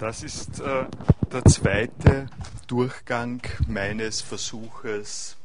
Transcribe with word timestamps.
Das 0.00 0.22
ist 0.22 0.60
äh, 0.60 0.86
der 1.30 1.44
zweite 1.44 2.26
Durchgang 2.68 3.42
meines 3.68 4.22
Versuches, 4.22 5.36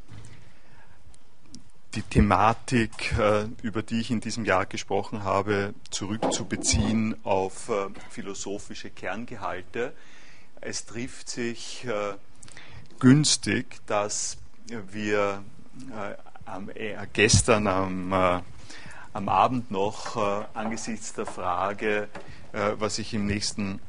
die 1.93 2.01
Thematik, 2.01 3.13
äh, 3.19 3.47
über 3.63 3.83
die 3.83 3.99
ich 3.99 4.11
in 4.11 4.21
diesem 4.21 4.45
Jahr 4.45 4.65
gesprochen 4.65 5.25
habe, 5.25 5.73
zurückzubeziehen 5.89 7.17
auf 7.25 7.67
äh, 7.67 7.89
philosophische 8.09 8.89
Kerngehalte. 8.91 9.91
Es 10.61 10.85
trifft 10.85 11.29
sich 11.29 11.83
äh, 11.83 12.13
günstig, 12.99 13.85
dass 13.87 14.37
wir 14.67 15.43
gestern 17.11 17.67
am, 17.67 18.13
Abend 19.13 19.69
noch 19.69 20.15
angesichts 20.53 21.13
der 21.13 21.25
Frage, 21.25 22.07
was 22.51 22.97
ich 22.97 23.13
im 23.13 23.25
nächsten 23.25 23.79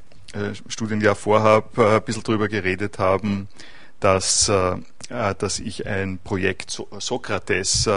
Studienjahr 0.68 1.14
vorhabe, 1.14 1.82
äh, 1.82 1.96
ein 1.96 2.02
bisschen 2.02 2.22
darüber 2.22 2.48
geredet 2.48 2.98
haben, 2.98 3.48
dass, 4.00 4.48
äh, 4.48 4.76
dass 5.08 5.58
ich 5.58 5.86
ein 5.86 6.18
Projekt 6.22 6.82
Sokrates 6.98 7.88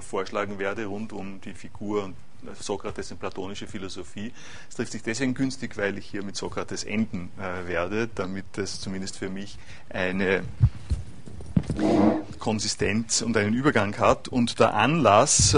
vorschlagen 0.00 0.58
werde 0.58 0.86
rund 0.86 1.12
um 1.12 1.40
die 1.40 1.52
Figur 1.52 2.12
Sokrates 2.58 3.10
in 3.10 3.18
platonische 3.18 3.66
Philosophie. 3.66 4.32
Es 4.68 4.76
trifft 4.76 4.92
sich 4.92 5.02
deswegen 5.02 5.34
günstig, 5.34 5.76
weil 5.76 5.98
ich 5.98 6.06
hier 6.06 6.22
mit 6.22 6.36
Sokrates 6.36 6.84
enden 6.84 7.30
werde, 7.66 8.08
damit 8.14 8.56
es 8.56 8.80
zumindest 8.80 9.16
für 9.16 9.30
mich 9.30 9.58
eine 9.90 10.44
Konsistenz 12.38 13.22
und 13.22 13.36
einen 13.36 13.54
Übergang 13.54 13.98
hat. 13.98 14.28
Und 14.28 14.60
der 14.60 14.74
Anlass, 14.74 15.56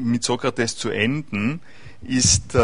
mit 0.00 0.22
Sokrates 0.22 0.76
zu 0.76 0.90
enden, 0.90 1.60
ist 2.02 2.56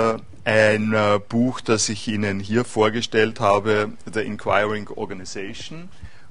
ein 0.51 0.93
äh, 0.93 1.21
Buch, 1.29 1.61
das 1.61 1.89
ich 1.89 2.09
Ihnen 2.09 2.41
hier 2.41 2.65
vorgestellt 2.65 3.39
habe, 3.39 3.93
The 4.13 4.21
Inquiring 4.21 4.89
Organization 4.89 5.89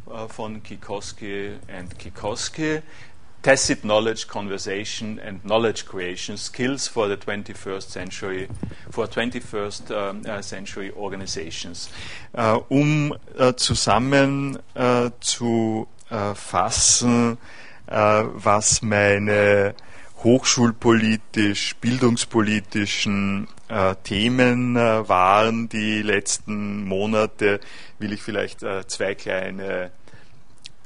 äh, 0.07 0.27
von 0.27 0.61
Kikoski 0.61 1.51
and 1.73 1.97
Kikoski. 1.97 2.81
Tacit 3.41 3.83
Knowledge 3.83 4.27
Conversation 4.27 5.17
and 5.25 5.41
Knowledge 5.43 5.85
Creation 5.85 6.35
Skills 6.35 6.89
for 6.89 7.07
the 7.07 7.15
21st 7.15 7.89
Century, 7.89 8.49
for 8.91 9.07
21st 9.07 9.91
uh, 9.91 10.41
Century 10.41 10.91
Organizations. 10.91 11.89
Uh, 12.33 12.59
um 12.67 13.13
uh, 13.39 13.53
zusammen 13.53 14.59
zu 15.21 15.87
fassen, 16.33 17.37
was 17.85 18.81
meine 18.81 19.75
hochschulpolitisch, 20.23 21.75
bildungspolitischen 21.75 23.47
äh, 23.69 23.95
Themen 24.03 24.75
äh, 24.75 25.07
waren 25.07 25.69
die 25.69 26.01
letzten 26.01 26.83
Monate, 26.85 27.59
will 27.99 28.11
ich 28.11 28.21
vielleicht 28.21 28.63
äh, 28.63 28.85
zwei 28.87 29.15
kleine 29.15 29.91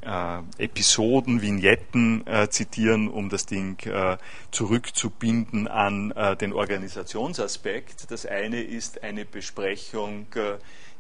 äh, 0.05 0.39
Episoden, 0.57 1.41
Vignetten 1.41 2.27
äh, 2.27 2.49
zitieren, 2.49 3.07
um 3.07 3.29
das 3.29 3.45
Ding 3.45 3.79
äh, 3.85 4.17
zurückzubinden 4.51 5.69
an 5.69 6.13
den 6.41 6.51
Organisationsaspekt. 6.53 8.11
Das 8.11 8.25
eine 8.25 8.61
ist 8.61 9.01
eine 9.03 9.25
Besprechung 9.25 10.27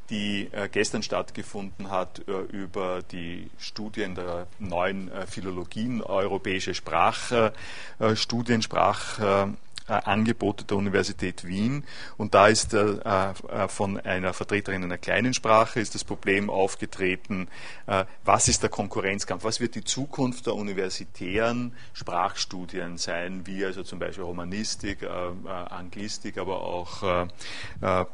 die 0.09 0.49
gestern 0.73 1.01
stattgefunden 1.01 1.89
hat 1.89 2.19
über 2.51 3.01
die 3.11 3.49
Studien 3.57 4.15
der 4.15 4.47
neuen 4.59 5.09
Philologien, 5.27 6.01
europäische 6.01 6.75
Sprachstudien, 6.75 8.61
Sprach 8.61 9.47
Angebote 9.87 10.63
der 10.65 10.77
Universität 10.77 11.45
Wien. 11.45 11.83
Und 12.17 12.33
da 12.33 12.47
ist 12.47 12.73
äh, 12.73 12.79
äh, 12.83 13.67
von 13.67 13.99
einer 13.99 14.33
Vertreterin 14.33 14.83
einer 14.83 14.97
kleinen 14.97 15.33
Sprache 15.33 15.79
ist 15.79 15.95
das 15.95 16.03
Problem 16.03 16.49
aufgetreten, 16.49 17.47
äh, 17.87 18.05
was 18.23 18.47
ist 18.47 18.63
der 18.63 18.69
Konkurrenzkampf, 18.69 19.43
was 19.43 19.59
wird 19.59 19.75
die 19.75 19.83
Zukunft 19.83 20.45
der 20.45 20.55
universitären 20.55 21.73
Sprachstudien 21.93 22.97
sein, 22.97 23.45
wie 23.45 23.65
also 23.65 23.83
zum 23.83 23.99
Beispiel 23.99 24.23
Romanistik, 24.23 25.01
äh, 25.01 25.07
äh, 25.07 25.49
Anglistik, 25.49 26.37
aber 26.37 26.61
auch 26.61 27.27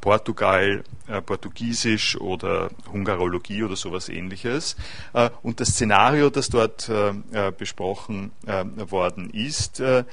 Portugal, 0.01 0.83
Portugiesisch 1.25 2.19
oder 2.19 2.69
Hungarologie 2.91 3.63
oder 3.63 3.75
sowas 3.75 4.09
ähnliches. 4.09 4.75
und 5.43 5.59
das 5.59 5.69
Szenario, 5.69 6.29
das 6.29 6.49
dort 6.49 6.89
besprochen 7.57 8.31
worden 8.45 9.29
ist, 9.29 9.79
äh, 9.79 10.03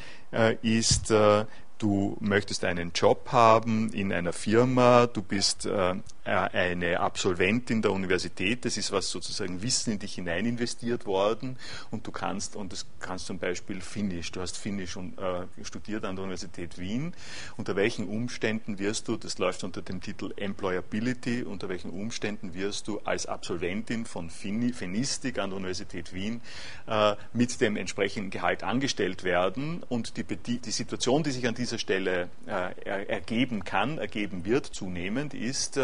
ist, 0.62 1.10
äh, 1.10 1.44
du 1.78 2.16
möchtest 2.20 2.64
einen 2.64 2.92
Job 2.94 3.28
haben 3.32 3.92
in 3.92 4.12
einer 4.12 4.32
Firma, 4.32 5.06
du 5.06 5.22
bist 5.22 5.66
äh, 5.66 5.90
äh, 5.90 5.94
eine 6.26 7.00
Absolventin 7.00 7.82
der 7.82 7.92
Universität, 7.92 8.64
das 8.64 8.76
ist 8.76 8.90
was 8.90 9.10
sozusagen 9.10 9.62
Wissen 9.62 9.92
in 9.92 9.98
dich 9.98 10.14
hinein 10.14 10.44
investiert 10.44 11.06
worden. 11.06 11.56
Und 11.90 12.06
du 12.06 12.10
kannst, 12.10 12.56
und 12.56 12.72
das 12.72 12.86
kannst 13.00 13.26
zum 13.26 13.38
Beispiel 13.38 13.80
Finnisch, 13.80 14.32
du 14.32 14.40
hast 14.40 14.58
Finnisch 14.58 14.96
und, 14.96 15.18
äh, 15.18 15.46
studiert 15.62 16.04
an 16.04 16.16
der 16.16 16.24
Universität 16.24 16.78
Wien, 16.78 17.14
unter 17.56 17.76
welchen 17.76 18.08
Umständen 18.08 18.78
wirst 18.78 19.08
du, 19.08 19.16
das 19.16 19.38
läuft 19.38 19.62
unter 19.64 19.82
dem 19.82 20.00
Titel 20.00 20.32
Employability, 20.36 21.44
unter 21.44 21.68
welchen 21.68 21.90
Umständen 21.90 22.54
wirst 22.54 22.88
du 22.88 22.98
als 23.00 23.26
Absolventin 23.26 24.04
von 24.04 24.30
Finistik 24.30 25.38
an 25.38 25.50
der 25.50 25.56
Universität 25.58 26.12
Wien 26.12 26.40
äh, 26.86 27.14
mit 27.32 27.60
dem 27.60 27.76
entsprechenden 27.76 28.30
Gehalt 28.30 28.64
angestellt 28.64 29.22
werden? 29.22 29.84
Und 29.88 30.16
die, 30.16 30.24
die 30.24 30.70
Situation, 30.70 31.22
die 31.22 31.30
sich 31.30 31.46
an 31.46 31.54
dieser 31.54 31.78
Stelle 31.78 32.28
äh, 32.46 33.04
ergeben 33.06 33.64
kann, 33.64 33.98
ergeben 33.98 34.44
wird, 34.44 34.66
zunehmend, 34.66 35.34
ist, 35.34 35.78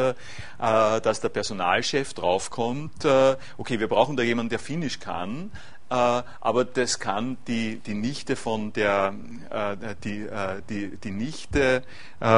äh, 0.61 0.73
äh, 0.73 1.01
dass 1.01 1.21
der 1.21 1.29
Personalchef 1.29 2.15
draufkommt, 2.15 3.05
äh, 3.05 3.37
okay, 3.59 3.81
wir 3.81 3.89
brauchen 3.89 4.17
da 4.17 4.23
jemanden, 4.23 4.51
der 4.51 4.59
Finnisch 4.59 5.01
kann, 5.01 5.51
äh, 5.91 5.95
aber 5.95 6.65
das 6.65 6.99
kann 6.99 7.37
die, 7.47 7.77
die 7.79 7.95
Nichte 7.95 8.37
von 8.37 8.73
der 8.73 9.13
die, 10.05 10.27
die, 10.71 10.97
die 10.97 11.11
Nichte 11.11 11.83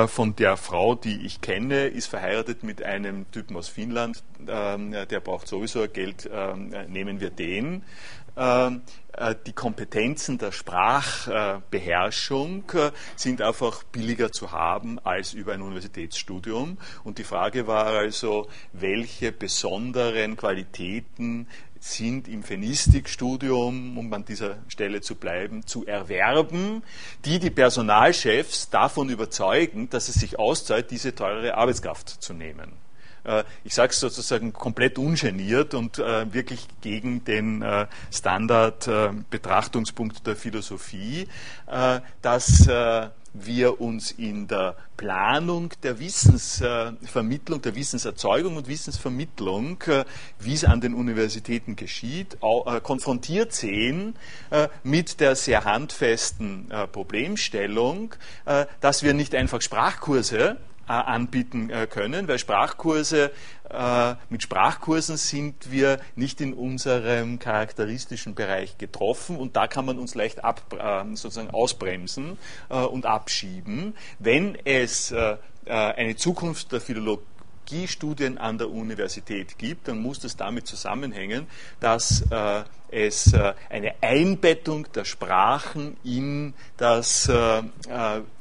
von 0.07 0.35
der 0.37 0.57
Frau, 0.57 0.95
die 0.95 1.25
ich 1.25 1.41
kenne, 1.41 1.87
ist 1.87 2.07
verheiratet 2.07 2.65
mit 2.65 2.83
einem 2.83 3.31
Typen 3.31 3.57
aus 3.57 3.69
Finnland, 3.69 4.23
ähm, 4.49 4.93
der 4.93 5.21
braucht 5.21 5.47
sowieso 5.47 5.87
Geld, 5.89 6.29
ähm, 6.33 6.75
nehmen 6.89 7.21
wir 7.21 7.31
den. 7.31 7.83
Ähm, 8.37 8.83
äh, 9.13 9.35
die 9.47 9.53
Kompetenzen 9.53 10.39
der 10.39 10.51
Sprachbeherrschung 10.53 12.65
äh, 12.75 12.91
sind 13.17 13.43
einfach 13.43 13.83
billiger 13.85 14.33
zu 14.33 14.53
haben 14.53 14.99
als 14.99 15.35
über 15.35 15.53
ein 15.53 15.63
Universitätsstudium. 15.63 16.79
Und 17.05 17.19
die 17.19 17.25
Frage 17.25 17.67
war 17.67 17.87
also, 17.87 18.49
welche 18.73 19.33
besonderen 19.33 20.37
Qualitäten 20.37 21.49
sind 21.79 22.29
im 22.29 22.43
Fenistikstudium, 22.43 23.99
um 23.99 24.13
an 24.15 24.25
dieser 24.25 24.57
Stelle 24.69 25.03
zu 25.03 25.17
bleiben, 25.17 25.67
zu 25.67 25.85
erwerben, 25.85 26.83
die 27.27 27.39
die 27.39 27.51
Personalchefs 27.51 28.71
davon 28.71 29.11
überzeugen, 29.11 29.91
dass 29.91 30.09
es 30.09 30.15
sich 30.15 30.39
auszahlt, 30.39 30.91
diese 30.91 31.15
teure 31.15 31.57
Arbeitskraft 31.57 32.09
zu 32.09 32.33
nehmen. 32.33 32.84
Äh, 33.25 33.45
ich 33.65 33.75
sage 33.75 33.93
es 33.93 34.01
sozusagen 34.01 34.53
komplett 34.53 34.99
ungeniert 34.99 35.75
und 35.75 35.99
äh, 35.99 36.33
wirklich 36.33 36.69
gegen 36.81 37.25
den 37.25 37.63
äh, 37.63 37.87
Standard-Betrachtungspunkt 38.13 40.27
der 40.27 40.37
Philosophie, 40.37 41.29
dass 42.23 42.69
wir 43.33 43.81
uns 43.81 44.13
in 44.13 44.47
der 44.47 44.77
Planung 44.97 45.71
der 45.83 45.99
Wissensvermittlung, 45.99 47.63
der 47.63 47.75
Wissenserzeugung 47.75 48.57
und 48.57 48.69
Wissensvermittlung, 48.69 49.83
wie 50.39 50.55
es 50.55 50.65
an 50.65 50.81
den 50.81 50.95
Universitäten 50.95 51.77
geschieht, 51.77 52.39
konfrontiert 52.83 53.53
sehen 53.53 54.15
mit 54.83 55.21
der 55.21 55.37
sehr 55.37 55.65
handfesten 55.65 56.73
Problemstellung, 56.93 58.15
dass 58.81 59.03
wir 59.03 59.15
nicht 59.15 59.35
einfach 59.35 59.61
Sprachkurse 59.61 60.57
anbieten 60.93 61.71
äh, 61.71 61.87
können, 61.87 62.29
weil 62.29 62.39
Sprachkurse, 62.39 63.31
äh, 63.71 64.15
mit 64.29 64.43
Sprachkursen 64.43 65.17
sind 65.17 65.71
wir 65.71 66.01
nicht 66.17 66.41
in 66.41 66.55
unserem 66.55 67.39
charakteristischen 67.39 68.35
Bereich 68.35 68.79
getroffen 68.79 69.37
und 69.37 69.57
da 69.57 69.67
kann 69.67 69.85
man 69.85 69.99
uns 69.99 70.15
leicht 70.15 70.45
ab, 70.45 70.63
sozusagen 71.15 71.51
ausbremsen 71.51 72.39
und 72.69 73.07
abschieben. 73.07 73.95
Wenn 74.19 74.57
es 74.65 75.15
eine 75.67 76.17
Zukunft 76.17 76.73
der 76.73 76.81
Philologie 76.81 77.25
Strategiestudien 77.65 78.39
an 78.39 78.59
der 78.59 78.71
Universität 78.71 79.59
gibt, 79.59 79.89
dann 79.89 79.99
muss 79.99 80.21
das 80.21 80.37
damit 80.37 80.67
zusammenhängen, 80.67 81.47
dass 81.81 82.23
äh, 82.31 82.65
es 82.91 83.33
äh, 83.33 83.55
eine 83.71 83.95
Einbettung 84.01 84.87
der 84.93 85.05
Sprachen 85.05 85.97
in 86.05 86.55
das 86.77 87.29
äh, 87.29 87.63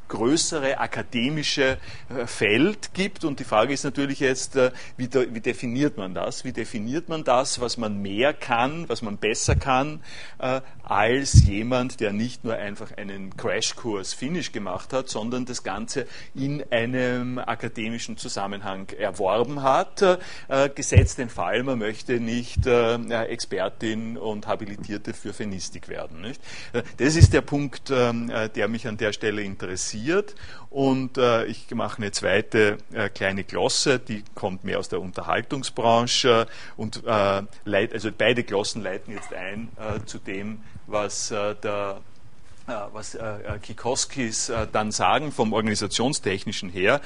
größere 0.07 0.79
akademische 0.79 1.77
äh, 2.09 2.27
Feld 2.27 2.93
gibt. 2.93 3.23
Und 3.23 3.39
die 3.39 3.43
Frage 3.43 3.73
ist 3.73 3.83
natürlich 3.83 4.19
jetzt, 4.19 4.55
äh, 4.55 4.71
wie, 4.97 5.09
wie, 5.11 5.39
definiert 5.39 5.97
man 5.97 6.13
das? 6.13 6.43
Wie 6.43 6.51
definiert 6.51 7.09
man 7.09 7.23
das, 7.23 7.61
was 7.61 7.77
man 7.77 8.01
mehr 8.01 8.33
kann, 8.33 8.87
was 8.89 9.01
man 9.01 9.17
besser 9.17 9.55
kann, 9.55 10.01
äh, 10.39 10.61
als 10.83 11.45
jemand, 11.47 11.99
der 11.99 12.13
nicht 12.13 12.43
nur 12.43 12.55
einfach 12.55 12.95
einen 12.97 13.35
Crashkurs 13.37 14.13
Finnisch 14.13 14.51
gemacht 14.51 14.93
hat, 14.93 15.09
sondern 15.09 15.45
das 15.45 15.63
Ganze 15.63 16.05
in 16.35 16.63
einem 16.71 17.39
akademischen 17.39 18.17
Zusammenhang 18.17 18.89
erworben 18.89 19.63
hat. 19.63 20.03
Gesetzt 20.75 21.19
den 21.19 21.29
Fall, 21.29 21.63
man 21.63 21.79
möchte 21.79 22.19
nicht 22.19 22.67
Expertin 22.67 24.17
und 24.17 24.45
Habilitierte 24.47 25.13
für 25.13 25.31
Fenistik 25.33 25.87
werden. 25.87 26.19
Nicht? 26.19 26.41
Das 26.97 27.15
ist 27.15 27.31
der 27.31 27.41
Punkt, 27.41 27.89
ähm, 27.89 28.29
der 28.55 28.67
mich 28.67 28.87
an 28.87 28.97
der 28.97 29.13
Stelle 29.13 29.41
interessiert 29.41 29.92
interessiert. 29.93 30.35
Und 30.69 31.17
äh, 31.17 31.45
ich 31.45 31.69
mache 31.71 31.97
eine 31.97 32.11
zweite 32.11 32.77
äh, 32.93 33.09
kleine 33.09 33.43
Glosse, 33.43 33.99
die 33.99 34.23
kommt 34.33 34.63
mehr 34.63 34.79
aus 34.79 34.89
der 34.89 35.01
Unterhaltungsbranche 35.01 36.47
und 36.77 37.03
äh, 37.05 37.43
leit, 37.65 37.93
also 37.93 38.09
beide 38.15 38.43
Glossen 38.43 38.81
leiten 38.81 39.13
jetzt 39.13 39.33
ein 39.33 39.69
äh, 39.77 40.03
zu 40.05 40.17
dem, 40.17 40.61
was 40.87 41.29
äh, 41.29 41.55
der 41.55 42.01
was 42.65 43.15
äh, 43.15 43.23
äh, 43.23 43.59
Kikoskis 43.59 44.51
dann 44.71 44.91
sagen 44.91 45.31
vom 45.31 45.53
organisationstechnischen 45.53 46.69
her. 46.69 47.01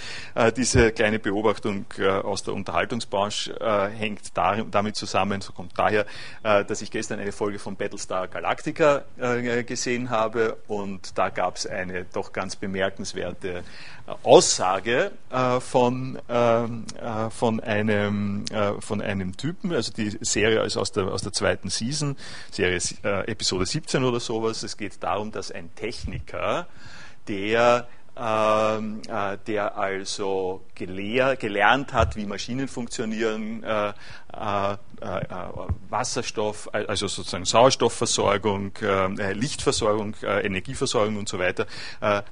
Diese 0.56 0.92
kleine 0.92 1.20
Beobachtung 1.20 1.86
aus 2.24 2.44
der 2.44 2.54
Unterhaltungsbranche 2.54 3.90
hängt 3.96 4.32
damit 4.36 4.96
zusammen, 4.96 5.42
so 5.42 5.54
kommt 5.54 5.78
daher, 5.78 6.06
dass 6.44 6.82
ich 6.82 6.92
gestern 6.92 7.20
eine 7.20 7.32
Folge 7.32 7.60
von 7.60 7.76
Battlestar 7.76 8.28
Galactica 8.28 9.04
gesehen 9.66 10.10
habe 10.10 10.58
und 10.68 11.18
da 11.18 11.30
gab 11.30 11.58
es 11.58 11.68
eine 11.68 12.06
doch 12.06 12.34
ganz 12.34 12.56
bemerkenswerte 12.56 13.64
Aussage 14.24 15.12
von, 15.60 16.18
ähm, 16.30 16.86
von, 17.30 17.60
einem, 17.60 18.46
von 18.80 19.02
einem 19.02 19.36
Typen, 19.36 19.74
also 19.74 19.92
die 19.92 20.18
Serie 20.22 20.62
ist 20.64 20.78
aus 20.78 20.92
der, 20.92 21.08
aus 21.08 21.22
der 21.22 21.34
zweiten 21.34 21.70
Season, 21.70 22.16
Serie 22.52 22.80
Episode 23.04 23.66
17 23.66 24.04
oder 24.04 24.20
sowas. 24.20 24.64
Es 24.64 24.78
geht 24.78 25.04
darum, 25.04 25.32
dass 25.32 25.52
ein 25.52 25.74
Techniker, 25.76 26.68
der 27.28 27.80
äh, 27.80 27.97
der 28.18 29.78
also 29.78 30.62
gelehr, 30.76 31.36
gelernt 31.36 31.94
hat, 31.94 32.16
wie 32.16 32.26
Maschinen 32.26 32.68
funktionieren, 32.68 33.64
äh, 33.64 33.90
äh, 34.34 34.74
äh 34.74 34.78
Wasserstoff, 35.90 36.70
also 36.74 37.08
sozusagen 37.08 37.46
Sauerstoffversorgung, 37.46 38.72
äh, 38.82 39.34
Lichtversorgung, 39.34 40.16
äh, 40.24 40.46
Energieversorgung 40.46 41.18
und 41.18 41.30
so 41.30 41.40
weiter, 41.40 41.66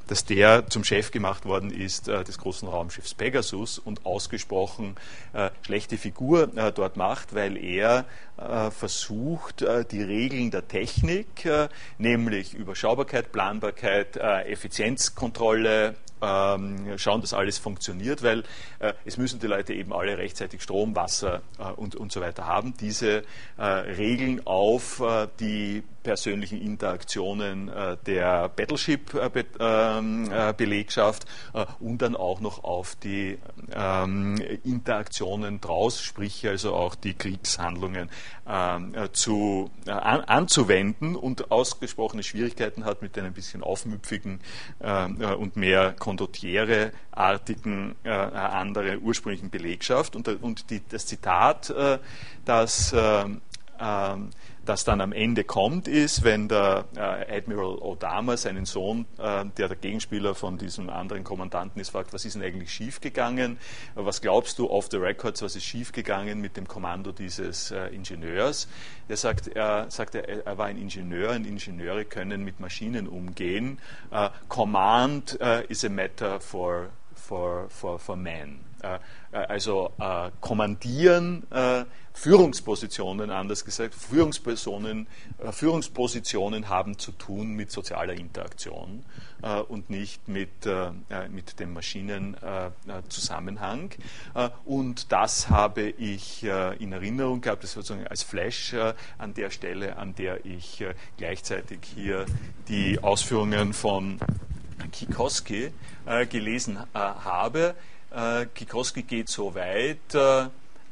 dass 0.07 0.25
der 0.25 0.67
zum 0.69 0.83
Chef 0.83 1.11
gemacht 1.11 1.45
worden 1.45 1.71
ist 1.71 2.07
des 2.07 2.37
großen 2.37 2.67
Raumschiffs 2.67 3.13
Pegasus 3.13 3.79
und 3.79 4.05
ausgesprochen 4.05 4.95
schlechte 5.63 5.97
Figur 5.97 6.47
dort 6.47 6.97
macht, 6.97 7.33
weil 7.35 7.57
er 7.57 8.05
versucht, 8.37 9.65
die 9.91 10.01
Regeln 10.01 10.51
der 10.51 10.67
Technik, 10.67 11.47
nämlich 11.97 12.53
Überschaubarkeit, 12.53 13.31
Planbarkeit, 13.31 14.17
Effizienzkontrolle, 14.17 15.95
ähm, 16.21 16.97
schauen, 16.97 17.21
dass 17.21 17.33
alles 17.33 17.57
funktioniert, 17.57 18.23
weil 18.23 18.43
äh, 18.79 18.93
es 19.05 19.17
müssen 19.17 19.39
die 19.39 19.47
Leute 19.47 19.73
eben 19.73 19.93
alle 19.93 20.17
rechtzeitig 20.17 20.61
Strom, 20.61 20.95
Wasser 20.95 21.41
äh, 21.59 21.71
und, 21.71 21.95
und 21.95 22.11
so 22.11 22.21
weiter 22.21 22.45
haben. 22.45 22.73
Diese 22.79 23.23
äh, 23.57 23.63
Regeln 23.63 24.45
auf 24.45 25.01
äh, 25.01 25.27
die 25.39 25.83
persönlichen 26.05 26.61
Interaktionen 26.61 27.67
äh, 27.67 27.97
der 28.05 28.47
Battleship-Belegschaft 28.49 31.25
äh, 31.53 31.61
äh, 31.61 31.65
und 31.79 32.03
dann 32.03 32.15
auch 32.15 32.41
noch 32.41 32.63
auf 32.63 32.95
die 32.95 33.39
ähm, 33.73 34.37
Interaktionen 34.63 35.59
draus, 35.59 35.99
sprich 36.01 36.47
also 36.47 36.75
auch 36.75 36.93
die 36.93 37.15
Kriegshandlungen 37.15 38.11
ähm, 38.47 38.93
zu, 39.13 39.71
an, 39.87 40.21
anzuwenden 40.21 41.15
und 41.15 41.49
ausgesprochene 41.51 42.21
Schwierigkeiten 42.21 42.85
hat 42.85 43.01
mit 43.01 43.17
einem 43.17 43.33
bisschen 43.33 43.63
aufmüpfigen 43.63 44.41
und 44.79 45.55
mehr 45.55 45.93
kondottiere-artigen 46.05 47.95
andere 48.03 48.99
ursprünglichen 48.99 49.49
Belegschaft. 49.49 50.15
Und, 50.15 50.27
und 50.27 50.69
die, 50.69 50.81
das 50.87 51.07
Zitat, 51.07 51.73
das 52.45 52.93
ähm, 53.79 54.29
das 54.65 54.83
dann 54.83 55.01
am 55.01 55.11
Ende 55.11 55.43
kommt, 55.43 55.87
ist, 55.87 56.23
wenn 56.23 56.47
der 56.47 56.85
äh, 56.95 57.37
Admiral 57.37 57.77
Odama 57.77 58.35
seinen 58.37 58.65
Sohn, 58.65 59.05
äh, 59.17 59.45
der 59.57 59.67
der 59.67 59.77
Gegenspieler 59.77 60.35
von 60.35 60.57
diesem 60.57 60.89
anderen 60.89 61.23
Kommandanten 61.23 61.79
ist, 61.79 61.89
fragt, 61.89 62.13
was 62.13 62.25
ist 62.25 62.35
denn 62.35 62.41
eigentlich 62.41 62.73
schiefgegangen? 62.73 63.57
Was 63.93 64.21
glaubst 64.21 64.59
du 64.59 64.69
off 64.69 64.87
the 64.91 64.97
records, 64.97 65.41
was 65.41 65.55
ist 65.55 65.65
schiefgegangen 65.65 66.41
mit 66.41 66.57
dem 66.57 66.67
Kommando 66.67 67.11
dieses 67.11 67.71
äh, 67.71 67.87
Ingenieurs? 67.87 68.67
Er 69.07 69.17
sagt, 69.17 69.47
er, 69.47 69.89
sagt 69.89 70.15
er, 70.15 70.57
war 70.57 70.65
ein 70.65 70.77
Ingenieur 70.77 71.31
und 71.31 71.45
Ingenieure 71.45 72.05
können 72.05 72.43
mit 72.43 72.59
Maschinen 72.59 73.07
umgehen. 73.07 73.77
Command 74.49 75.37
is 75.69 75.85
a 75.85 75.89
matter 75.89 76.39
for, 76.39 76.89
for, 77.13 77.69
for, 77.69 77.99
for 77.99 78.15
men. 78.15 78.59
Uh, 78.83 78.97
also 79.31 79.91
kommandieren 80.41 81.43
Führungspositionen, 82.15 83.29
anders 83.29 83.63
gesagt, 83.65 83.93
Führungspersonen, 83.93 85.05
äh, 85.37 85.51
Führungspositionen 85.51 86.69
haben 86.69 86.97
zu 86.97 87.11
tun 87.11 87.49
mit 87.49 87.71
sozialer 87.71 88.13
Interaktion 88.13 89.03
äh, 89.43 89.59
und 89.59 89.89
nicht 89.89 90.29
mit, 90.29 90.65
äh, 90.65 90.91
mit 91.29 91.59
dem 91.59 91.73
Maschinenzusammenhang. 91.73 93.91
und 94.63 95.11
das 95.11 95.49
habe 95.49 95.89
ich 95.89 96.43
in 96.43 96.93
Erinnerung 96.93 97.41
gehabt, 97.41 97.63
das 97.63 97.73
sozusagen 97.73 98.07
als 98.07 98.23
Flash 98.23 98.73
an 99.17 99.33
der 99.33 99.49
Stelle, 99.49 99.97
an 99.97 100.15
der 100.15 100.45
ich 100.45 100.85
gleichzeitig 101.17 101.79
hier 101.83 102.25
die 102.67 102.99
Ausführungen 102.99 103.73
von 103.73 104.19
Kikoski 104.91 105.71
gelesen 106.29 106.77
habe. 106.93 107.73
Kikoski 108.53 109.01
geht 109.03 109.29
so 109.29 109.55
weit, 109.55 110.15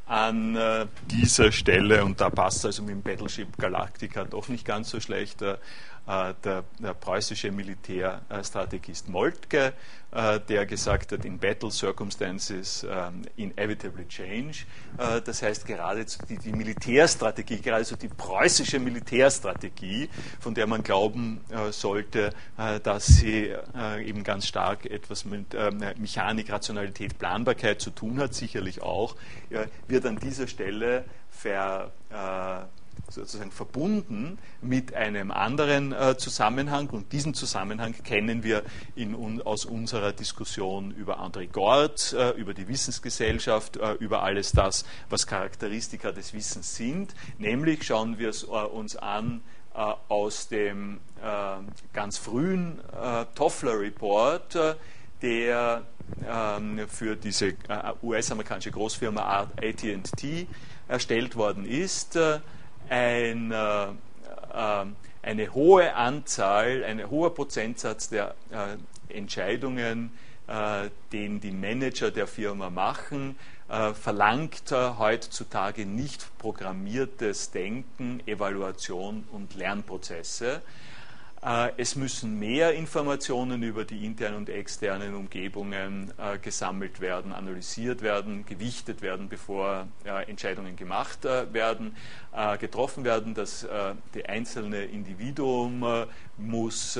an 0.05 0.55
äh, 0.55 0.85
dieser 1.09 1.51
Stelle, 1.51 2.03
und 2.03 2.19
da 2.19 2.29
passt 2.29 2.65
also 2.65 2.83
mit 2.83 2.91
dem 2.91 3.01
Battleship 3.01 3.57
Galactica 3.57 4.25
doch 4.25 4.49
nicht 4.49 4.65
ganz 4.65 4.89
so 4.89 4.99
schlecht, 4.99 5.41
äh, 5.41 5.57
der, 6.05 6.63
der, 6.79 6.93
preußische 6.93 7.51
Militärstrategist 7.51 9.07
Moltke, 9.07 9.73
äh, 10.11 10.39
der 10.41 10.65
gesagt 10.65 11.11
hat, 11.11 11.25
in 11.25 11.39
Battle 11.39 11.71
Circumstances 11.71 12.85
ähm, 12.87 13.23
inevitably 13.37 14.07
change. 14.07 14.65
Äh, 14.97 15.21
das 15.21 15.41
heißt, 15.41 15.65
geradezu 15.65 16.19
die, 16.29 16.37
die 16.37 16.51
Militärstrategie, 16.51 17.57
geradezu 17.61 17.95
die 17.95 18.09
preußische 18.09 18.79
Militärstrategie, 18.79 20.09
von 20.39 20.53
der 20.53 20.67
man 20.67 20.83
glauben 20.83 21.41
sollte, 21.71 22.31
dass 22.83 23.05
sie 23.05 23.53
eben 24.03 24.23
ganz 24.23 24.47
stark 24.47 24.85
etwas 24.85 25.25
mit 25.25 25.53
ähm, 25.53 25.83
Mechanik, 25.97 26.51
Rationalität, 26.51 27.17
Planbarkeit 27.17 27.81
zu 27.81 27.91
tun 27.91 28.19
hat, 28.19 28.33
sicherlich 28.33 28.81
auch, 28.81 29.15
wird 29.87 30.05
an 30.05 30.17
dieser 30.17 30.47
Stelle 30.47 31.05
ver 31.29 31.91
sozusagen 33.13 33.51
verbunden 33.51 34.37
mit 34.61 34.93
einem 34.93 35.31
anderen 35.31 35.91
äh, 35.91 36.17
Zusammenhang 36.17 36.89
und 36.89 37.11
diesen 37.11 37.33
Zusammenhang 37.33 37.93
kennen 38.03 38.43
wir 38.43 38.63
in, 38.95 39.41
aus 39.41 39.65
unserer 39.65 40.11
Diskussion 40.13 40.91
über 40.91 41.19
André 41.19 41.47
Gord, 41.47 42.13
äh, 42.13 42.31
über 42.31 42.53
die 42.53 42.67
Wissensgesellschaft, 42.67 43.77
äh, 43.77 43.93
über 43.93 44.23
alles 44.23 44.51
das, 44.51 44.85
was 45.09 45.27
Charakteristika 45.27 46.11
des 46.11 46.33
Wissens 46.33 46.75
sind. 46.75 47.13
Nämlich 47.37 47.83
schauen 47.83 48.17
wir 48.17 48.29
es 48.29 48.43
äh, 48.43 48.47
uns 48.47 48.95
an 48.95 49.41
äh, 49.75 49.93
aus 50.07 50.47
dem 50.47 50.99
äh, 51.21 51.55
ganz 51.93 52.17
frühen 52.17 52.79
Toffler 53.35 53.79
Report, 53.79 54.57
der 55.21 55.83
ähm, 56.27 56.87
für 56.89 57.15
diese 57.15 57.53
US-amerikanische 58.01 58.71
Großfirma 58.71 59.47
AT&T 59.55 60.47
erstellt 60.87 61.35
worden 61.35 61.65
ist 61.65 62.17
ein, 62.89 63.51
äh, 63.51 63.85
äh, 63.85 64.85
eine 65.21 65.53
hohe 65.53 65.95
Anzahl, 65.95 66.83
ein 66.83 67.09
hoher 67.09 67.33
Prozentsatz 67.33 68.09
der 68.09 68.35
äh, 68.51 69.15
Entscheidungen, 69.15 70.11
äh, 70.47 70.89
den 71.11 71.39
die 71.39 71.51
Manager 71.51 72.11
der 72.11 72.27
Firma 72.27 72.69
machen, 72.69 73.37
verlangt 73.99 74.71
heutzutage 74.71 75.87
nicht 75.87 76.37
programmiertes 76.37 77.49
Denken, 77.49 78.21
Evaluation 78.27 79.23
und 79.31 79.55
Lernprozesse. 79.55 80.61
Äh, 81.45 81.71
es 81.75 81.95
müssen 81.97 82.39
mehr 82.39 82.73
Informationen 82.73 83.63
über 83.63 83.83
die 83.83 84.05
internen 84.05 84.37
und 84.37 84.49
externen 84.49 85.13
Umgebungen 85.13 86.13
äh, 86.17 86.37
gesammelt 86.37 87.01
werden, 87.01 87.33
analysiert 87.33 88.01
werden, 88.01 88.45
gewichtet 88.45 89.01
werden, 89.01 89.27
bevor 89.27 89.87
äh, 90.05 90.29
Entscheidungen 90.29 90.75
gemacht 90.75 91.23
werden, 91.23 91.95
getroffen 92.59 93.03
werden. 93.03 93.33
Das 93.33 93.67
die 94.15 94.25
einzelne 94.25 94.85
Individuum 94.85 95.85
muss 96.37 96.99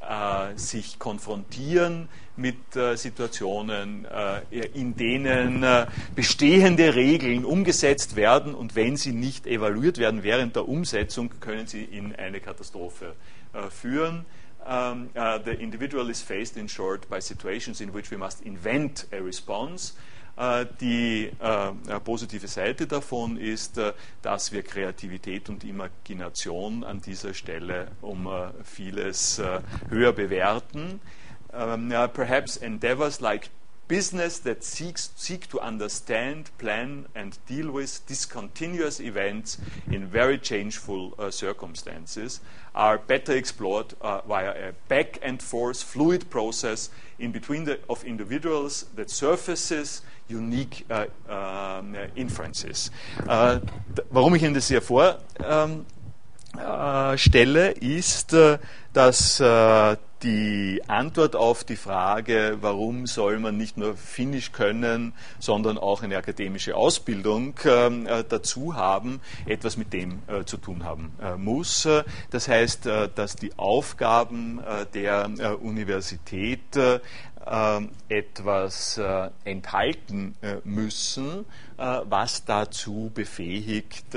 äh, 0.00 0.56
sich 0.56 0.98
konfrontieren 0.98 2.08
mit 2.36 2.74
äh, 2.74 2.96
Situationen, 2.96 4.06
äh, 4.06 4.66
in 4.74 4.96
denen 4.96 5.62
äh, 5.62 5.86
bestehende 6.14 6.94
Regeln 6.94 7.44
umgesetzt 7.44 8.16
werden 8.16 8.54
und 8.54 8.76
wenn 8.76 8.96
sie 8.96 9.12
nicht 9.12 9.46
evaluiert 9.46 9.98
werden 9.98 10.22
während 10.22 10.56
der 10.56 10.68
Umsetzung, 10.68 11.30
können 11.40 11.66
sie 11.66 11.84
in 11.84 12.14
eine 12.16 12.40
Katastrophe 12.40 13.14
äh, 13.52 13.68
führen. 13.70 14.24
Um, 14.62 15.08
uh, 15.16 15.38
the 15.42 15.52
individual 15.52 16.10
is 16.10 16.20
faced, 16.20 16.58
in 16.58 16.68
short, 16.68 17.08
by 17.08 17.18
situations 17.18 17.80
in 17.80 17.94
which 17.94 18.10
we 18.10 18.18
must 18.18 18.42
invent 18.42 19.06
a 19.10 19.16
response. 19.16 19.94
Uh, 20.36 20.64
die 20.80 21.30
uh, 21.42 22.00
positive 22.00 22.48
Seite 22.48 22.86
davon 22.86 23.36
ist, 23.36 23.78
dass 24.22 24.52
wir 24.52 24.62
Kreativität 24.62 25.50
und 25.50 25.64
Imagination 25.64 26.82
an 26.82 27.00
dieser 27.00 27.34
Stelle 27.34 27.88
um 28.00 28.28
vieles 28.64 29.40
höher 29.90 30.12
bewerten. 30.12 31.00
Um, 31.52 31.92
perhaps 32.14 32.56
endeavors 32.56 33.20
like 33.20 33.50
business 33.90 34.38
that 34.38 34.62
seeks, 34.62 35.10
seek 35.16 35.48
to 35.48 35.58
understand, 35.58 36.48
plan, 36.58 37.06
and 37.16 37.36
deal 37.48 37.72
with 37.72 38.06
discontinuous 38.06 39.00
events 39.00 39.58
in 39.90 40.06
very 40.06 40.38
changeful 40.38 41.12
uh, 41.18 41.28
circumstances 41.28 42.40
are 42.72 42.98
better 42.98 43.36
explored 43.36 43.92
uh, 44.00 44.20
via 44.28 44.68
a 44.68 44.72
back 44.86 45.18
and 45.22 45.42
forth 45.42 45.82
fluid 45.82 46.30
process 46.30 46.88
in 47.18 47.32
between 47.32 47.64
the, 47.64 47.80
of 47.88 48.04
individuals 48.04 48.86
that 48.94 49.10
surfaces 49.10 50.02
unique 50.28 50.86
uh, 50.88 51.06
um, 51.28 51.96
inferences. 52.14 52.92
Uh, 53.26 53.58
warum 54.10 54.36
ich 54.36 54.44
Ihnen 54.44 54.54
das 54.54 54.68
hier 54.68 54.82
vorstelle, 54.82 55.18
um, 55.48 55.84
ist, 57.80 58.34
uh, 58.34 58.58
dass 58.92 59.40
uh, 59.40 59.96
die 60.22 60.82
Antwort 60.86 61.34
auf 61.34 61.64
die 61.64 61.76
Frage, 61.76 62.58
warum 62.60 63.06
soll 63.06 63.38
man 63.38 63.56
nicht 63.56 63.76
nur 63.76 63.96
Finnisch 63.96 64.52
können, 64.52 65.14
sondern 65.38 65.78
auch 65.78 66.02
eine 66.02 66.16
akademische 66.16 66.76
Ausbildung 66.76 67.54
ähm, 67.64 68.06
äh, 68.06 68.24
dazu 68.28 68.74
haben, 68.74 69.20
etwas 69.46 69.76
mit 69.76 69.92
dem 69.92 70.22
äh, 70.26 70.44
zu 70.44 70.58
tun 70.58 70.84
haben 70.84 71.12
äh, 71.22 71.36
muss. 71.36 71.88
Das 72.30 72.48
heißt, 72.48 72.86
äh, 72.86 73.08
dass 73.14 73.36
die 73.36 73.58
Aufgaben 73.58 74.60
äh, 74.60 74.86
der 74.92 75.30
äh, 75.38 75.48
Universität 75.54 76.60
etwas 78.08 79.00
enthalten 79.44 80.36
müssen, 80.62 81.46
was 81.78 82.44
dazu 82.44 83.10
befähigt, 83.14 84.14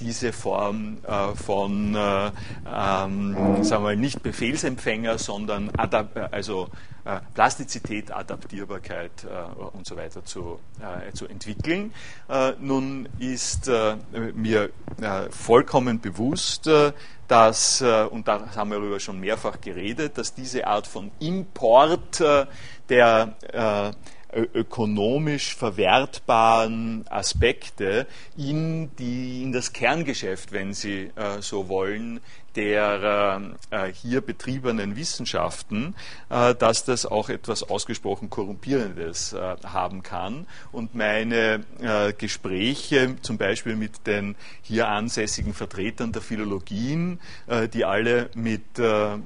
diese 0.00 0.32
Form 0.32 0.98
äh, 1.06 1.34
von, 1.34 1.94
äh, 1.94 2.30
ähm, 2.66 3.64
sagen 3.64 3.84
wir 3.84 3.96
nicht 3.96 4.22
Befehlsempfänger, 4.22 5.18
sondern 5.18 5.70
Adap 5.76 6.28
also 6.32 6.68
äh, 7.08 7.20
Plastizität, 7.32 8.10
Adaptierbarkeit 8.10 9.24
äh, 9.24 9.60
und 9.76 9.86
so 9.86 9.96
weiter 9.96 10.24
zu, 10.26 10.60
äh, 10.78 11.10
zu 11.12 11.26
entwickeln. 11.26 11.94
Äh, 12.28 12.52
nun 12.60 13.08
ist 13.18 13.70
mir 14.34 14.70
vollkommen 15.30 16.00
bewusst, 16.00 16.68
dass, 17.26 17.82
und 17.82 18.28
da 18.28 18.54
haben 18.54 18.70
wir 18.70 18.78
darüber 18.78 19.00
schon 19.00 19.20
mehrfach 19.20 19.60
geredet, 19.60 20.18
dass 20.18 20.34
diese 20.34 20.66
Art 20.66 20.86
von 20.86 21.10
Import 21.18 22.22
der 22.88 23.94
ökonomisch 24.54 25.54
verwertbaren 25.54 27.04
Aspekte 27.08 28.06
in, 28.36 28.90
die, 28.96 29.42
in 29.42 29.52
das 29.52 29.72
Kerngeschäft, 29.72 30.52
wenn 30.52 30.74
Sie 30.74 31.10
äh, 31.16 31.40
so 31.40 31.68
wollen, 31.68 32.20
der 32.56 33.40
äh, 33.70 33.92
hier 33.92 34.20
betriebenen 34.20 34.96
Wissenschaften, 34.96 35.94
äh, 36.30 36.54
dass 36.54 36.84
das 36.84 37.06
auch 37.06 37.28
etwas 37.28 37.62
ausgesprochen 37.62 38.30
Korrumpierendes 38.30 39.32
äh, 39.32 39.56
haben 39.64 40.02
kann. 40.02 40.46
Und 40.72 40.94
meine 40.94 41.64
äh, 41.80 42.12
Gespräche 42.12 43.16
zum 43.22 43.38
Beispiel 43.38 43.76
mit 43.76 44.06
den 44.06 44.34
hier 44.62 44.88
ansässigen 44.88 45.54
Vertretern 45.54 46.12
der 46.12 46.22
Philologien, 46.22 47.20
äh, 47.46 47.68
die 47.68 47.84
alle 47.84 48.30
mit 48.34 48.78
äh, 48.78 49.18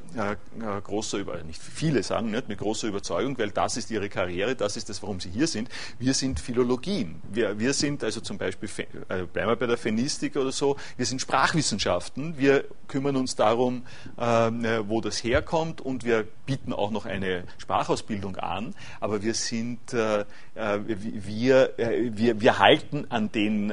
großer, 0.85 1.19
Über 1.19 1.43
nicht 1.43 1.62
viele 1.62 2.02
sagen, 2.02 2.31
nicht, 2.31 2.49
mit 2.49 2.59
großer 2.59 2.88
Überzeugung, 2.88 3.38
weil 3.38 3.50
das 3.50 3.76
ist 3.76 3.91
ihre 3.91 4.09
Karriere, 4.09 4.55
das 4.55 4.76
ist 4.76 4.88
das, 4.88 5.02
warum 5.02 5.21
sie 5.21 5.31
hier 5.31 5.47
sind. 5.47 5.69
Wir 5.99 6.14
sind 6.14 6.41
Philologien. 6.41 7.21
Wir, 7.33 7.59
wir 7.59 7.73
sind 7.73 8.05
also 8.05 8.21
zum 8.21 8.38
Beispiel, 8.38 8.69
bleiben 9.09 9.49
wir 9.49 9.57
bei 9.57 9.67
der 9.67 9.79
Fenistik 9.79 10.37
oder 10.37 10.52
so, 10.52 10.76
wir 10.97 11.07
sind 11.07 11.21
Sprachwissenschaften. 11.21 12.37
Wir 12.37 12.64
kümmern 12.88 13.12
uns 13.16 13.37
darum, 13.37 13.83
ähm, 14.19 14.64
äh, 14.64 14.88
wo 14.88 15.00
das 15.00 15.23
herkommt. 15.23 15.81
Und 15.81 16.04
wir 16.04 16.26
bieten 16.47 16.73
auch 16.73 16.90
noch 16.90 17.07
eine 17.07 17.45
Sprachausbildung 17.59 18.37
an, 18.37 18.75
aber 19.00 19.23
wir 19.23 19.35
sind, 19.35 19.92
äh, 19.92 20.21
äh 20.54 20.78
wir, 20.87 21.78
äh, 21.78 22.11
wir, 22.14 22.40
wir 22.40 22.59
halten 22.59 23.07
an 23.09 23.31
den 23.33 23.73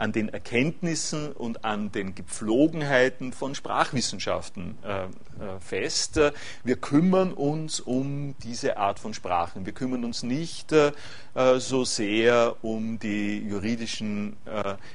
an 0.00 0.12
den 0.12 0.30
Erkenntnissen 0.30 1.32
und 1.32 1.64
an 1.64 1.92
den 1.92 2.14
Gepflogenheiten 2.14 3.32
von 3.32 3.54
Sprachwissenschaften 3.54 4.78
äh, 4.82 5.04
äh, 5.40 5.60
fest. 5.60 6.20
Wir 6.64 6.76
kümmern 6.76 7.32
uns 7.32 7.80
um 7.80 8.34
diese 8.42 8.76
Art 8.76 8.98
von 8.98 9.14
Sprachen. 9.14 9.64
Wir 9.64 9.72
kümmern 9.72 10.04
uns 10.04 10.22
nicht 10.22 10.72
äh, 10.72 10.92
so 11.58 11.84
sehr 11.84 12.56
um 12.62 12.98
die 12.98 13.38
juridischen, 13.38 14.36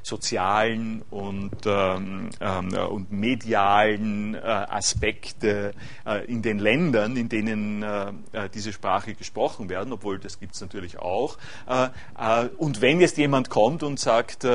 sozialen 0.03 1.01
und, 1.09 1.65
ähm, 1.65 2.29
ähm, 2.41 2.73
und 2.89 3.11
medialen 3.11 4.35
Aspekte 4.35 5.73
in 6.27 6.41
den 6.41 6.59
Ländern, 6.59 7.15
in 7.15 7.29
denen 7.29 7.85
diese 8.53 8.73
Sprache 8.73 9.13
gesprochen 9.13 9.69
werden, 9.69 9.93
obwohl 9.93 10.19
das 10.19 10.39
gibt 10.39 10.55
es 10.55 10.61
natürlich 10.61 10.99
auch. 10.99 11.37
und 12.57 12.81
wenn 12.81 12.99
jetzt 12.99 13.17
jemand 13.17 13.49
kommt 13.49 13.81
und 13.81 13.97
sagt, 13.97 14.45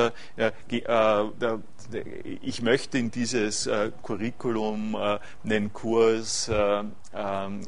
ich 2.41 2.61
möchte 2.61 2.97
in 2.97 3.11
dieses 3.11 3.67
äh, 3.67 3.91
Curriculum 4.01 4.95
äh, 4.95 5.19
einen 5.43 5.73
Kurs, 5.73 6.49
ähm, 6.49 6.91
sagen 7.13 7.61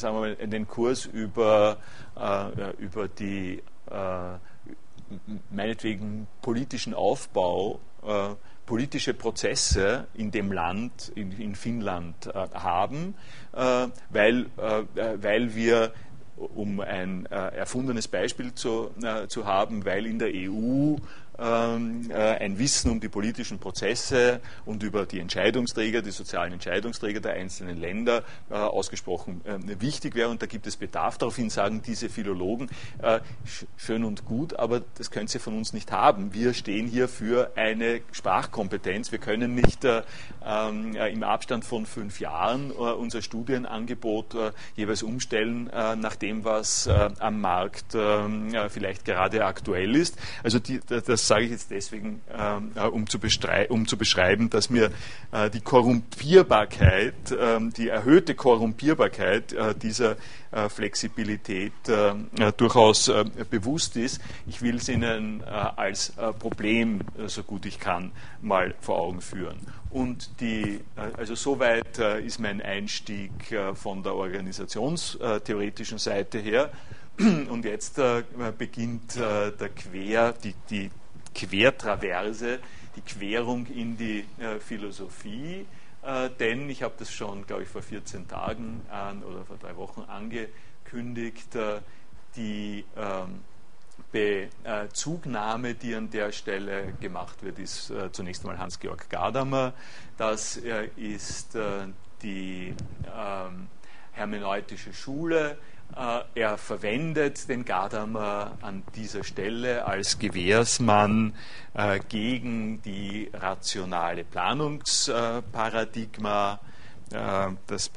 wir 0.00 0.12
mal, 0.12 0.36
einen 0.40 0.66
Kurs 0.66 1.06
über, 1.06 1.78
über 2.78 3.08
die 3.08 3.62
meinetwegen 5.50 6.26
politischen 6.42 6.94
Aufbau, 6.94 7.78
politische 8.66 9.14
Prozesse 9.14 10.08
in 10.14 10.32
dem 10.32 10.50
Land, 10.50 11.12
in, 11.14 11.30
in 11.32 11.54
Finnland 11.54 12.28
haben, 12.34 13.14
weil, 14.10 14.46
weil 14.56 15.54
wir 15.54 15.92
um 16.36 16.80
ein 16.80 17.26
äh, 17.26 17.34
erfundenes 17.56 18.08
Beispiel 18.08 18.54
zu, 18.54 18.90
äh, 19.02 19.26
zu 19.26 19.46
haben, 19.46 19.84
weil 19.84 20.06
in 20.06 20.18
der 20.18 20.30
EU 20.34 20.94
äh, 20.94 20.98
ein 21.38 22.58
Wissen 22.58 22.90
um 22.90 23.00
die 23.00 23.08
politischen 23.08 23.58
Prozesse 23.58 24.40
und 24.64 24.82
über 24.82 25.06
die 25.06 25.20
Entscheidungsträger, 25.20 26.02
die 26.02 26.10
sozialen 26.10 26.54
Entscheidungsträger 26.54 27.20
der 27.20 27.34
einzelnen 27.34 27.78
Länder 27.78 28.22
äh, 28.50 28.54
ausgesprochen 28.54 29.40
äh, 29.44 29.80
wichtig 29.80 30.14
wäre. 30.14 30.28
Und 30.28 30.42
da 30.42 30.46
gibt 30.46 30.66
es 30.66 30.76
Bedarf. 30.76 31.18
Daraufhin 31.18 31.50
sagen 31.50 31.82
diese 31.84 32.08
Philologen, 32.08 32.68
schön 33.76 34.04
und 34.04 34.24
gut, 34.24 34.58
aber 34.58 34.82
das 34.96 35.10
können 35.10 35.28
sie 35.28 35.38
von 35.38 35.56
uns 35.56 35.72
nicht 35.72 35.92
haben. 35.92 36.32
Wir 36.32 36.54
stehen 36.54 36.86
hier 36.86 37.08
für 37.08 37.52
eine 37.56 38.00
Sprachkompetenz. 38.12 39.12
Wir 39.12 39.18
können 39.18 39.54
nicht 39.54 39.84
ähm, 39.84 40.94
im 40.94 41.22
Abstand 41.22 41.64
von 41.64 41.86
fünf 41.86 42.20
Jahren 42.20 42.70
unser 42.70 43.22
Studienangebot 43.22 44.36
jeweils 44.74 45.02
umstellen 45.02 45.64
nach 45.64 46.16
dem, 46.16 46.44
was 46.44 46.88
am 46.88 47.40
Markt 47.40 47.94
ähm, 47.94 48.52
vielleicht 48.68 49.04
gerade 49.04 49.44
aktuell 49.44 49.94
ist. 49.96 50.16
Also 50.42 50.58
die, 50.58 50.80
das 50.86 51.25
sage 51.26 51.44
ich 51.44 51.50
jetzt 51.50 51.70
deswegen, 51.70 52.22
ähm, 52.36 52.72
äh, 52.74 52.86
um, 52.86 53.08
zu 53.08 53.18
um, 53.68 53.86
zu 53.86 53.96
beschreiben, 53.96 54.50
dass 54.50 54.70
mir 54.70 54.90
äh, 55.32 55.50
die 55.50 55.60
Korrumpierbarkeit, 55.60 57.30
äh, 57.30 57.60
die 57.76 57.88
erhöhte 57.88 58.34
Korrumpierbarkeit 58.34 59.52
äh, 59.52 59.74
dieser 59.74 60.16
Flexibilität 60.70 61.72
durchaus 62.56 63.12
bewusst 63.50 63.96
ist. 63.96 64.22
Ich 64.46 64.62
will 64.62 64.76
es 64.76 64.88
Ihnen 64.88 65.44
als 65.44 66.14
Problem, 66.38 67.00
so 67.26 67.42
gut 67.42 67.66
ich 67.66 67.78
kann, 67.78 68.12
mal 68.40 68.74
vor 68.80 68.98
Augen 68.98 69.20
führen. 69.20 69.58
Und 69.90 70.40
die, 70.40 70.80
also 71.18 71.34
soweit 71.34 71.98
ist 71.98 72.38
mein 72.38 72.62
Einstieg 72.62 73.32
von 73.74 74.02
der 74.02 74.14
organisationstheoretischen 74.14 75.98
Seite 75.98 76.38
her. 76.38 76.70
Und 77.18 77.66
jetzt 77.66 78.00
beginnt 78.56 79.16
der 79.16 79.68
Quer, 79.74 80.32
die, 80.32 80.54
die, 80.70 80.90
Quertraverse, 81.36 82.58
die 82.96 83.02
Querung 83.02 83.66
in 83.66 83.96
die 83.96 84.24
äh, 84.38 84.58
Philosophie. 84.58 85.66
Äh, 86.02 86.30
denn 86.38 86.70
ich 86.70 86.82
habe 86.82 86.94
das 86.98 87.12
schon, 87.12 87.46
glaube 87.46 87.64
ich, 87.64 87.68
vor 87.68 87.82
14 87.82 88.26
Tagen 88.26 88.80
an, 88.90 89.22
oder 89.22 89.44
vor 89.44 89.56
drei 89.58 89.76
Wochen 89.76 90.02
angekündigt, 90.02 91.54
äh, 91.54 91.80
die 92.36 92.84
ähm, 92.96 93.40
Bezugnahme, 94.12 95.74
die 95.74 95.94
an 95.94 96.10
der 96.10 96.32
Stelle 96.32 96.94
gemacht 97.00 97.42
wird, 97.42 97.58
ist 97.58 97.90
äh, 97.90 98.10
zunächst 98.12 98.44
einmal 98.44 98.58
Hans-Georg 98.58 99.10
Gadamer. 99.10 99.74
Das 100.16 100.56
äh, 100.58 100.88
ist 100.96 101.54
äh, 101.54 101.88
die 102.22 102.74
ähm, 103.14 103.68
hermeneutische 104.12 104.92
Schule. 104.94 105.58
Äh, 105.94 106.22
er 106.34 106.58
verwendet 106.58 107.48
den 107.48 107.64
Gadamer 107.64 108.58
an 108.60 108.82
dieser 108.94 109.24
Stelle 109.24 109.86
als 109.86 110.18
Gewährsmann 110.18 111.32
äh, 111.72 112.00
gegen 112.06 112.82
die 112.82 113.30
rationale 113.32 114.24
Planungsparadigma 114.24 116.60
äh, 117.12 117.46
das 117.66 117.90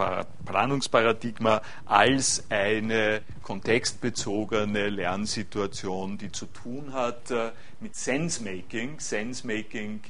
Planungsparadigma 0.46 1.62
als 1.86 2.46
eine 2.50 3.22
kontextbezogene 3.44 4.88
Lernsituation, 4.90 6.18
die 6.18 6.32
zu 6.32 6.46
tun 6.46 6.94
hat 6.94 7.34
mit 7.80 7.96
Sense-Making. 7.96 9.00
Sense-Making 9.00 10.02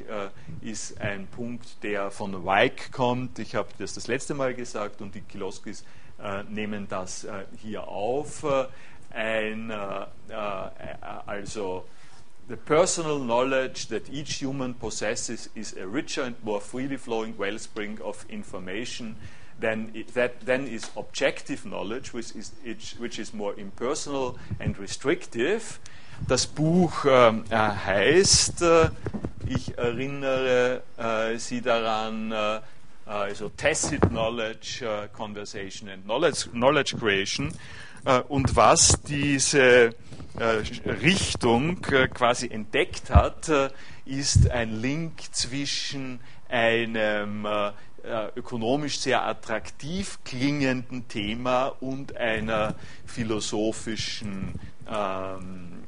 ist 0.60 1.00
ein 1.00 1.28
Punkt, 1.28 1.82
der 1.82 2.12
von 2.12 2.46
Weick 2.46 2.92
kommt. 2.92 3.40
Ich 3.40 3.56
habe 3.56 3.70
das 3.80 3.94
das 3.94 4.08
letzte 4.08 4.34
Mal 4.34 4.54
gesagt 4.54 5.02
und 5.02 5.16
die 5.16 5.22
Kiloskis 5.22 5.86
nehmen 6.50 6.88
das 6.90 7.28
hier 7.62 7.88
auf. 7.88 8.46
Ein, 9.12 9.72
also 11.26 11.86
The 12.50 12.58
personal 12.58 13.20
knowledge 13.20 13.90
that 13.90 14.10
each 14.10 14.42
human 14.42 14.74
possesses 14.74 15.50
is 15.54 15.78
a 15.78 15.86
richer 15.86 16.24
and 16.24 16.36
more 16.44 16.60
freely 16.60 16.98
flowing 16.98 17.38
wellspring 17.38 18.02
of 18.02 18.26
information 18.28 19.18
than 19.60 19.92
it, 19.94 20.16
that 20.16 20.42
then 20.48 20.68
is 20.68 20.90
objective 20.98 21.64
knowledge, 21.64 22.12
which 22.12 22.36
is, 22.36 22.52
which 22.98 23.20
is 23.20 23.36
more 23.36 23.54
impersonal 23.54 24.40
and 24.60 24.80
restrictive. 24.80 25.80
Das 26.28 26.48
Buch 26.48 27.06
ähm, 27.06 27.44
äh, 27.52 27.56
heißt, 27.56 28.64
äh, 28.64 28.90
ich 29.48 29.78
erinnere 29.78 30.82
äh, 30.98 31.38
Sie 31.38 31.62
daran, 31.62 32.32
äh, 32.32 32.62
also 33.10 33.50
Tacit 33.50 34.02
Knowledge, 34.02 34.86
äh, 34.86 35.08
Conversation 35.10 35.90
and 35.90 36.04
Knowledge, 36.04 36.50
knowledge 36.52 36.96
Creation. 36.96 37.52
Äh, 38.06 38.20
und 38.22 38.56
was 38.56 39.02
diese 39.02 39.96
Richtung 40.86 41.82
quasi 41.82 42.48
entdeckt 42.48 43.10
hat, 43.10 43.52
ist 44.06 44.50
ein 44.52 44.80
Link 44.80 45.22
zwischen 45.34 46.22
einem 46.48 47.46
ökonomisch 48.38 49.00
sehr 49.00 49.26
attraktiv 49.26 50.20
klingenden 50.24 51.10
Thema 51.10 51.68
und 51.82 52.16
einer 52.16 52.76
philosophischen 53.06 54.58
ähm, 54.88 55.79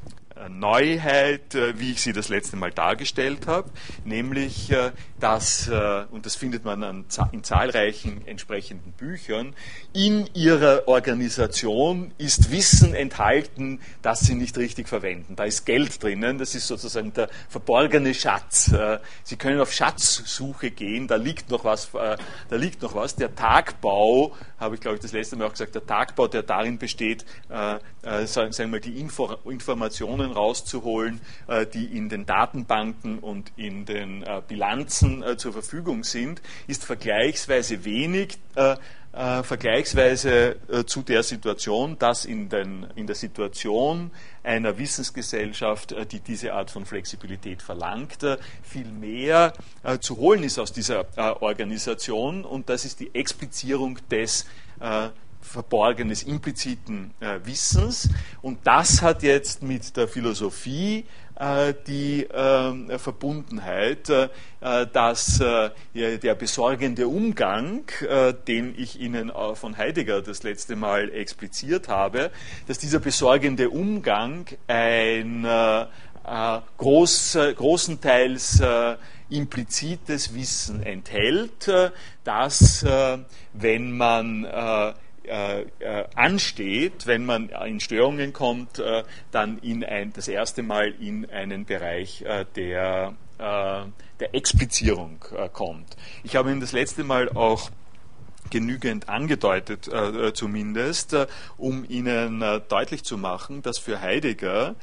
Neuheit, 0.50 1.56
äh, 1.56 1.80
wie 1.80 1.92
ich 1.92 2.02
sie 2.02 2.14
das 2.14 2.30
letzte 2.30 2.56
Mal 2.56 2.72
dargestellt 2.72 3.48
habe, 3.48 3.70
nämlich, 4.06 4.72
äh, 4.72 4.92
dass, 5.20 5.68
äh, 5.68 6.06
und 6.12 6.26
das 6.26 6.36
findet 6.36 6.66
man 6.66 7.06
in 7.32 7.44
zahlreichen 7.44 8.26
entsprechenden 8.26 8.92
Büchern, 8.94 9.56
in 9.94 10.28
ihrer 10.34 10.88
Organisation 10.88 12.14
ist 12.18 12.52
Wissen 12.52 12.96
enthalten, 12.96 13.80
das 14.02 14.22
sie 14.22 14.36
nicht 14.36 14.58
richtig 14.58 14.88
verwenden. 14.88 15.36
Da 15.36 15.44
ist 15.44 15.66
Geld 15.66 16.02
drinnen, 16.02 16.38
das 16.38 16.56
ist 16.56 16.68
sozusagen 16.68 17.14
der 17.14 17.30
verborgene 17.50 18.14
Schatz. 18.14 18.72
Sie 19.24 19.36
können 19.36 19.60
auf 19.60 19.74
Schatzsuche 19.74 20.72
gehen, 20.72 21.08
da 21.08 21.16
liegt 21.16 21.50
noch 21.50 21.66
was, 21.66 21.90
da 21.92 22.18
liegt 22.56 22.82
noch 22.82 22.96
was. 22.96 23.16
Der 23.16 23.36
Tagbau, 23.36 24.36
habe 24.60 24.76
ich 24.76 24.82
glaube 24.82 24.96
ich 24.96 25.02
das 25.02 25.12
letzte 25.12 25.36
Mal 25.36 25.48
auch 25.48 25.52
gesagt, 25.52 25.76
der 25.76 25.86
Tagbau, 25.86 26.28
der 26.28 26.44
darin 26.44 26.78
besteht, 26.78 27.26
sagen 27.50 28.58
wir 28.58 28.68
mal, 28.68 28.80
die 28.80 29.00
Info 29.00 29.38
Informationen 29.46 30.31
Informationen 30.32 30.34
rauszuholen, 30.34 31.22
äh, 31.48 31.66
die 31.66 31.86
in 31.86 32.10
den 32.10 32.26
Datenbanken 32.26 33.20
und 33.20 33.52
in 33.56 33.86
den 33.86 34.24
äh, 34.24 34.42
Bilanzen 34.48 35.24
äh, 35.24 35.38
zur 35.38 35.54
Verfügung 35.54 36.04
sind, 36.04 36.42
ist 36.68 36.84
vergleichsweise 36.84 37.86
wenig. 37.86 38.38
vergleichsweise 39.14 40.56
zu 40.86 41.02
der 41.02 41.24
Situation, 41.24 41.98
dass 42.00 42.24
in, 42.24 42.48
den, 42.48 42.88
in 42.96 43.08
der 43.08 43.16
Situation 43.16 44.12
einer 44.42 44.78
Wissensgesellschaft, 44.78 45.94
die 46.12 46.22
diese 46.22 46.54
Art 46.54 46.72
von 46.72 46.86
Flexibilität 46.86 47.62
verlangt, 47.62 48.26
viel 48.64 48.86
mehr 48.86 49.52
zu 50.00 50.16
holen 50.16 50.44
ist 50.44 50.60
aus 50.60 50.72
dieser 50.72 51.06
Organisation 51.42 52.46
und 52.46 52.70
das 52.70 52.86
ist 52.86 53.02
die 53.02 53.14
Explizierung 53.14 54.00
des 54.10 54.46
verborgenes, 55.52 56.24
impliziten 56.24 57.14
äh, 57.20 57.40
Wissens. 57.44 58.10
Und 58.42 58.60
das 58.64 59.02
hat 59.02 59.22
jetzt 59.24 59.62
mit 59.62 59.96
der 59.96 60.08
Philosophie 60.08 61.06
äh, 61.42 61.74
die 61.88 62.24
äh, 62.26 63.00
Verbundenheit, 63.00 64.10
äh, 64.10 64.30
dass 64.94 65.40
äh, 65.40 65.72
der 65.94 66.36
besorgende 66.36 67.08
Umgang, 67.08 67.84
äh, 68.08 68.34
den 68.34 68.76
ich 68.78 69.00
Ihnen 69.00 69.32
von 69.56 69.78
Heidegger 69.78 70.22
das 70.22 70.44
letzte 70.44 70.76
Mal 70.76 71.12
expliziert 71.12 71.88
habe, 71.88 72.30
dass 72.68 72.78
dieser 72.78 73.00
besorgende 73.00 73.72
Umgang 73.72 74.46
ein 74.68 75.48
groß, 76.78 77.38
großenteils 77.56 78.62
implizites 79.32 80.36
Wissen 80.36 80.84
enthält, 80.84 81.72
dass 82.24 82.86
wenn 83.54 83.98
man 83.98 84.46
äh, 85.24 85.62
äh, 85.80 86.06
ansteht, 86.16 87.06
wenn 87.06 87.26
man 87.26 87.50
in 87.66 87.80
Störungen 87.80 88.34
kommt, 88.34 88.80
äh, 88.80 89.04
dann 89.32 89.60
in 89.60 89.84
ein, 89.84 90.14
das 90.14 90.28
erste 90.28 90.64
Mal 90.64 90.94
in 91.00 91.30
einen 91.30 91.66
Bereich 91.66 92.24
äh, 92.24 92.46
der, 92.56 93.14
äh, 93.38 93.84
der 94.20 94.36
Explizierung 94.36 95.24
kommt. 95.54 95.96
Ich 96.24 96.36
habe 96.36 96.52
Ihnen 96.52 96.60
das 96.60 96.72
letzte 96.72 97.04
Mal 97.04 97.30
auch 97.30 97.70
genügend 98.50 99.08
angedeutet, 99.08 99.90
zumindest, 100.34 101.16
um 101.58 101.86
Ihnen 101.88 102.44
deutlich 102.68 103.04
zu 103.04 103.18
machen, 103.18 103.62
dass 103.62 103.78
für 103.78 104.02
Heidegger 104.02 104.76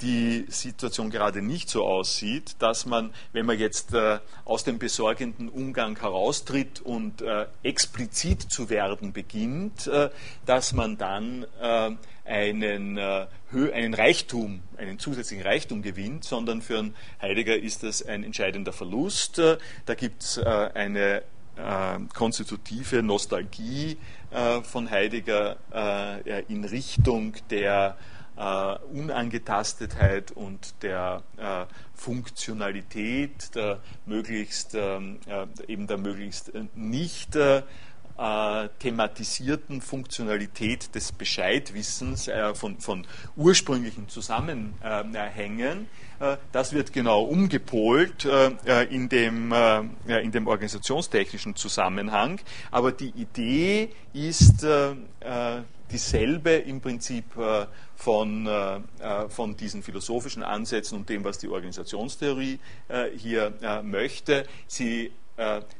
die 0.00 0.46
Situation 0.48 1.10
gerade 1.10 1.42
nicht 1.42 1.68
so 1.68 1.84
aussieht, 1.84 2.56
dass 2.58 2.86
man, 2.86 3.12
wenn 3.32 3.44
man 3.44 3.58
jetzt 3.58 3.92
äh, 3.92 4.18
aus 4.46 4.64
dem 4.64 4.78
besorgenden 4.78 5.50
Umgang 5.50 5.98
heraustritt 6.00 6.80
und 6.80 7.20
äh, 7.20 7.44
explizit 7.62 8.40
zu 8.40 8.70
werden 8.70 9.12
beginnt, 9.12 9.90
dass 10.46 10.72
man 10.72 10.96
dann 10.96 11.46
einen, 12.24 12.98
einen 12.98 13.94
Reichtum, 13.94 14.62
einen 14.76 14.98
zusätzlichen 14.98 15.44
Reichtum 15.44 15.82
gewinnt, 15.82 16.24
sondern 16.24 16.62
für 16.62 16.78
einen 16.78 16.94
Heidegger 17.20 17.56
ist 17.56 17.82
das 17.82 18.04
ein 18.04 18.24
entscheidender 18.24 18.72
Verlust. 18.72 19.38
Da 19.38 19.94
gibt 19.94 20.22
es 20.22 20.38
eine 20.38 21.22
konstitutive 22.14 23.02
Nostalgie 23.02 23.98
von 24.62 24.90
Heidegger 24.90 25.56
in 26.48 26.64
Richtung 26.64 27.34
der 27.50 27.96
äh, 28.36 28.74
Unangetastetheit 28.92 30.30
und 30.32 30.74
der 30.82 31.22
äh, 31.36 31.66
Funktionalität, 31.94 33.54
der 33.54 33.80
möglichst, 34.06 34.74
ähm, 34.74 35.18
äh, 35.26 35.46
eben 35.70 35.86
der 35.86 35.98
möglichst 35.98 36.52
nicht 36.74 37.36
äh, 38.18 38.68
thematisierten 38.78 39.80
Funktionalität 39.80 40.94
des 40.94 41.12
Bescheidwissens 41.12 42.28
äh, 42.28 42.54
von, 42.54 42.78
von, 42.78 43.06
ursprünglichen 43.36 44.06
Zusammenhängen. 44.08 45.88
Äh, 46.20 46.36
das 46.52 46.74
wird 46.74 46.92
genau 46.92 47.22
umgepolt 47.22 48.28
in 48.90 49.08
dem, 49.08 49.52
in 50.06 50.30
dem 50.30 50.46
organisationstechnischen 50.46 51.56
Zusammenhang. 51.56 52.38
Aber 52.70 52.92
die 52.92 53.10
Idee 53.10 53.88
ist 54.12 54.64
dieselbe 55.90 56.50
im 56.50 56.80
Prinzip 56.80 57.24
von, 58.02 58.46
äh, 58.48 58.80
äh, 58.98 59.28
von 59.28 59.56
diesen 59.56 59.84
philosophischen 59.84 60.42
Ansätzen 60.42 60.98
und 60.98 61.08
dem, 61.08 61.22
was 61.22 61.38
die 61.38 61.46
Organisationstheorie 61.48 62.58
äh, 62.88 63.10
hier 63.16 63.52
möchte. 63.84 64.44
Sie 64.66 65.12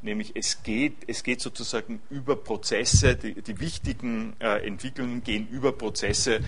nämlich 0.01 0.35
es 0.35 0.63
geht, 0.63 0.95
es 1.07 1.23
geht 1.23 1.43
sozusagen 1.43 2.01
über 2.09 2.37
Prozesse, 2.37 3.17
die, 3.17 3.43
die 3.43 3.61
wichtigen 3.61 4.33
Entwicklungen 4.41 5.23
gehen 5.23 5.47
über 5.47 5.73
Prozesse 5.73 6.41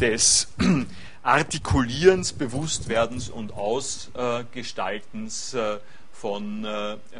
des 0.00 0.46
Artikulierens, 1.24 2.32
Bewusstwerdens 2.32 3.30
und 3.30 3.52
Ausgestaltens 3.52 5.56
von, 6.12 6.64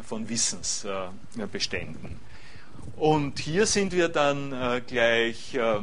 von 0.01 0.29
Wissensbeständen. 0.29 2.21
Und 2.97 3.39
hier 3.39 3.65
sind 3.65 3.93
wir 3.93 4.09
dann 4.09 4.53
äh, 4.53 4.81
gleich 4.85 5.55
äh, 5.55 5.59
äh, 5.59 5.81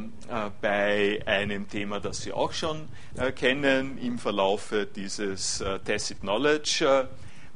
bei 0.61 1.20
einem 1.26 1.68
Thema, 1.68 1.98
das 1.98 2.22
Sie 2.22 2.32
auch 2.32 2.52
schon 2.52 2.88
äh, 3.16 3.32
kennen 3.32 3.98
im 3.98 4.18
Verlaufe 4.18 4.87
dieses 4.87 5.61
äh, 5.61 5.80
Tacit 5.80 6.20
Knowledge 6.20 7.08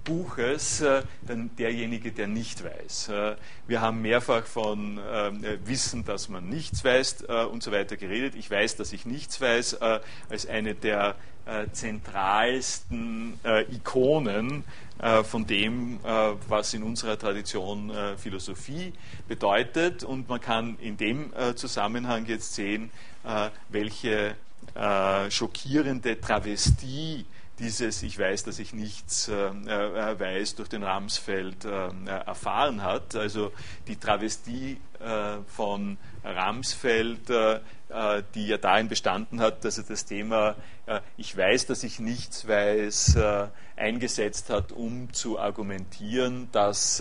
Buches 0.05 0.81
äh, 0.81 1.03
derjenige, 1.59 2.13
der 2.13 2.27
nicht 2.27 2.65
weiß. 2.65 3.09
Äh, 3.09 3.37
wir 3.67 3.81
haben 3.81 4.03
mehrfach 4.03 4.45
von 4.45 4.99
äh, 4.99 5.59
Wissen, 5.65 6.05
dass 6.05 6.29
man 6.29 6.49
nichts 6.49 6.85
weiß 6.85 7.25
und 7.51 7.63
so 7.63 7.73
weiter 7.73 7.97
geredet. 7.97 8.35
Ich 8.35 8.51
weiß, 8.51 8.77
dass 8.77 8.93
ich 8.93 9.07
nichts 9.07 9.41
weiß, 9.41 9.79
als 10.29 10.47
eine 10.47 10.75
der 10.75 11.15
zentralsten 11.73 13.39
Ikonen 13.71 14.65
von 15.25 15.47
dem, 15.47 15.99
was 16.49 16.75
in 16.75 16.83
unserer 16.83 17.19
Tradition 17.19 17.93
Philosophie 18.17 18.93
bedeutet. 19.29 20.05
Und 20.05 20.29
man 20.29 20.41
kann 20.41 20.77
in 20.81 20.97
dem 20.97 21.33
Zusammenhang 21.57 22.27
jetzt 22.27 22.55
sehen, 22.55 22.91
welche 23.69 24.37
schockierende 25.31 26.21
Travestie 26.21 27.25
dieses 27.63 28.03
Ich 28.03 28.19
weiß, 28.19 28.43
dass 28.45 28.59
ich 28.59 28.75
nichts 28.75 29.29
äh, 29.29 29.35
äh, 29.35 30.19
weiß 30.19 30.57
durch 30.57 30.69
den 30.69 30.83
Ramsfeld 30.83 31.65
äh, 31.65 31.91
erfahren 32.07 32.83
hat. 32.83 33.15
Also 33.15 33.53
die 33.87 33.97
Travestie 33.97 34.79
äh, 34.99 35.39
von 35.47 35.97
Ramsfeld, 36.25 37.31
äh, 37.31 37.61
äh, 37.89 38.23
die 38.35 38.49
ja 38.49 38.59
darin 38.59 38.89
bestanden 38.89 39.41
hat, 39.41 39.65
dass 39.65 39.79
er 39.79 39.85
das 39.85 40.05
Thema 40.05 40.57
Ich 41.17 41.37
weiß, 41.37 41.67
dass 41.67 41.85
ich 41.85 42.01
nichts 42.01 42.49
weiß 42.49 43.17
eingesetzt 43.77 44.51
hat, 44.51 44.73
um 44.73 45.13
zu 45.13 45.39
argumentieren, 45.39 46.49
dass 46.51 47.01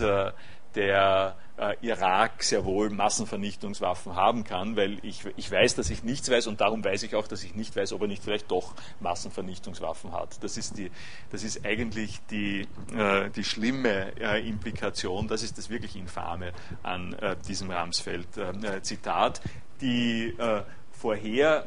der 0.76 1.36
äh, 1.62 1.76
Irak 1.80 2.42
sehr 2.42 2.64
wohl 2.64 2.90
Massenvernichtungswaffen 2.90 4.16
haben 4.16 4.44
kann, 4.44 4.76
weil 4.76 4.98
ich, 5.02 5.22
ich 5.36 5.50
weiß, 5.50 5.74
dass 5.76 5.90
ich 5.90 6.02
nichts 6.02 6.30
weiß 6.30 6.46
und 6.48 6.60
darum 6.60 6.84
weiß 6.84 7.02
ich 7.04 7.14
auch, 7.14 7.28
dass 7.28 7.44
ich 7.44 7.54
nicht 7.54 7.76
weiß, 7.76 7.92
ob 7.92 8.02
er 8.02 8.08
nicht 8.08 8.24
vielleicht 8.24 8.50
doch 8.50 8.74
Massenvernichtungswaffen 9.00 10.12
hat. 10.12 10.42
Das 10.42 10.56
ist, 10.56 10.78
die, 10.78 10.90
das 11.30 11.44
ist 11.44 11.64
eigentlich 11.64 12.20
die, 12.30 12.66
äh, 12.96 13.30
die 13.30 13.44
schlimme 13.44 14.12
äh, 14.20 14.46
Implikation, 14.46 15.28
das 15.28 15.42
ist 15.42 15.58
das 15.58 15.70
wirklich 15.70 15.96
Infame 15.96 16.52
an 16.82 17.14
äh, 17.14 17.36
diesem 17.46 17.70
Ramsfeld-Zitat. 17.70 19.38
Äh, 19.44 19.48
die 19.80 20.28
äh, 20.38 20.62
vorher 21.02 21.64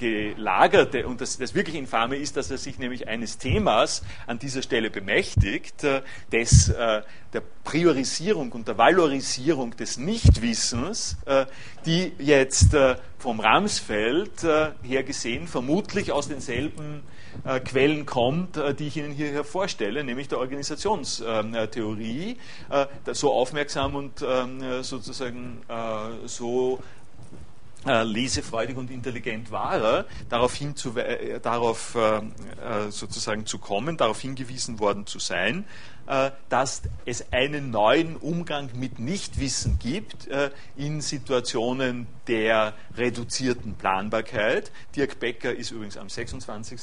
äh, 0.00 1.04
und 1.04 1.20
das, 1.20 1.36
das 1.36 1.54
wirklich 1.54 1.76
Infame 1.76 2.16
ist, 2.16 2.38
dass 2.38 2.50
er 2.50 2.56
sich 2.56 2.78
nämlich 2.78 3.06
eines 3.06 3.36
Themas 3.36 4.02
an 4.26 4.38
dieser 4.38 4.62
Stelle 4.62 4.88
bemächtigt, 4.88 5.84
äh, 5.84 6.00
des, 6.32 6.70
äh, 6.70 7.02
der 7.34 7.42
Priorisierung 7.64 8.50
und 8.52 8.66
der 8.66 8.78
Valorisierung 8.78 9.76
des 9.76 9.98
Nichtwissens, 9.98 11.18
äh, 11.26 11.44
die 11.84 12.12
jetzt 12.18 12.72
äh, 12.72 12.96
vom 13.18 13.40
Ramsfeld 13.40 14.44
äh, 14.44 14.70
her 14.82 15.02
gesehen 15.02 15.46
vermutlich 15.46 16.10
aus 16.10 16.28
denselben 16.28 17.02
Quellen 17.64 18.04
kommt, 18.04 18.58
die 18.80 18.88
ich 18.88 18.96
Ihnen 18.96 19.12
hier 19.12 19.44
vorstelle, 19.44 20.02
nämlich 20.02 20.26
der 20.26 20.38
Organisationstheorie, 20.38 22.36
so 23.12 23.32
aufmerksam 23.32 23.94
und 23.94 24.24
ähm, 24.26 24.82
sozusagen 24.82 25.62
so 26.24 26.80
äh, 26.80 26.97
lesefreudig 27.88 28.76
und 28.76 28.90
intelligent 28.90 29.50
war 29.50 29.80
er, 29.80 30.04
darauf, 30.28 30.60
äh, 30.60 31.40
darauf 31.40 31.94
äh, 31.94 32.18
äh, 32.18 32.90
sozusagen 32.90 33.46
zu 33.46 33.58
kommen, 33.58 33.96
darauf 33.96 34.20
hingewiesen 34.20 34.78
worden 34.78 35.06
zu 35.06 35.18
sein, 35.18 35.64
äh, 36.06 36.30
dass 36.48 36.82
es 37.04 37.32
einen 37.32 37.70
neuen 37.70 38.16
Umgang 38.16 38.70
mit 38.74 38.98
Nichtwissen 38.98 39.78
gibt 39.78 40.26
äh, 40.28 40.50
in 40.76 41.00
Situationen 41.00 42.06
der 42.26 42.74
reduzierten 42.96 43.74
Planbarkeit. 43.74 44.70
Dirk 44.94 45.18
Becker 45.18 45.54
ist 45.54 45.70
übrigens 45.70 45.96
am 45.96 46.10
26. 46.10 46.80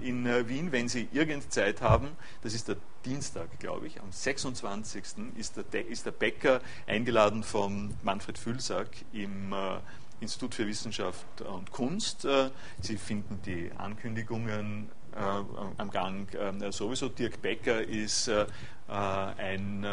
in 0.00 0.26
Wien. 0.48 0.70
Wenn 0.70 0.88
Sie 0.88 1.08
irgend 1.12 1.52
Zeit 1.52 1.80
haben, 1.80 2.08
das 2.42 2.54
ist 2.54 2.68
der 2.68 2.76
Dienstag, 3.04 3.58
glaube 3.58 3.88
ich, 3.88 4.00
am 4.00 4.12
26. 4.12 5.04
ist 5.36 5.54
der, 5.72 5.88
ist 5.88 6.06
der 6.06 6.12
Becker 6.12 6.60
eingeladen 6.86 7.42
von 7.42 7.94
Manfred 8.04 8.38
Fülsack 8.38 8.90
im 9.12 9.52
Institut 10.20 10.54
für 10.54 10.66
Wissenschaft 10.66 11.42
und 11.42 11.70
Kunst. 11.72 12.24
Äh, 12.24 12.50
Sie 12.80 12.96
finden 12.96 13.42
die 13.44 13.70
Ankündigungen 13.76 14.88
äh, 15.12 15.18
am 15.78 15.90
Gang 15.90 16.32
äh, 16.34 16.72
sowieso. 16.72 17.08
Dirk 17.08 17.42
Becker 17.42 17.82
ist 17.82 18.30
ein 18.88 19.86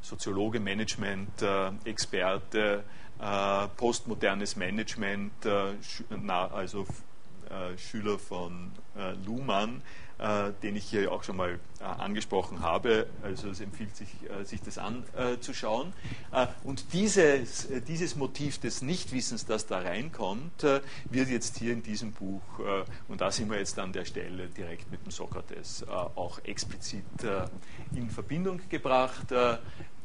Soziologe, 0.00 0.60
Management-Experte, 0.60 2.84
postmodernes 3.76 4.54
Management, 4.54 5.32
also 6.30 6.86
Schüler 7.76 8.20
von 8.20 8.70
Luhmann 9.26 9.78
äh, 9.78 9.80
den 10.62 10.76
ich 10.76 10.84
hier 10.84 11.12
auch 11.12 11.22
schon 11.24 11.36
mal 11.36 11.58
äh, 11.78 11.84
angesprochen 11.84 12.60
habe. 12.60 13.06
Also 13.22 13.50
es 13.50 13.60
empfiehlt 13.60 13.94
sich, 13.94 14.08
äh, 14.30 14.44
sich 14.44 14.62
das 14.62 14.78
anzuschauen. 14.78 15.92
Äh, 16.32 16.46
und 16.64 16.94
dieses, 16.94 17.66
äh, 17.66 17.82
dieses 17.82 18.16
Motiv 18.16 18.58
des 18.58 18.80
Nichtwissens, 18.80 19.44
das 19.44 19.66
da 19.66 19.80
reinkommt, 19.80 20.64
äh, 20.64 20.80
wird 21.10 21.28
jetzt 21.28 21.58
hier 21.58 21.74
in 21.74 21.82
diesem 21.82 22.12
Buch, 22.12 22.40
und 23.08 23.20
da 23.20 23.30
sind 23.30 23.50
wir 23.50 23.58
jetzt 23.58 23.78
an 23.78 23.92
der 23.92 24.04
Stelle 24.04 24.46
direkt 24.48 24.90
mit 24.90 25.04
dem 25.04 25.10
Sokrates, 25.10 25.84
auch 25.88 26.38
explizit 26.44 27.04
in 27.94 28.10
Verbindung 28.10 28.60
gebracht. 28.68 29.26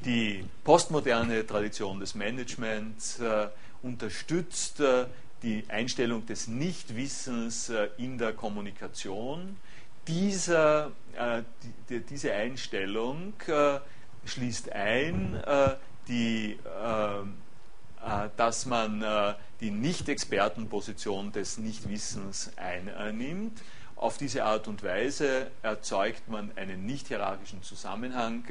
die 0.04 0.44
postmoderne 0.64 1.46
Tradition 1.46 2.00
des 2.00 2.16
Managements 2.16 3.20
unterstützt 3.82 4.82
die 5.44 5.64
Einstellung 5.70 6.26
des 6.26 6.48
Nichtwissens 6.48 7.72
in 7.98 8.18
der 8.18 8.34
Kommunikation 8.34 9.58
dieser, 10.08 10.92
äh, 11.18 11.44
die, 11.90 12.02
diese 12.02 12.34
Einstellung 12.34 13.34
äh, 13.48 13.80
schließt 14.26 14.72
ein, 14.72 15.36
äh, 15.36 15.76
die, 16.08 16.58
äh, 16.84 17.20
äh, 17.20 18.30
dass 18.38 18.66
man 18.66 19.04
die 19.60 19.72
Nicht-Expertenposition 19.72 21.32
des 21.32 21.58
Nichtwissens 21.58 22.52
einnimmt. 22.58 23.62
Auf 23.96 24.18
diese 24.18 24.46
Art 24.46 24.68
und 24.68 24.82
Weise 24.84 25.52
erzeugt 25.62 26.28
man 26.28 26.52
einen 26.56 26.88
nicht 26.88 27.10
hierarchischen 27.10 27.62
Zusammenhang, 27.62 28.44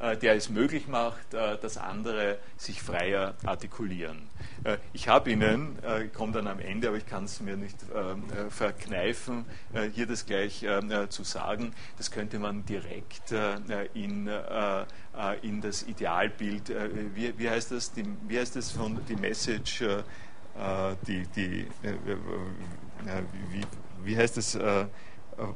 der 0.00 0.34
es 0.34 0.48
möglich 0.48 0.88
macht, 0.88 1.34
äh, 1.34 1.58
dass 1.58 1.76
andere 1.76 2.38
sich 2.56 2.82
freier 2.82 3.34
artikulieren. 3.44 4.28
Äh, 4.64 4.78
ich 4.92 5.08
habe 5.08 5.30
Ihnen, 5.30 5.78
ich 6.04 6.12
komme 6.12 6.32
dann 6.32 6.46
am 6.46 6.58
Ende, 6.58 6.88
aber 6.88 6.96
ich 6.96 7.06
kann 7.06 7.24
es 7.24 7.40
mir 7.40 7.56
nicht 7.56 7.76
ähm, 7.94 8.24
verkneifen, 8.50 9.44
hier 9.94 10.06
das 10.06 10.26
gleich 10.26 10.66
zu 11.08 11.24
sagen, 11.24 11.74
das 11.96 12.10
könnte 12.10 12.38
man 12.38 12.64
direkt 12.64 13.32
in, 13.94 14.30
in 15.42 15.60
das 15.60 15.82
Idealbild, 15.82 16.72
wie, 17.14 17.38
wie 17.38 17.50
heißt 17.50 17.72
das, 17.72 17.92
die, 17.92 18.04
wie 18.26 18.38
heißt 18.38 18.56
das 18.56 18.70
von 18.72 19.00
die 19.08 19.16
Message, 19.16 19.84
die, 21.06 21.26
die 21.36 21.66
wie, 23.50 23.62
wie 24.04 24.16
heißt 24.16 24.36
das, 24.36 24.58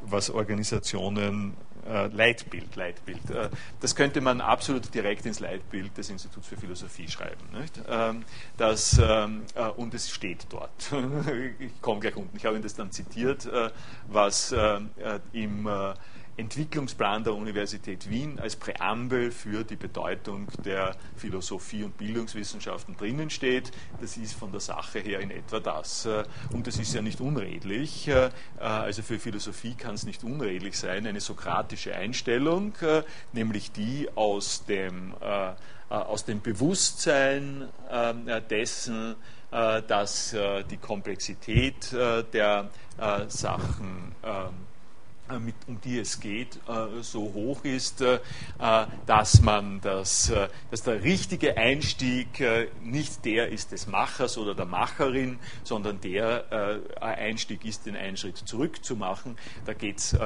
was 0.02 0.30
Organisationen 0.30 1.57
äh, 1.87 2.07
Leitbild, 2.09 2.77
Leitbild. 2.77 3.31
Äh, 3.31 3.49
das 3.81 3.94
könnte 3.94 4.20
man 4.20 4.40
absolut 4.40 4.94
direkt 4.94 5.27
ins 5.27 5.40
Leitbild 5.40 5.97
des 5.97 6.11
Instituts 6.11 6.47
für 6.47 6.57
Philosophie 6.57 7.09
schreiben. 7.09 7.47
Ähm, 7.88 8.25
das, 8.57 8.99
ähm, 9.03 9.42
äh, 9.55 9.68
und 9.68 9.94
es 9.94 10.11
steht 10.11 10.47
dort. 10.51 10.92
ich 11.59 11.81
komme 11.81 12.01
gleich 12.01 12.16
unten. 12.16 12.37
Ich 12.37 12.44
habe 12.44 12.57
Ihnen 12.57 12.62
das 12.62 12.75
dann 12.75 12.90
zitiert, 12.90 13.49
was 14.09 14.55
im 15.33 15.68
Entwicklungsplan 16.37 17.25
der 17.25 17.35
Universität 17.35 18.11
Wien 18.11 18.38
als 18.40 18.57
Präambel 18.57 19.31
für 19.31 19.64
die 19.64 19.77
Bedeutung 19.77 20.49
der 20.64 20.97
Philosophie 21.16 21.85
und 21.85 21.97
Bildungswissenschaften 21.97 22.97
drinnen 22.97 23.31
steht. 23.31 23.70
Das 24.01 24.16
ist 24.16 24.35
von 24.35 24.51
der 24.51 24.61
Sache 24.61 24.99
her 24.99 25.20
in 25.20 25.31
etwa 25.31 25.61
das. 25.61 26.09
Und 26.53 26.66
das 26.66 26.79
ist 26.79 26.92
ja 26.94 27.03
nicht 27.03 27.20
unredlich. 27.20 28.11
Also 28.59 29.03
für 29.03 29.18
Philosophie 29.18 29.75
kann 29.75 29.94
es 29.94 30.05
nicht 30.05 30.25
unredlich 30.25 30.77
sein, 30.77 31.07
eine 31.07 31.20
sokratische 31.20 31.94
Einstellung, 31.94 32.75
nämlich 33.33 33.70
die 33.73 34.09
aus 34.14 34.64
dem, 34.64 35.14
äh, 35.20 35.53
aus 35.88 36.25
dem 36.25 36.40
Bewusstsein 36.40 37.68
äh, 37.90 38.42
dessen, 38.42 39.14
äh, 39.51 39.83
dass 39.83 40.35
die 40.70 40.77
Komplexität 40.79 41.92
der 41.92 42.70
Sachen 43.29 44.14
ähm, 44.23 44.31
äh, 44.31 44.74
mit, 45.41 45.55
um 45.67 45.81
die 45.81 45.99
es 45.99 46.21
geht, 46.21 46.59
äh, 46.69 47.03
so 47.03 47.33
hoch 47.33 47.65
ist, 47.65 48.01
äh, 48.01 48.19
dass 49.07 49.41
man 49.41 49.81
das, 49.81 50.33
dass 50.71 50.83
der 50.83 51.03
richtige 51.03 51.57
Einstieg 51.57 52.43
nicht 52.83 53.25
der 53.25 53.49
ist 53.49 53.73
des 53.73 53.87
Machers 53.87 54.39
oder 54.39 54.55
der 54.55 54.67
Macherin, 54.67 55.39
sondern 55.63 56.01
der 56.01 56.81
Einstieg 57.01 57.65
ist, 57.65 57.87
den 57.87 57.97
einen 57.97 58.17
Schritt 58.17 58.39
zurück 58.39 58.85
zu 58.85 58.97
machen. 58.97 59.37
Da 59.65 59.75
geht 59.75 59.99
es 59.99 60.17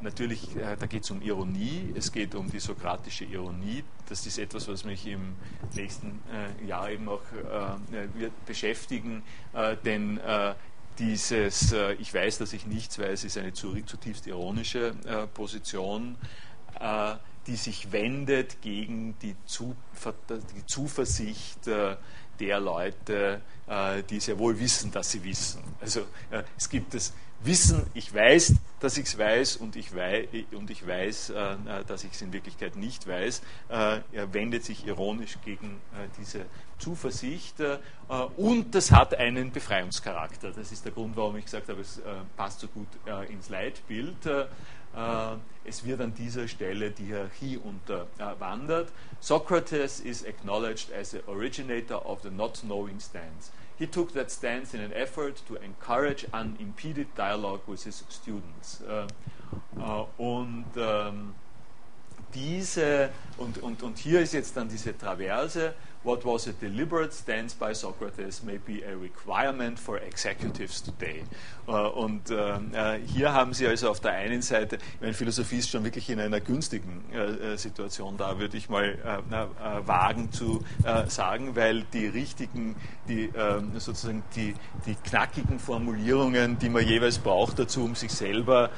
natürlich, 0.00 0.48
da 0.78 0.86
geht 0.86 1.10
um 1.10 1.22
Ironie, 1.22 1.92
es 1.94 2.12
geht 2.12 2.34
um 2.34 2.50
die 2.50 2.60
sokratische 2.60 3.24
Ironie. 3.24 3.84
Das 4.08 4.26
ist 4.26 4.38
etwas, 4.38 4.68
was 4.68 4.84
mich 4.84 5.06
im 5.06 5.34
nächsten 5.74 6.20
Jahr 6.66 6.90
eben 6.90 7.08
auch 7.08 7.22
wird 8.14 8.46
beschäftigen, 8.46 9.22
denn 9.84 10.20
dieses 10.98 11.72
äh, 11.72 11.92
Ich 11.94 12.12
weiß, 12.12 12.38
dass 12.38 12.52
ich 12.52 12.66
nichts 12.66 12.98
weiß, 12.98 13.24
ist 13.24 13.38
eine 13.38 13.52
zutiefst 13.52 14.26
ironische 14.26 14.94
äh, 15.04 15.26
Position. 15.26 16.16
die 17.46 17.56
sich 17.56 17.92
wendet 17.92 18.60
gegen 18.60 19.14
die, 19.22 19.34
die 19.34 20.66
Zuversicht 20.66 21.66
der 21.66 22.60
Leute, 22.60 23.40
die 24.10 24.20
sehr 24.20 24.38
wohl 24.38 24.58
wissen, 24.58 24.90
dass 24.90 25.12
sie 25.12 25.24
wissen. 25.24 25.62
Also 25.80 26.02
es 26.58 26.68
gibt 26.68 26.92
das 26.92 27.14
Wissen, 27.40 27.86
ich 27.94 28.12
weiß, 28.12 28.54
dass 28.80 28.96
ich 28.96 29.06
es 29.06 29.18
weiß 29.18 29.56
und 29.56 29.76
ich 29.76 29.94
weiß, 29.94 30.28
und 30.52 30.70
ich 30.70 30.86
weiß 30.86 31.30
äh, 31.30 31.56
dass 31.86 32.04
ich 32.04 32.12
es 32.12 32.22
in 32.22 32.32
Wirklichkeit 32.32 32.76
nicht 32.76 33.06
weiß. 33.06 33.42
Äh, 33.68 34.00
wendet 34.32 34.64
sich 34.64 34.86
ironisch 34.86 35.38
gegen 35.44 35.80
äh, 35.92 36.08
diese 36.18 36.46
Zuversicht 36.78 37.60
äh, 37.60 37.78
und 38.36 38.74
das 38.74 38.90
hat 38.90 39.14
einen 39.14 39.50
Befreiungscharakter. 39.50 40.52
Das 40.52 40.72
ist 40.72 40.84
der 40.84 40.92
Grund, 40.92 41.16
warum 41.16 41.36
ich 41.36 41.44
gesagt 41.44 41.68
habe, 41.68 41.80
es 41.80 41.98
äh, 41.98 42.02
passt 42.36 42.60
so 42.60 42.68
gut 42.68 42.88
äh, 43.06 43.32
ins 43.32 43.48
Leitbild. 43.48 44.16
es 45.64 45.84
wird 45.84 46.00
an 46.00 46.14
dieser 46.14 46.48
Stelle 46.48 46.90
die 46.90 47.04
Hierarchie 47.04 47.58
unterwandert. 47.58 48.90
Socrates 49.20 50.00
is 50.00 50.24
acknowledged 50.24 50.90
as 50.90 51.10
the 51.10 51.20
originator 51.26 52.00
of 52.06 52.22
the 52.22 52.30
not 52.30 52.62
knowing 52.62 52.98
stance. 52.98 53.52
He 53.78 53.86
took 53.86 54.12
that 54.14 54.30
stance 54.30 54.74
in 54.74 54.80
an 54.80 54.92
effort 54.94 55.42
to 55.48 55.56
encourage 55.56 56.26
unimpeded 56.32 57.14
dialogue 57.14 57.60
with 57.66 57.84
his 57.84 58.02
students. 58.08 58.80
Äh, 58.88 59.06
äh, 59.78 60.06
und 60.16 60.64
ähm, 60.76 61.34
diese, 62.34 63.10
und, 63.38 63.58
und, 63.62 63.82
und 63.82 63.98
hier 63.98 64.20
ist 64.20 64.32
jetzt 64.32 64.56
dann 64.56 64.68
diese 64.68 64.96
Traverse, 64.96 65.74
what 66.06 66.24
was 66.24 66.46
a 66.46 66.52
deliberate 66.52 67.12
stance 67.12 67.52
by 67.52 67.74
Socrates 67.74 68.42
may 68.44 68.58
be 68.58 68.82
a 68.84 68.96
requirement 68.96 69.76
for 69.78 69.98
executives 69.98 70.80
today. 70.80 71.24
Äh, 71.66 71.72
und 71.72 72.30
äh, 72.30 72.54
äh, 72.54 73.00
hier 73.04 73.32
haben 73.32 73.52
Sie 73.52 73.66
also 73.66 73.90
auf 73.90 74.00
der 74.00 74.12
einen 74.12 74.40
Seite, 74.40 74.78
meine 75.00 75.14
Philosophie 75.14 75.58
ist 75.58 75.68
schon 75.68 75.82
wirklich 75.84 76.08
in 76.08 76.20
einer 76.20 76.40
günstigen 76.40 77.04
Situation 77.56 78.16
da, 78.16 78.38
würde 78.38 78.56
ich 78.56 78.68
mal 78.68 78.98
wagen 79.84 80.30
zu 80.30 80.64
sagen, 81.08 81.56
weil 81.56 81.82
die 81.92 82.06
richtigen, 82.06 82.76
die 83.08 83.32
ähm, 83.36 83.72
sozusagen 83.78 84.22
die, 84.36 84.54
die 84.86 84.94
knackigen 84.94 85.58
Formulierungen, 85.58 86.58
die 86.58 86.68
man 86.68 86.86
jeweils 86.86 87.18
braucht 87.18 87.58
dazu, 87.58 87.84
um 87.84 87.94
sich 87.94 88.12
selber 88.12 88.70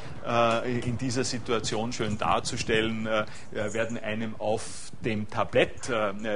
in 0.64 0.96
dieser 0.96 1.24
Situation 1.24 1.92
schön 1.92 2.16
darzustellen, 2.16 3.08
werden 3.50 3.98
einem 3.98 4.34
auf 4.38 4.92
dem 5.04 5.28
Tablett 5.28 5.90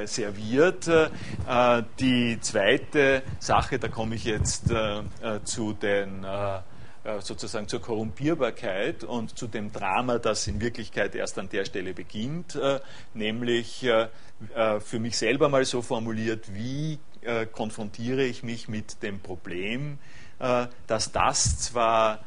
serviert 0.05 0.82
äh, 0.89 1.83
die 1.99 2.39
zweite 2.41 3.23
Sache, 3.39 3.79
da 3.79 3.89
komme 3.89 4.15
ich 4.15 4.25
jetzt 4.25 4.71
äh, 4.71 4.99
äh, 4.99 5.43
zu 5.45 5.73
den 5.73 6.27
sozusagen 7.19 7.67
zur 7.67 7.83
Korrumpierbarkeit 7.83 9.03
und 9.03 9.37
zu 9.37 9.49
dem 9.49 9.73
Drama, 9.73 10.19
das 10.19 10.47
in 10.47 10.61
Wirklichkeit 10.61 11.17
erst 11.17 11.37
an 11.37 11.49
der 11.49 11.65
Stelle 11.65 11.95
beginnt, 11.95 12.57
nämlich 13.13 13.81
für 13.81 14.99
mich 15.01 15.19
selber 15.19 15.49
mal 15.49 15.65
so 15.65 15.83
formuliert, 15.83 16.55
wie 16.55 17.01
konfrontiere 17.55 18.23
ich 18.23 18.45
mich 18.45 18.69
mit 18.69 19.03
dem 19.03 19.19
Problem, 19.19 19.99
dass 20.87 21.11
das 21.11 21.59
zwar 21.59 22.21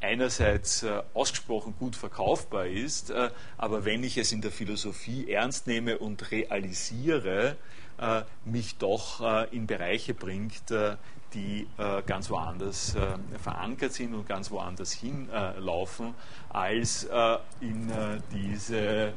einerseits 0.00 0.84
ausgesprochen 1.14 1.76
gut 1.78 1.94
verkaufbar 1.94 2.66
ist, 2.66 3.12
aber 3.58 3.84
wenn 3.84 4.02
ich 4.02 4.18
es 4.18 4.32
in 4.32 4.40
der 4.40 4.50
Philosophie 4.50 5.30
ernst 5.30 5.68
nehme 5.68 5.98
und 5.98 6.32
realisiere, 6.32 7.54
mich 8.44 8.78
doch 8.78 9.20
äh, 9.20 9.54
in 9.54 9.66
Bereiche 9.66 10.14
bringt, 10.14 10.70
äh, 10.70 10.96
die 11.32 11.68
ganz 12.06 12.28
woanders 12.28 12.96
verankert 13.40 13.92
sind 13.92 14.14
und 14.14 14.26
ganz 14.26 14.50
woanders 14.50 14.90
hinlaufen, 14.90 16.12
als 16.48 17.08
in 17.60 17.92
diese 18.32 19.12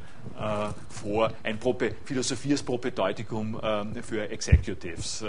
vor 0.88 1.32
ein 1.42 1.58
Prope, 1.58 1.96
Philosophie 2.04 2.52
als 2.52 2.62
Propedeutikum 2.62 3.60
für 4.00 4.30
Executives, 4.30 5.24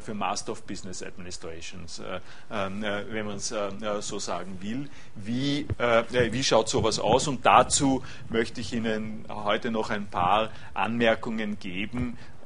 für 0.00 0.14
Master 0.14 0.52
of 0.52 0.64
Business 0.64 1.02
Administrations, 1.02 2.02
wenn 2.50 3.26
man 3.26 3.36
es 3.36 3.54
so 4.00 4.18
sagen 4.18 4.58
will. 4.60 4.90
Wie, 5.14 5.66
wie 6.10 6.44
schaut 6.44 6.68
sowas 6.68 6.98
aus? 6.98 7.26
Und 7.26 7.46
dazu 7.46 8.02
möchte 8.28 8.60
ich 8.60 8.74
Ihnen 8.74 9.24
heute 9.30 9.70
noch 9.70 9.88
ein 9.88 10.08
paar 10.08 10.50
Anmerkungen 10.74 11.58
geben, 11.58 12.18
äh, 12.18 12.37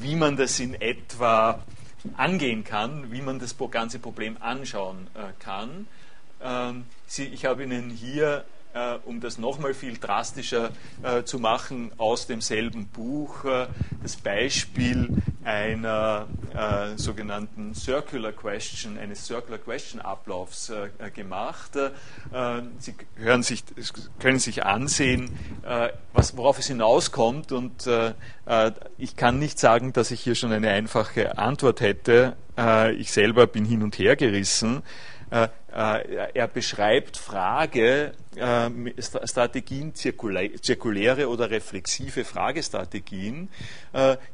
wie 0.00 0.16
man 0.16 0.36
das 0.36 0.60
in 0.60 0.74
etwa 0.74 1.62
angehen 2.16 2.64
kann, 2.64 3.12
wie 3.12 3.20
man 3.20 3.38
das 3.38 3.54
ganze 3.70 3.98
Problem 3.98 4.36
anschauen 4.40 5.08
äh, 5.14 5.32
kann. 5.38 5.86
Ähm, 6.42 6.84
ich 7.16 7.44
habe 7.44 7.64
Ihnen 7.64 7.90
hier 7.90 8.44
äh, 8.74 8.98
um 9.04 9.20
das 9.20 9.38
nochmal 9.38 9.74
viel 9.74 9.96
drastischer 9.98 10.70
äh, 11.02 11.22
zu 11.24 11.38
machen, 11.38 11.90
aus 11.98 12.26
demselben 12.26 12.86
Buch 12.86 13.44
äh, 13.44 13.66
das 14.02 14.16
Beispiel 14.16 15.08
einer 15.44 16.26
äh, 16.54 16.96
sogenannten 16.96 17.74
Circular 17.74 18.32
Question, 18.32 18.98
eines 18.98 19.26
Circular 19.26 19.58
Question 19.58 20.00
Ablaufs 20.00 20.70
äh, 20.70 21.10
gemacht. 21.10 21.76
Äh, 21.76 21.88
Sie 22.78 22.94
hören 23.16 23.42
sich, 23.42 23.64
können 24.18 24.38
sich 24.38 24.64
ansehen, 24.64 25.30
was, 26.12 26.36
worauf 26.36 26.58
es 26.58 26.66
hinauskommt 26.66 27.52
und 27.52 27.88
ich 28.96 29.16
kann 29.16 29.38
nicht 29.38 29.58
sagen, 29.58 29.92
dass 29.92 30.10
ich 30.10 30.20
hier 30.20 30.34
schon 30.34 30.52
eine 30.52 30.70
einfache 30.70 31.38
Antwort 31.38 31.80
hätte. 31.80 32.36
ich 32.96 33.12
selber 33.12 33.46
bin 33.46 33.64
hin 33.64 33.82
und 33.82 33.98
her 33.98 34.16
gerissen. 34.16 34.82
Äh, 35.30 35.48
äh, 35.74 36.30
er 36.32 36.48
beschreibt 36.48 37.18
Frage, 37.18 38.14
äh, 38.36 38.70
zirkuläre 39.92 41.28
oder 41.28 41.50
reflexive 41.50 42.24
Fragestrategien, 42.24 43.50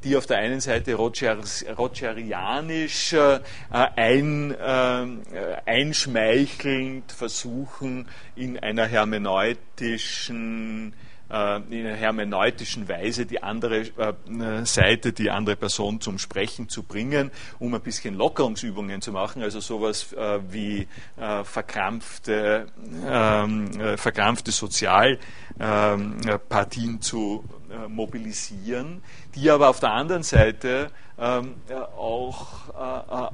die 0.04 0.16
auf 0.16 0.26
der 0.26 0.38
einen 0.38 0.60
Seite 0.60 0.94
rogerianisch 0.94 3.16
ein, 3.70 4.56
einschmeichelnd 5.64 7.12
versuchen, 7.12 8.08
in 8.36 8.58
einer 8.58 8.86
hermeneutischen 8.86 10.92
in 11.30 11.86
einer 11.86 11.96
hermeneutischen 11.96 12.88
Weise 12.88 13.24
die 13.24 13.42
andere 13.42 13.80
äh, 13.80 14.64
Seite, 14.64 15.12
die 15.12 15.30
andere 15.30 15.56
Person 15.56 16.00
zum 16.00 16.18
Sprechen 16.18 16.68
zu 16.68 16.82
bringen, 16.82 17.30
um 17.58 17.74
ein 17.74 17.80
bisschen 17.80 18.14
Lockerungsübungen 18.14 19.00
zu 19.00 19.10
machen, 19.10 19.42
also 19.42 19.60
sowas 19.60 20.12
äh, 20.12 20.40
wie 20.50 20.86
verkrampfte, 21.16 22.66
ähm, 23.08 23.70
verkrampfte 23.96 24.52
Sozialpartien 24.52 26.90
ähm, 26.90 27.00
zu 27.00 27.44
mobilisieren, 27.88 29.02
die 29.34 29.50
aber 29.50 29.70
auf 29.70 29.80
der 29.80 29.92
anderen 29.92 30.22
Seite 30.22 30.90
ähm, 31.18 31.54
auch, 31.96 32.68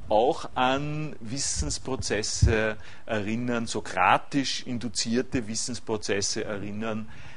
auch 0.09 0.49
an 0.55 1.15
Wissensprozesse 1.19 2.77
erinnern, 3.05 3.67
sokratisch 3.67 4.65
induzierte 4.65 5.47
Wissensprozesse 5.47 6.45
erinnern, 6.45 7.07
äh, 7.07 7.30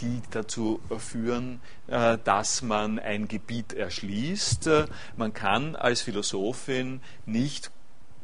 die 0.00 0.20
dazu 0.30 0.80
führen, 0.98 1.60
äh, 1.86 2.18
dass 2.24 2.62
man 2.62 2.98
ein 2.98 3.28
Gebiet 3.28 3.72
erschließt. 3.72 4.66
Äh, 4.66 4.84
man 5.16 5.32
kann 5.32 5.76
als 5.76 6.02
Philosophin 6.02 7.00
nicht 7.26 7.70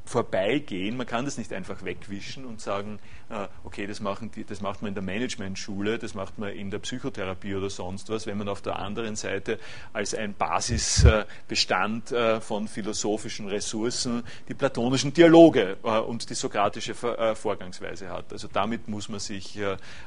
vorbeigehen. 0.07 0.97
Man 0.97 1.07
kann 1.07 1.25
das 1.25 1.37
nicht 1.37 1.53
einfach 1.53 1.85
wegwischen 1.85 2.45
und 2.45 2.61
sagen, 2.61 2.99
äh, 3.29 3.49
okay, 3.65 3.87
das, 3.87 4.01
machen 4.01 4.31
die, 4.31 4.45
das 4.45 4.61
macht 4.61 4.83
man 4.83 4.91
in 4.91 4.95
der 4.95 5.03
Managementschule, 5.03 5.99
das 5.99 6.15
macht 6.15 6.39
man 6.39 6.51
in 6.51 6.71
der 6.71 6.79
Psychotherapie 6.79 7.57
oder 7.57 7.71
sonst 7.71 8.09
was, 8.09 8.27
wenn 8.27 8.39
man 8.39 8.49
auf 8.49 8.63
der 8.63 8.79
anderen 8.79 9.17
Seite 9.17 9.59
als 9.93 10.15
ein 10.15 10.35
Basisbestand 10.35 12.13
äh, 12.13 12.41
von 12.41 12.69
philosophischen 12.69 13.49
Ressourcen 13.49 14.23
die 14.49 14.55
platonischen 14.55 15.13
Dialoge 15.13 15.77
äh, 15.83 15.99
und 15.99 16.31
die 16.31 16.35
sokratische 16.35 16.95
Vorgangsweise 16.95 18.09
hat. 18.11 18.33
Also 18.33 18.49
damit 18.53 18.89
muss 18.89 19.09
man 19.09 19.19
sich 19.21 19.59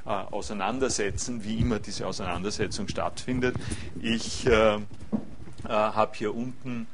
auseinandersetzen, 0.06 1.44
wie 1.44 1.60
immer 1.60 1.80
diese 1.80 2.08
Auseinandersetzung 2.08 2.88
stattfindet. 2.88 3.56
Ich 4.02 4.48
habe 4.48 6.12
hier 6.14 6.34
unten 6.34 6.88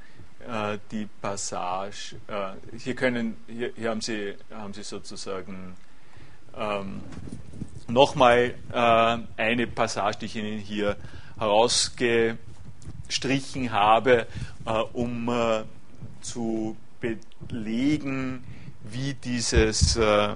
äh, 0.46 0.78
die 0.92 1.08
Passage, 1.22 2.16
äh, 2.28 2.52
hier, 2.78 2.96
können, 2.96 3.38
hier, 3.48 3.72
hier, 3.76 3.90
haben, 3.90 4.02
Sie, 4.02 4.36
haben 4.52 4.74
Sie 4.74 4.84
sozusagen 4.84 5.76
ähm, 6.58 7.02
nochmal 7.88 8.54
äh, 8.72 9.18
eine 9.38 9.68
Passage, 9.68 10.18
die 10.22 10.26
ich 10.26 10.36
Ihnen 10.36 10.58
hier 10.60 10.98
herausgestrichen 11.38 13.72
habe, 13.72 14.26
äh, 14.66 14.72
um 14.94 15.30
äh, 15.30 15.64
zu 16.22 16.76
belegen, 17.00 18.44
wie 18.84 19.14
dieses, 19.14 19.96
äh, 19.98 20.36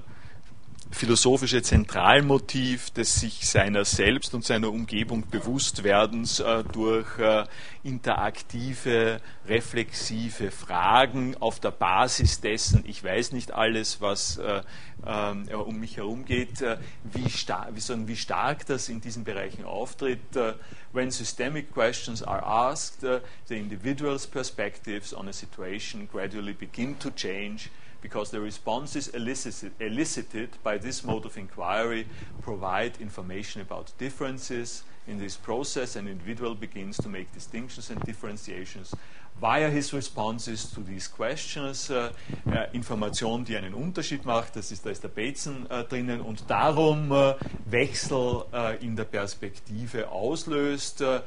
philosophische 0.91 1.61
Zentralmotiv 1.61 2.89
des 2.89 3.19
sich 3.19 3.47
seiner 3.47 3.85
selbst 3.85 4.33
und 4.33 4.43
seiner 4.43 4.69
Umgebung 4.69 5.27
Bewusstwerdens 5.29 6.39
äh, 6.39 6.63
durch 6.71 7.19
äh, 7.19 7.45
interaktive, 7.83 9.21
reflexive 9.47 10.49
Fragen 10.49 11.35
auf 11.39 11.59
der 11.59 11.71
Basis 11.71 12.41
dessen, 12.41 12.83
ich 12.87 13.03
weiß 13.03 13.33
nicht 13.33 13.51
alles, 13.51 14.01
was 14.01 14.37
äh, 14.37 14.61
äh, 15.05 15.53
um 15.53 15.79
mich 15.79 15.97
herum 15.97 16.25
geht, 16.25 16.61
äh, 16.61 16.77
wie, 17.03 17.29
star 17.29 17.67
wie, 17.73 17.79
so, 17.79 18.07
wie, 18.07 18.15
stark 18.15 18.65
das 18.65 18.89
in 18.89 18.99
diesen 18.99 19.23
Bereichen 19.23 19.65
auftritt. 19.65 20.35
Äh, 20.35 20.53
when 20.91 21.11
systemic 21.11 21.71
questions 21.71 22.23
are 22.23 22.43
asked, 22.43 23.01
the 23.01 23.55
individual's 23.55 24.25
perspectives 24.25 25.13
on 25.13 25.27
a 25.27 25.33
situation 25.33 26.09
gradually 26.11 26.53
begin 26.53 26.97
to 26.97 27.11
change 27.11 27.69
because 28.01 28.31
the 28.31 28.39
responses 28.39 29.09
elicited, 29.09 29.71
elicited 29.79 30.49
by 30.63 30.77
this 30.77 31.03
mode 31.03 31.25
of 31.25 31.37
inquiry 31.37 32.07
provide 32.41 32.93
information 32.99 33.61
about 33.61 33.91
differences. 33.97 34.83
In 35.07 35.17
this 35.17 35.35
process, 35.35 35.95
an 35.95 36.07
individual 36.07 36.53
begins 36.53 36.97
to 36.97 37.09
make 37.09 37.33
distinctions 37.33 37.89
and 37.89 37.99
differentiations 38.05 38.93
via 39.39 39.69
his 39.69 39.93
responses 39.93 40.65
to 40.65 40.81
these 40.81 41.07
questions. 41.07 41.89
Äh, 41.89 42.11
äh, 42.45 42.67
Information, 42.73 43.45
die 43.45 43.57
einen 43.57 43.73
Unterschied 43.73 44.25
macht, 44.25 44.55
das 44.55 44.71
ist, 44.71 44.85
da 44.85 44.89
ist 44.89 45.03
der 45.03 45.09
Bateson 45.09 45.65
äh, 45.69 45.83
drinnen 45.83 46.21
und 46.21 46.49
darum 46.49 47.11
äh, 47.11 47.35
Wechsel 47.65 48.43
äh, 48.53 48.85
in 48.85 48.95
der 48.95 49.05
Perspektive 49.05 50.09
auslöst. 50.09 51.01
Äh, 51.01 51.21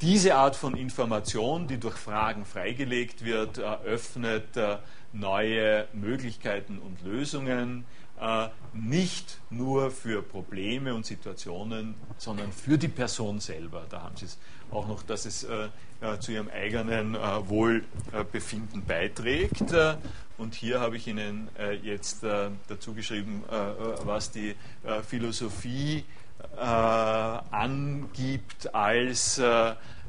diese 0.00 0.36
Art 0.36 0.56
von 0.56 0.76
Information, 0.76 1.66
die 1.66 1.78
durch 1.78 1.96
Fragen 1.96 2.44
freigelegt 2.44 3.24
wird, 3.24 3.58
öffnet 3.58 4.56
neue 5.12 5.86
Möglichkeiten 5.92 6.78
und 6.78 7.02
Lösungen, 7.02 7.84
äh, 8.20 8.48
nicht 8.72 9.38
nur 9.48 9.92
für 9.92 10.22
Probleme 10.22 10.92
und 10.94 11.06
Situationen, 11.06 11.94
sondern 12.16 12.50
für 12.52 12.76
die 12.76 12.88
Person 12.88 13.38
selber. 13.40 13.86
Da 13.88 14.02
haben 14.02 14.16
Sie 14.16 14.24
es 14.24 14.38
auch 14.70 14.88
noch, 14.88 15.04
dass 15.04 15.24
es 15.24 15.44
äh, 15.44 15.68
äh, 16.00 16.18
zu 16.18 16.32
Ihrem 16.32 16.48
eigenen 16.48 17.14
Wohlbefinden 17.14 18.84
beiträgt. 18.84 19.72
Und 20.36 20.54
hier 20.54 20.80
habe 20.80 20.96
ich 20.96 21.06
Ihnen 21.06 21.48
jetzt 21.82 22.22
dazu 22.22 22.94
geschrieben, 22.94 23.42
was 24.04 24.30
die 24.30 24.54
Philosophie 25.08 26.04
angibt 27.50 28.72
als 28.72 29.40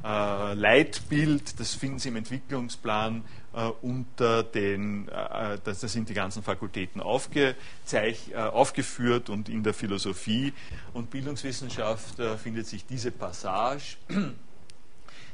Leitbild. 0.04 1.60
Das 1.60 1.74
finden 1.74 1.98
Sie 1.98 2.10
im 2.10 2.18
Entwicklungsplan 2.18 3.24
äh, 3.49 3.49
unter 3.82 4.44
den, 4.44 5.08
äh, 5.10 5.58
da 5.64 5.74
sind 5.74 6.10
die 6.10 6.14
ganzen 6.14 6.44
Fakultäten 6.44 7.02
aufgezeich, 7.02 8.32
äh, 8.32 8.36
aufgeführt 8.36 9.30
und 9.30 9.50
in 9.50 9.64
der 9.64 9.74
Philosophie 9.74 10.54
und 10.94 11.10
Bildungswissenschaft 11.10 12.20
äh, 12.20 12.38
findet 12.38 12.68
sich 12.68 12.86
diese 12.86 13.12
Passage. 13.12 13.98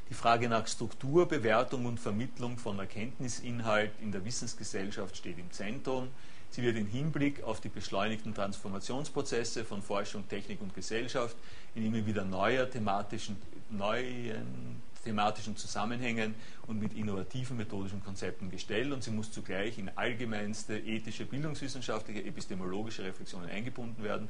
Die 0.09 0.13
Frage 0.13 0.47
nach 0.47 0.67
Struktur, 0.67 1.27
Bewertung 1.27 1.87
und 1.87 1.99
Vermittlung 1.99 2.59
von 2.59 2.77
Erkenntnisinhalt 2.77 3.91
in 4.01 4.11
der 4.11 4.23
Wissensgesellschaft 4.23 5.17
steht 5.17 5.39
im 5.39 5.51
Zentrum. 5.51 6.09
Sie 6.51 6.61
wird 6.61 6.77
im 6.77 6.85
Hinblick 6.85 7.43
auf 7.43 7.59
die 7.59 7.69
beschleunigten 7.69 8.33
Transformationsprozesse 8.33 9.65
von 9.65 9.81
Forschung, 9.81 10.27
Technik 10.29 10.61
und 10.61 10.75
Gesellschaft 10.75 11.35
in 11.73 11.85
immer 11.85 12.05
wieder 12.05 12.23
neuer 12.23 12.69
thematischen, 12.69 13.35
neuen 13.71 14.81
thematischen 15.05 15.55
Zusammenhängen 15.55 16.35
und 16.67 16.79
mit 16.79 16.93
innovativen 16.93 17.55
methodischen 17.55 18.03
Konzepten 18.03 18.49
gestellt 18.49 18.91
und 18.91 19.03
sie 19.03 19.11
muss 19.11 19.31
zugleich 19.31 19.77
in 19.77 19.89
allgemeinste 19.95 20.77
ethische, 20.77 21.25
bildungswissenschaftliche, 21.25 22.25
epistemologische 22.25 23.03
Reflexionen 23.03 23.49
eingebunden 23.49 24.03
werden. 24.03 24.27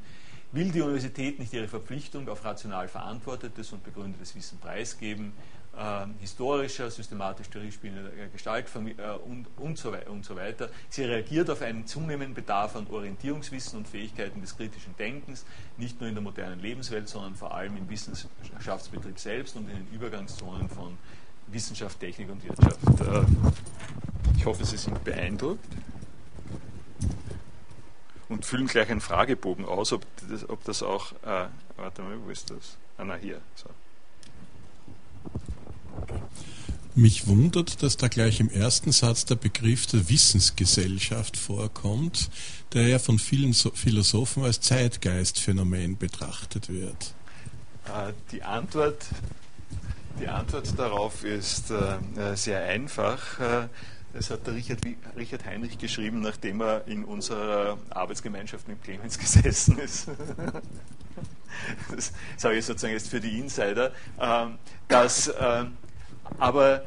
Will 0.51 0.71
die 0.71 0.81
Universität 0.81 1.39
nicht 1.39 1.53
ihre 1.53 1.67
Verpflichtung 1.67 2.29
auf 2.29 2.45
rational 2.45 2.88
verantwortetes 2.88 3.71
und 3.71 3.83
begründetes 3.83 4.35
Wissen 4.35 4.59
preisgeben, 4.59 5.33
historischer, 6.19 6.89
systematisch 6.89 7.47
spielender 7.47 8.09
Gestalt 8.31 8.67
äh, 8.75 9.11
und, 9.25 9.47
und, 9.57 9.77
so 9.77 9.91
weiter, 9.91 10.09
und 10.09 10.23
so 10.23 10.35
weiter. 10.35 10.69
Sie 10.89 11.03
reagiert 11.03 11.49
auf 11.49 11.61
einen 11.61 11.85
zunehmenden 11.85 12.33
Bedarf 12.33 12.75
an 12.75 12.88
Orientierungswissen 12.88 13.79
und 13.79 13.88
Fähigkeiten 13.88 14.41
des 14.41 14.55
kritischen 14.55 14.95
Denkens, 14.97 15.45
nicht 15.77 15.99
nur 15.99 16.07
in 16.07 16.15
der 16.15 16.23
modernen 16.23 16.59
Lebenswelt, 16.59 17.09
sondern 17.09 17.35
vor 17.35 17.53
allem 17.53 17.75
im 17.77 17.89
Wissenschaftsbetrieb 17.89 19.19
selbst 19.19 19.55
und 19.57 19.69
in 19.69 19.75
den 19.75 19.88
Übergangszonen 19.93 20.69
von 20.69 20.97
Wissenschaft, 21.47 21.99
Technik 21.99 22.29
und 22.29 22.43
Wirtschaft. 22.43 23.01
Äh, 23.01 23.25
ich 24.38 24.45
hoffe, 24.45 24.65
Sie 24.65 24.77
sind 24.77 25.03
beeindruckt 25.03 25.65
und 28.29 28.45
füllen 28.45 28.67
gleich 28.67 28.89
einen 28.89 29.01
Fragebogen 29.01 29.65
aus, 29.65 29.93
ob 29.93 30.05
das, 30.29 30.49
ob 30.49 30.63
das 30.63 30.83
auch, 30.83 31.11
äh, 31.23 31.47
warte 31.75 32.01
mal, 32.01 32.17
wo 32.23 32.29
ist 32.29 32.49
das? 32.49 32.77
Ah, 32.97 33.03
na 33.05 33.15
hier, 33.15 33.41
so. 33.55 33.69
Mich 36.97 37.27
wundert, 37.27 37.84
dass 37.84 37.97
da 37.97 38.08
gleich 38.08 38.39
im 38.39 38.49
ersten 38.49 38.93
Satz 38.93 39.25
der 39.25 39.36
Begriff 39.36 39.86
der 39.86 40.08
Wissensgesellschaft 40.10 41.36
vorkommt, 41.36 42.29
der 42.71 42.88
ja 42.88 42.99
von 42.99 43.19
vielen 43.19 43.53
Philosophen 43.53 44.45
als 44.45 44.62
Zeitgeistphänomen 44.62 45.97
betrachtet 45.97 46.69
wird. 46.69 47.13
Äh, 47.86 48.13
die 48.31 48.43
Antwort, 48.43 49.08
die 50.21 50.27
Antwort 50.29 50.79
darauf 50.79 51.25
ist 51.25 51.69
äh, 51.69 51.97
äh, 52.17 52.36
sehr 52.38 52.63
einfach. 52.63 53.67
Das 54.13 54.29
hat 54.29 54.47
der 54.47 54.55
Richard, 54.55 54.79
Richard 55.17 55.45
Heinrich 55.45 55.77
geschrieben, 55.77 56.21
nachdem 56.21 56.62
er 56.62 56.88
in 56.88 57.03
unserer 57.03 57.77
Arbeitsgemeinschaft 57.89 58.69
mit 58.69 58.81
Clemens 58.81 59.19
gesessen 59.19 59.77
ist. 59.79 60.08
Das 61.93 62.13
sage 62.38 62.58
ich 62.58 62.65
sozusagen 62.65 62.93
jetzt 62.93 63.10
für 63.10 63.19
die 63.19 63.38
Insider, 63.38 63.91
ähm, 64.17 64.58
dass 64.88 65.29
aber 66.38 66.83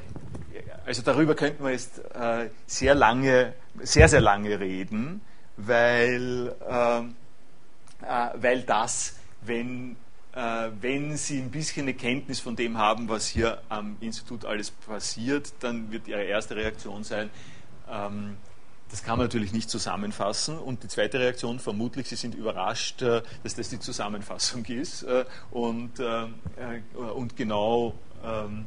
also 0.88 1.03
darüber 1.03 1.35
könnten 1.35 1.62
wir 1.64 1.72
jetzt 1.72 1.98
äh, 2.14 2.48
sehr 2.66 2.94
lange, 2.94 3.53
sehr, 3.81 4.09
sehr 4.09 4.22
lange 4.22 4.59
reden, 4.59 5.20
weil, 5.59 6.55
äh, 6.66 7.01
äh, 7.01 8.31
weil 8.37 8.62
das, 8.62 9.16
wenn, 9.42 9.96
äh, 10.35 10.70
wenn 10.81 11.18
Sie 11.18 11.40
ein 11.40 11.51
bisschen 11.51 11.83
eine 11.83 11.92
Kenntnis 11.92 12.40
von 12.40 12.57
dem 12.57 12.79
haben, 12.79 13.11
was 13.11 13.27
hier 13.29 13.61
am 13.68 13.98
Institut 14.01 14.46
alles 14.46 14.70
passiert, 14.70 15.53
dann 15.61 15.92
wird 15.92 16.09
Ihre 16.09 16.22
erste 16.22 16.57
Reaktion 16.57 17.05
sein, 17.05 17.29
ähm, 17.90 18.38
das 18.90 19.03
kann 19.03 19.18
man 19.18 19.27
natürlich 19.27 19.53
nicht 19.53 19.68
zusammenfassen. 19.68 20.59
Und 20.59 20.85
die 20.85 20.88
zweite 20.88 21.20
Reaktion, 21.20 21.59
vermutlich, 21.59 22.09
Sie 22.09 22.16
sind 22.16 22.35
überrascht, 22.35 23.03
äh, 23.03 23.20
dass 23.42 23.55
das 23.57 23.68
die 23.68 23.79
Zusammenfassung 23.79 24.64
ist 24.64 25.03
äh, 25.03 25.27
und, 25.51 26.01
und 26.01 27.37
genau 27.37 27.92
ähm, 28.24 28.64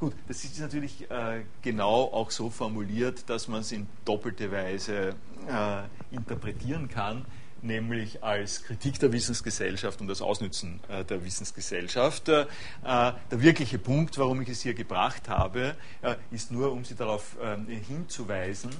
gut, 0.00 0.14
das 0.28 0.44
ist 0.44 0.58
natürlich 0.60 1.10
äh, 1.10 1.42
genau 1.62 2.04
auch 2.12 2.30
so 2.30 2.50
formuliert, 2.50 3.28
dass 3.28 3.48
man 3.48 3.60
es 3.60 3.72
in 3.72 3.86
doppelte 4.04 4.50
Weise 4.50 5.14
äh, 5.48 6.14
interpretieren 6.14 6.88
kann, 6.88 7.24
nämlich 7.62 8.22
als 8.22 8.64
Kritik 8.64 8.98
der 8.98 9.12
Wissensgesellschaft 9.12 10.00
und 10.00 10.08
das 10.08 10.20
Ausnützen 10.20 10.80
äh, 10.88 11.04
der 11.04 11.24
Wissensgesellschaft. 11.24 12.28
Äh, 12.28 12.46
der 12.82 13.14
wirkliche 13.30 13.78
Punkt, 13.78 14.18
warum 14.18 14.42
ich 14.42 14.48
es 14.48 14.62
hier 14.62 14.74
gebracht 14.74 15.28
habe, 15.28 15.76
äh, 16.02 16.16
ist 16.30 16.50
nur, 16.50 16.72
um 16.72 16.84
Sie 16.84 16.94
darauf 16.94 17.36
ähm, 17.42 17.66
hinzuweisen, 17.68 18.70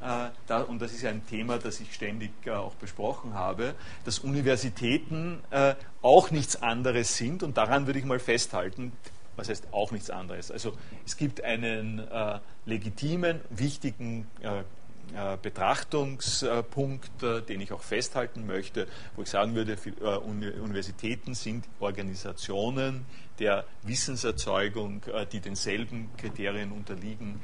äh, 0.00 0.30
da, 0.48 0.62
und 0.62 0.82
das 0.82 0.92
ist 0.92 1.04
ein 1.04 1.24
Thema, 1.26 1.58
das 1.58 1.80
ich 1.80 1.94
ständig 1.94 2.32
auch 2.50 2.74
besprochen 2.74 3.34
habe, 3.34 3.74
dass 4.04 4.18
Universitäten 4.18 5.38
auch 6.02 6.30
nichts 6.32 6.60
anderes 6.60 7.16
sind 7.16 7.44
und 7.44 7.56
daran 7.56 7.86
würde 7.86 8.00
ich 8.00 8.04
mal 8.04 8.18
festhalten, 8.18 8.92
was 9.36 9.48
heißt 9.48 9.68
auch 9.72 9.92
nichts 9.92 10.10
anderes. 10.10 10.50
Also 10.50 10.72
es 11.06 11.16
gibt 11.16 11.42
einen 11.42 11.98
äh, 11.98 12.38
legitimen, 12.66 13.40
wichtigen 13.50 14.26
äh, 14.40 14.60
äh 14.60 15.36
Betrachtungspunkt, 15.40 17.22
äh, 17.22 17.42
den 17.42 17.60
ich 17.60 17.72
auch 17.72 17.82
festhalten 17.82 18.46
möchte, 18.46 18.86
wo 19.16 19.22
ich 19.22 19.30
sagen 19.30 19.54
würde, 19.54 19.72
äh, 19.72 20.16
Universitäten 20.60 21.34
sind 21.34 21.66
Organisationen 21.80 23.04
der 23.38 23.64
Wissenserzeugung, 23.82 25.02
die 25.32 25.40
denselben 25.40 26.10
Kriterien 26.16 26.70
unterliegen 26.70 27.40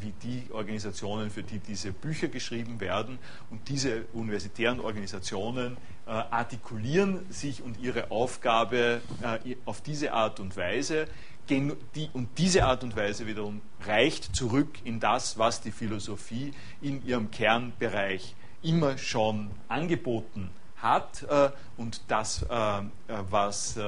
wie 0.00 0.12
die 0.22 0.52
Organisationen, 0.52 1.30
für 1.30 1.42
die 1.42 1.58
diese 1.58 1.92
Bücher 1.92 2.28
geschrieben 2.28 2.80
werden. 2.80 3.18
Und 3.50 3.68
diese 3.68 4.04
universitären 4.12 4.80
Organisationen 4.80 5.76
äh, 6.08 6.10
artikulieren 6.10 7.30
sich 7.30 7.62
und 7.62 7.78
ihre 7.80 8.10
Aufgabe 8.10 9.02
äh, 9.22 9.56
auf 9.66 9.82
diese 9.82 10.14
Art 10.14 10.40
und 10.40 10.56
Weise. 10.56 11.06
und 11.50 12.28
diese 12.38 12.64
Art 12.64 12.82
und 12.82 12.96
Weise 12.96 13.26
wiederum 13.26 13.60
reicht 13.86 14.34
zurück 14.34 14.78
in 14.84 15.00
das, 15.00 15.38
was 15.38 15.60
die 15.60 15.70
Philosophie 15.70 16.54
in 16.80 17.04
ihrem 17.06 17.30
Kernbereich 17.30 18.34
immer 18.62 18.96
schon 18.96 19.50
angeboten 19.68 20.48
hat. 20.76 21.24
Äh, 21.24 21.50
und 21.76 22.00
das, 22.08 22.46
was 22.48 23.78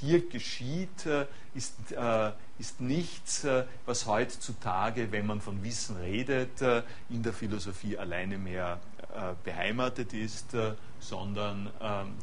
hier 0.00 0.28
geschieht, 0.28 1.06
ist, 1.54 1.92
äh, 1.92 2.32
ist 2.58 2.80
nichts, 2.80 3.44
äh, 3.44 3.64
was 3.86 4.06
heutzutage, 4.06 5.12
wenn 5.12 5.26
man 5.26 5.40
von 5.40 5.62
Wissen 5.62 5.96
redet, 5.96 6.60
äh, 6.62 6.82
in 7.10 7.22
der 7.22 7.32
Philosophie 7.32 7.96
alleine 7.96 8.38
mehr 8.38 8.80
äh, 9.14 9.34
beheimatet 9.44 10.12
ist, 10.12 10.54
äh, 10.54 10.72
sondern 10.98 11.70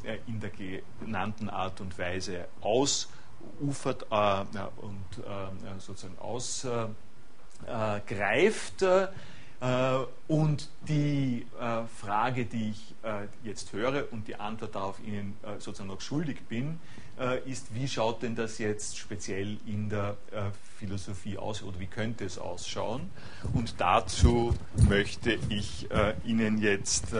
äh, 0.04 0.18
in 0.26 0.40
der 0.40 0.50
genannten 1.00 1.48
Art 1.48 1.80
und 1.80 1.98
Weise 1.98 2.48
ausufert 2.60 4.04
und 4.10 5.06
sozusagen 5.78 6.18
ausgreift. 6.18 8.84
Und 10.26 10.70
die 10.88 11.46
Frage, 12.00 12.46
die 12.46 12.70
ich 12.70 12.94
jetzt 13.44 13.72
höre 13.72 14.12
und 14.12 14.26
die 14.26 14.34
Antwort 14.34 14.74
darauf 14.74 14.98
Ihnen 14.98 15.36
sozusagen 15.60 15.88
noch 15.88 16.00
schuldig 16.00 16.40
bin, 16.48 16.80
äh, 17.20 17.48
ist, 17.48 17.74
wie 17.74 17.86
schaut 17.86 18.22
denn 18.22 18.34
das 18.34 18.58
jetzt 18.58 18.96
speziell 18.96 19.58
in 19.66 19.90
der 19.90 20.16
äh, 20.30 20.44
Philosophie 20.78 21.36
aus 21.36 21.62
oder 21.62 21.78
wie 21.78 21.86
könnte 21.86 22.24
es 22.24 22.38
ausschauen? 22.38 23.10
Und 23.52 23.74
dazu 23.78 24.54
möchte 24.88 25.38
ich 25.50 25.90
äh, 25.90 26.14
Ihnen 26.24 26.58
jetzt 26.58 27.14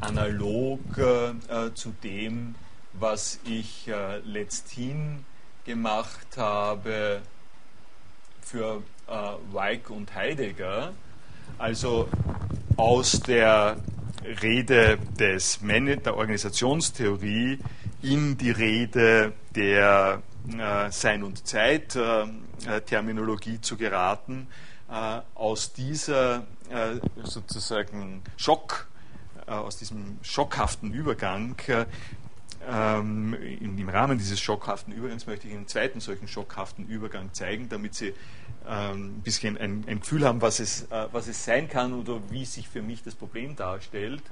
analog 0.00 0.80
zu 1.74 1.94
dem, 2.02 2.54
was 2.92 3.40
ich 3.44 3.90
letzthin 4.24 5.24
gemacht 5.64 6.36
habe 6.36 7.22
für 8.40 8.82
Weig 9.50 9.90
und 9.90 10.14
Heidegger, 10.14 10.92
also 11.58 12.08
aus 12.76 13.20
der 13.20 13.76
Rede 14.42 14.98
des 15.18 15.60
Man 15.60 15.86
der 15.86 16.16
Organisationstheorie 16.16 17.58
in 18.02 18.36
die 18.36 18.50
Rede 18.50 19.32
der 19.54 20.22
äh, 20.58 20.90
Sein- 20.90 21.22
und 21.22 21.46
Zeit-Terminologie 21.46 23.54
äh, 23.54 23.60
zu 23.60 23.76
geraten. 23.76 24.48
Äh, 24.90 25.20
aus 25.34 25.72
dieser 25.72 26.38
äh, 26.70 26.96
sozusagen 27.22 28.22
Schock, 28.36 28.88
äh, 29.46 29.52
aus 29.52 29.76
diesem 29.76 30.18
schockhaften 30.22 30.92
Übergang 30.92 31.54
ähm, 32.70 33.36
im 33.60 33.88
Rahmen 33.88 34.18
dieses 34.18 34.40
schockhaften 34.40 34.92
Übergangs 34.92 35.26
möchte 35.26 35.48
ich 35.48 35.54
einen 35.54 35.66
zweiten 35.66 36.00
solchen 36.00 36.28
schockhaften 36.28 36.86
Übergang 36.86 37.32
zeigen, 37.32 37.68
damit 37.68 37.94
Sie 37.94 38.14
ähm, 38.66 39.16
ein 39.16 39.22
bisschen 39.22 39.58
ein, 39.58 39.84
ein, 39.86 40.00
Gefühl 40.00 40.24
haben, 40.24 40.40
was 40.40 40.60
es, 40.60 40.84
äh, 40.90 41.08
was 41.12 41.28
es 41.28 41.44
sein 41.44 41.68
kann 41.68 41.92
oder 41.92 42.20
wie 42.30 42.44
sich 42.44 42.68
für 42.68 42.82
mich 42.82 43.02
das 43.02 43.14
Problem 43.14 43.56
darstellt. 43.56 44.22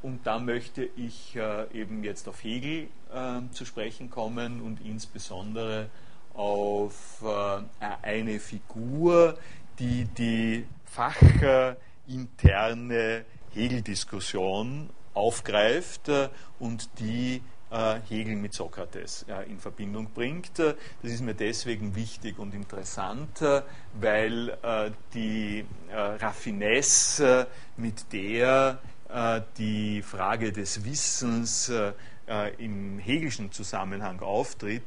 Und 0.00 0.26
da 0.26 0.38
möchte 0.38 0.88
ich 0.96 1.36
äh, 1.36 1.66
eben 1.72 2.04
jetzt 2.04 2.28
auf 2.28 2.44
Hegel 2.44 2.86
äh, 3.12 3.40
zu 3.52 3.64
sprechen 3.64 4.10
kommen 4.10 4.62
und 4.62 4.80
insbesondere 4.84 5.90
auf 6.34 7.20
äh, 7.22 7.62
eine 8.02 8.38
Figur, 8.38 9.36
die 9.78 10.04
die 10.04 10.66
fachinterne 10.84 13.24
Hegel-Diskussion 13.54 14.90
aufgreift 15.14 16.08
äh, 16.08 16.28
und 16.60 16.88
die 17.00 17.42
Hegel 18.08 18.36
mit 18.36 18.54
Sokrates 18.54 19.26
in 19.48 19.58
Verbindung 19.58 20.10
bringt. 20.14 20.58
Das 20.58 20.76
ist 21.02 21.20
mir 21.20 21.34
deswegen 21.34 21.94
wichtig 21.94 22.38
und 22.38 22.54
interessant, 22.54 23.40
weil 24.00 24.56
die 25.12 25.64
Raffinesse, 25.92 27.46
mit 27.76 28.12
der 28.12 28.78
äh, 29.08 29.40
die 29.56 30.02
Frage 30.02 30.52
des 30.52 30.84
Wissens 30.84 31.70
äh, 31.70 31.92
äh, 32.26 32.54
im 32.62 32.98
hegelischen 32.98 33.50
Zusammenhang 33.52 34.20
auftritt, 34.20 34.82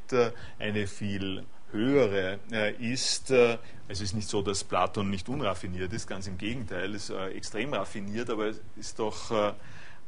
eine 0.60 0.86
viel 0.86 1.44
höhere 1.72 2.40
ist. 2.80 3.32
Es 3.32 4.02
ist 4.02 4.14
nicht 4.14 4.28
so, 4.28 4.42
dass 4.42 4.64
Platon 4.64 5.10
nicht 5.10 5.30
unraffiniert 5.30 5.94
ist, 5.94 6.06
ganz 6.06 6.28
im 6.28 6.38
Gegenteil, 6.38 6.94
ist 6.94 7.10
extrem 7.10 7.74
raffiniert, 7.74 8.30
aber 8.30 8.48
es 8.48 8.62
ist 8.76 9.00
doch, 9.00 9.54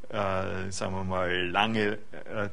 äh, 0.08 0.70
sagen 0.70 0.94
wir 0.94 1.04
mal, 1.04 1.48
lange 1.48 1.98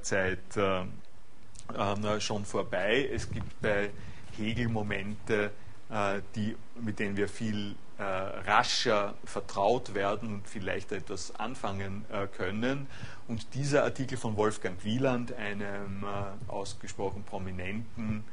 Zeit 0.01 0.39
äh, 0.57 2.19
schon 2.19 2.45
vorbei. 2.45 3.09
Es 3.13 3.29
gibt 3.29 3.61
bei 3.61 3.89
Hegel 4.37 4.67
Momente, 4.69 5.51
äh, 5.89 6.21
die, 6.35 6.55
mit 6.79 6.99
denen 6.99 7.17
wir 7.17 7.27
viel 7.27 7.75
äh, 7.97 8.03
rascher 8.03 9.13
vertraut 9.25 9.93
werden 9.93 10.35
und 10.35 10.47
vielleicht 10.47 10.91
etwas 10.91 11.35
anfangen 11.35 12.05
äh, 12.11 12.27
können. 12.27 12.87
Und 13.27 13.53
dieser 13.53 13.83
Artikel 13.83 14.17
von 14.17 14.35
Wolfgang 14.37 14.83
Wieland, 14.83 15.33
einem 15.33 16.03
äh, 16.03 16.51
ausgesprochen 16.51 17.23
prominenten, 17.23 18.23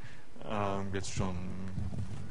äh, 0.43 0.95
jetzt 0.95 1.13
schon 1.13 1.35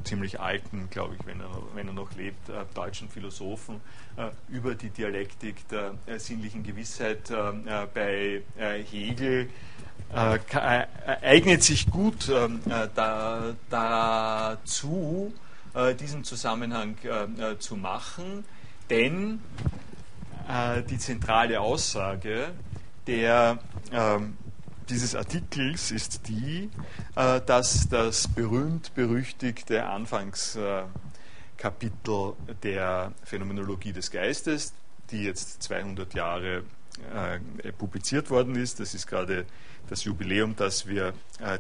ziemlich 0.04 0.40
alten, 0.40 0.88
glaube 0.90 1.14
ich, 1.18 1.26
wenn 1.26 1.40
er, 1.40 1.50
wenn 1.74 1.86
er 1.86 1.92
noch 1.92 2.14
lebt, 2.14 2.48
äh, 2.48 2.64
deutschen 2.74 3.08
Philosophen 3.08 3.80
äh, 4.16 4.28
über 4.48 4.74
die 4.74 4.90
Dialektik 4.90 5.68
der 5.68 5.94
sinnlichen 6.18 6.62
Gewissheit 6.62 7.30
bei 7.94 8.42
Hegel 8.90 9.50
eignet 11.22 11.62
sich 11.62 11.90
gut 11.90 12.30
ähm, 12.30 12.60
da, 12.94 13.54
dazu, 13.68 15.34
äh, 15.74 15.94
diesen 15.94 16.24
Zusammenhang 16.24 16.96
äh, 17.04 17.52
äh, 17.52 17.58
zu 17.58 17.76
machen, 17.76 18.44
denn 18.90 19.40
die 20.88 20.96
zentrale 20.96 21.60
Aussage 21.60 22.52
der, 23.06 23.58
ähm, 23.92 24.38
dieses 24.88 25.14
Artikels 25.14 25.90
ist 25.90 26.28
die, 26.28 26.70
dass 27.14 27.88
das 27.88 28.28
berühmt-berüchtigte 28.28 29.84
Anfangskapitel 29.84 32.34
der 32.62 33.12
Phänomenologie 33.24 33.92
des 33.92 34.10
Geistes, 34.10 34.72
die 35.10 35.24
jetzt 35.24 35.62
200 35.62 36.14
Jahre 36.14 36.62
publiziert 37.78 38.30
worden 38.30 38.56
ist, 38.56 38.80
das 38.80 38.94
ist 38.94 39.06
gerade 39.06 39.44
das 39.88 40.04
Jubiläum, 40.04 40.56
das 40.56 40.86
wir 40.86 41.12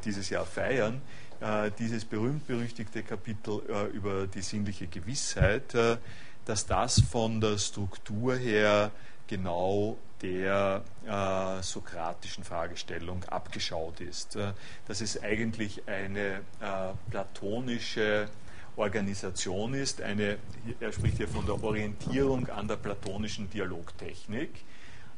dieses 0.04 0.30
Jahr 0.30 0.46
feiern, 0.46 1.02
äh, 1.40 1.70
dieses 1.78 2.04
berühmt-berüchtigte 2.04 3.04
Kapitel 3.04 3.62
äh, 3.68 3.86
über 3.96 4.26
die 4.26 4.42
sinnliche 4.42 4.88
Gewissheit, 4.88 5.72
äh, 5.72 5.96
dass 6.44 6.66
das 6.66 7.00
von 7.00 7.40
der 7.40 7.58
Struktur 7.58 8.34
her 8.34 8.90
genau 9.28 9.96
der 10.22 10.82
äh, 11.06 11.62
sokratischen 11.62 12.44
Fragestellung 12.44 13.24
abgeschaut 13.24 14.00
ist. 14.00 14.36
Äh, 14.36 14.52
dass 14.86 15.00
es 15.00 15.22
eigentlich 15.22 15.82
eine 15.86 16.40
äh, 16.60 16.92
platonische 17.10 18.28
Organisation 18.76 19.74
ist, 19.74 20.00
eine, 20.02 20.38
er 20.78 20.92
spricht 20.92 21.16
hier 21.16 21.28
von 21.28 21.44
der 21.46 21.62
Orientierung 21.62 22.48
an 22.48 22.68
der 22.68 22.76
platonischen 22.76 23.50
Dialogtechnik. 23.50 24.50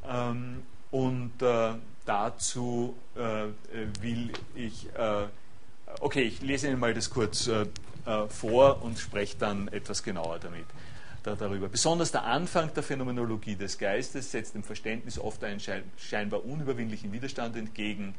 Ähm, 0.08 0.62
und 0.90 1.32
dazu 2.04 2.96
will 3.14 4.32
ich 4.56 4.88
Okay, 5.98 6.22
ich 6.22 6.40
lese 6.40 6.68
Ihnen 6.68 6.78
mal 6.78 6.94
das 6.94 7.10
kurz 7.10 7.48
äh, 7.48 7.66
äh, 8.06 8.28
vor 8.28 8.82
und 8.82 8.98
spreche 8.98 9.36
dann 9.38 9.68
etwas 9.68 10.02
genauer 10.02 10.38
damit 10.38 10.64
da, 11.22 11.34
darüber. 11.34 11.68
Besonders 11.68 12.12
der 12.12 12.24
Anfang 12.24 12.72
der 12.74 12.82
Phänomenologie 12.82 13.56
des 13.56 13.78
Geistes 13.78 14.30
setzt 14.30 14.54
dem 14.54 14.62
Verständnis 14.62 15.18
oft 15.18 15.42
einen 15.44 15.60
scheinbar 15.96 16.44
unüberwindlichen 16.44 17.12
Widerstand 17.12 17.56
entgegen. 17.56 18.14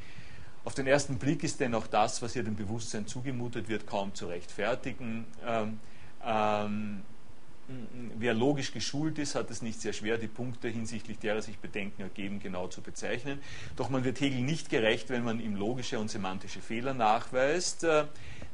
Auf 0.63 0.75
den 0.75 0.85
ersten 0.85 1.17
Blick 1.17 1.43
ist 1.43 1.59
dennoch 1.59 1.87
das, 1.87 2.21
was 2.21 2.33
hier 2.33 2.43
dem 2.43 2.55
Bewusstsein 2.55 3.07
zugemutet 3.07 3.67
wird, 3.67 3.87
kaum 3.87 4.13
zu 4.13 4.27
rechtfertigen. 4.27 5.25
Ähm, 5.45 5.79
ähm, 6.23 7.01
wer 8.17 8.33
logisch 8.33 8.71
geschult 8.71 9.17
ist, 9.17 9.33
hat 9.33 9.49
es 9.49 9.61
nicht 9.61 9.81
sehr 9.81 9.93
schwer, 9.93 10.17
die 10.17 10.27
Punkte 10.27 10.67
hinsichtlich 10.67 11.17
derer 11.17 11.41
sich 11.41 11.57
Bedenken 11.57 12.01
ergeben, 12.03 12.39
genau 12.39 12.67
zu 12.67 12.81
bezeichnen. 12.81 13.39
Doch 13.75 13.89
man 13.89 14.03
wird 14.03 14.19
Hegel 14.19 14.41
nicht 14.41 14.69
gerecht, 14.69 15.09
wenn 15.09 15.23
man 15.23 15.39
ihm 15.39 15.55
logische 15.55 15.99
und 15.99 16.11
semantische 16.11 16.61
Fehler 16.61 16.93
nachweist. 16.93 17.85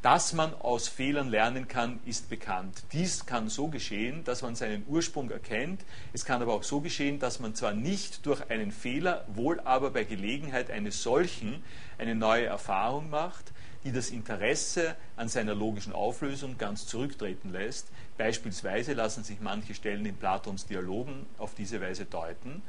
Dass 0.04 0.32
man 0.32 0.54
aus 0.54 0.88
Fehlern 0.88 1.30
lernen 1.30 1.68
kann, 1.68 2.00
ist 2.06 2.30
bekannt. 2.30 2.84
Dies 2.94 3.26
kann 3.26 3.50
so 3.50 3.68
geschehen, 3.68 4.24
dass 4.24 4.44
man 4.44 4.56
seinen 4.56 4.86
Ursprung 4.88 5.32
erkennt. 5.32 5.84
Es 6.14 6.24
kann 6.24 6.42
aber 6.42 6.54
auch 6.54 6.64
so 6.64 6.82
geschehen, 6.82 7.18
dass 7.20 7.40
man 7.40 7.56
zwar 7.56 7.74
nicht 7.74 8.26
durch 8.28 8.48
einen 8.52 8.72
Fehler, 8.72 9.26
wohl 9.34 9.60
aber 9.62 9.90
bei 9.90 10.04
Gelegenheit 10.04 10.70
eines 10.70 11.02
solchen 11.02 11.64
eine 11.98 12.14
neue 12.14 12.46
Erfahrung 12.46 13.10
macht, 13.10 13.52
die 13.84 13.92
das 13.92 14.12
Interesse 14.12 14.96
an 15.16 15.30
seiner 15.30 15.56
logischen 15.56 15.94
Auflösung 15.94 16.60
ganz 16.60 16.86
zurücktreten 16.86 17.52
lässt. 17.52 17.88
Beispielsweise 18.20 18.94
lassen 18.94 19.24
sich 19.24 19.42
manche 19.42 19.74
Stellen 19.74 20.06
in 20.06 20.16
Platons 20.16 20.68
Dialogen 20.68 21.26
auf 21.40 21.56
diese 21.56 21.82
Weise 21.82 22.06
deuten. 22.06 22.62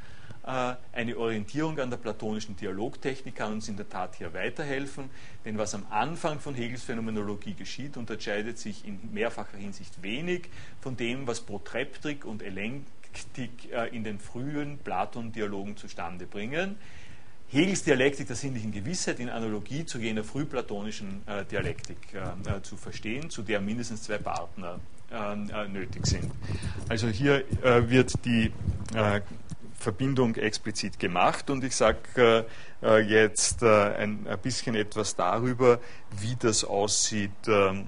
Äh, 0.49 0.77
eine 0.93 1.19
Orientierung 1.19 1.79
an 1.79 1.91
der 1.91 1.99
platonischen 1.99 2.57
Dialogtechnik 2.57 3.37
kann 3.37 3.53
uns 3.53 3.69
in 3.69 3.77
der 3.77 3.87
Tat 3.87 4.15
hier 4.17 4.33
weiterhelfen, 4.33 5.11
denn 5.45 5.59
was 5.59 5.75
am 5.75 5.85
Anfang 5.91 6.41
von 6.41 6.55
Hegels 6.55 6.85
Phänomenologie 6.85 7.53
geschieht, 7.53 7.99
unterscheidet 7.99 8.59
sich 8.59 8.87
in 8.87 8.99
mehrfacher 9.13 9.59
Hinsicht 9.59 10.03
wenig 10.03 10.49
von 10.81 10.97
dem, 10.97 11.27
was 11.27 11.43
Protreptik 11.43 12.25
und 12.25 12.43
Elenktik 12.43 13.71
äh, 13.71 13.95
in 13.95 14.05
den 14.05 14.19
frühen 14.19 14.79
Platon-Dialogen 14.79 15.77
zustande 15.77 16.25
bringen. 16.25 16.77
Hegels 17.51 17.85
Dialektik 17.85 18.29
der 18.29 18.37
sinnlichen 18.37 18.73
Gewissheit 18.73 19.21
in 19.21 19.29
Analogie 19.29 19.85
zu 19.85 19.99
jener 19.99 20.25
frühplatonischen 20.25 21.21
äh, 21.27 21.45
Dialektik 21.45 21.99
zu 22.63 22.77
verstehen, 22.79 23.29
zu 23.29 23.43
der 23.43 23.61
mindestens 23.61 24.03
zwei 24.03 24.19
Partner 24.19 24.81
äh, 25.11 25.69
nötig 25.69 26.07
sind. 26.07 26.31
Also 26.89 27.09
hier 27.09 27.45
wird 27.89 28.13
die 28.25 28.53
Verbindung 29.79 30.35
explizit 30.35 30.99
gemacht 30.99 31.51
und 31.51 31.65
ich 31.65 31.77
sage 31.77 32.47
jetzt 32.83 33.63
ein, 33.63 34.27
ein, 34.27 34.39
bisschen 34.43 34.75
etwas 34.75 35.15
darüber, 35.15 35.79
wie 36.21 36.37
das 36.37 36.65
aussieht 36.65 37.31
ähm, 37.47 37.87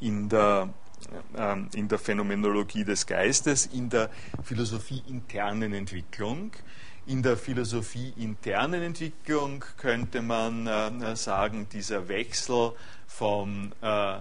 in 0.00 0.28
der 0.28 0.68
ähm, 1.36 1.68
in 1.74 1.88
der 1.88 1.98
Phänomenologie 1.98 2.84
des 2.84 3.04
Geistes, 3.06 3.66
in 3.66 3.90
der 3.90 4.10
Philosophie 4.44 5.02
internen 5.08 5.72
Entwicklung. 5.72 6.52
In 7.06 7.22
der 7.22 7.36
Philosophie 7.36 8.12
internen 8.16 8.82
Entwicklung 8.82 9.64
könnte 9.76 10.22
man 10.22 10.66
äh, 10.66 11.14
sagen, 11.16 11.68
dieser 11.72 12.08
Wechsel 12.08 12.72
vom, 13.06 13.70
äh, 13.82 14.16
äh, 14.18 14.20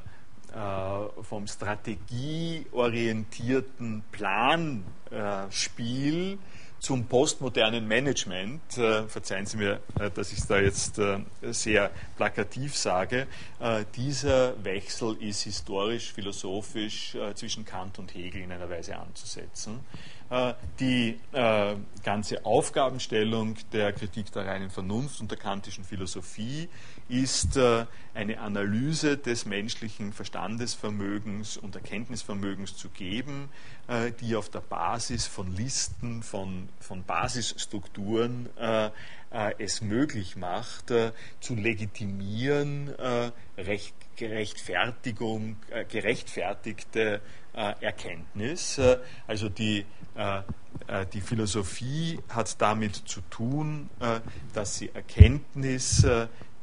vom 1.22 1.48
strategieorientierten 1.48 4.04
Planspiel 4.12 6.38
zum 6.80 7.06
postmodernen 7.06 7.88
Management, 7.88 8.78
äh, 8.78 9.04
verzeihen 9.08 9.46
Sie 9.46 9.58
mir, 9.58 9.80
äh, 10.00 10.10
dass 10.10 10.32
ich 10.32 10.40
es 10.40 10.48
da 10.48 10.60
jetzt 10.60 10.98
äh, 10.98 11.20
sehr 11.42 11.92
plakativ 12.18 12.76
sage, 12.76 13.28
dieser 13.96 14.64
Wechsel 14.64 15.18
ist 15.22 15.44
historisch, 15.44 16.14
philosophisch 16.14 17.18
zwischen 17.36 17.66
Kant 17.66 18.00
und 18.00 18.14
Hegel 18.14 18.42
in 18.42 18.52
einer 18.54 18.70
Weise 18.70 18.96
anzusetzen. 18.98 19.82
Äh, 20.30 20.54
die 20.80 21.18
ganze 22.04 22.46
Aufgabenstellung 22.46 23.56
der 23.74 23.92
Kritik 23.94 24.32
der 24.32 24.46
reinen 24.46 24.70
Vernunft 24.70 25.20
und 25.20 25.30
der 25.30 25.38
kantischen 25.38 25.84
Philosophie 25.84 26.70
ist 27.10 27.60
eine 28.14 28.40
Analyse 28.40 29.18
des 29.18 29.46
menschlichen 29.46 30.14
Verstandesvermögens 30.14 31.58
und 31.58 31.76
Erkenntnisvermögens 31.76 32.76
zu 32.76 32.90
geben, 32.90 33.50
äh, 33.88 34.12
die 34.12 34.36
auf 34.36 34.50
der 34.50 34.62
Basis 34.62 35.26
von 35.26 35.56
Listen, 35.56 36.22
von, 36.22 36.70
von 36.80 37.04
Basisstrukturen 37.04 38.50
äh, 38.58 38.88
äh, 39.32 39.54
es 39.58 39.82
möglich 39.82 40.36
macht, 40.36 40.92
zu 41.40 41.56
legitimieren, 41.56 42.90
recht, 43.58 43.94
Gerechtfertigung, 44.16 45.58
gerechtfertigte 45.88 47.22
Erkenntnis. 47.54 48.80
Also 49.28 49.50
die, 49.50 49.86
die 51.14 51.22
Philosophie 51.22 52.20
hat 52.30 52.62
damit 52.62 52.96
zu 52.96 53.22
tun, 53.30 53.90
dass 54.54 54.78
sie 54.78 54.90
Erkenntnis, 54.94 56.06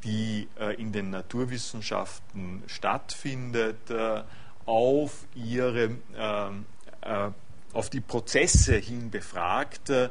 die 0.04 0.48
in 0.78 0.92
den 0.92 1.10
Naturwissenschaften 1.10 2.62
stattfindet, 2.66 3.76
auf 4.64 5.26
ihre 5.34 5.96
äh, 7.06 7.30
auf 7.72 7.90
die 7.90 8.00
Prozesse 8.00 8.76
hin 8.76 9.10
befragt, 9.10 9.90
äh, 9.90 10.08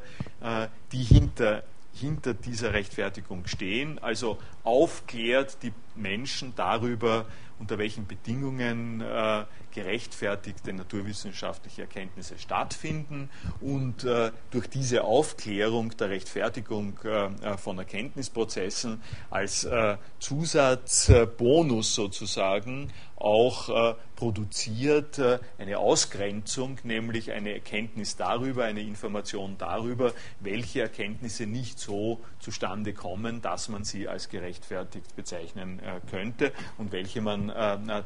die 0.91 1.03
hinter, 1.03 1.63
hinter 1.93 2.33
dieser 2.33 2.73
Rechtfertigung 2.73 3.47
stehen, 3.47 3.97
also 3.99 4.37
aufklärt 4.63 5.57
die 5.63 5.73
Menschen 5.95 6.53
darüber, 6.55 7.25
unter 7.57 7.77
welchen 7.77 8.05
Bedingungen 8.05 9.01
äh, 9.01 9.45
gerechtfertigte 9.75 10.71
naturwissenschaftliche 10.71 11.81
Erkenntnisse 11.81 12.39
stattfinden 12.39 13.29
und 13.59 14.05
äh, 14.05 14.31
durch 14.49 14.69
diese 14.69 15.03
Aufklärung 15.03 15.95
der 15.97 16.09
Rechtfertigung 16.09 16.97
äh, 17.03 17.25
äh 17.25 17.57
von 17.57 17.77
Erkenntnisprozessen 17.77 19.01
als 19.29 19.65
äh, 19.65 19.97
Zusatzbonus 20.19 21.93
sozusagen 21.93 22.91
auch 23.15 23.69
äh, 23.69 23.95
produziert 24.15 25.19
äh, 25.19 25.39
eine 25.57 25.77
Ausgrenzung, 25.77 26.77
nämlich 26.83 27.31
eine 27.31 27.53
Erkenntnis 27.53 28.15
darüber, 28.17 28.65
eine 28.65 28.81
Information 28.81 29.55
darüber, 29.57 30.13
welche 30.39 30.81
Erkenntnisse 30.81 31.45
nicht 31.45 31.79
so 31.79 32.19
zustande 32.39 32.93
kommen, 32.93 33.41
dass 33.41 33.69
man 33.69 33.83
sie 33.83 34.07
als 34.07 34.29
gerechtfertigt 34.29 35.15
bezeichnen 35.15 35.79
äh, 35.79 35.99
könnte 36.09 36.51
und 36.77 36.91
welche 36.91 37.21
man 37.21 37.47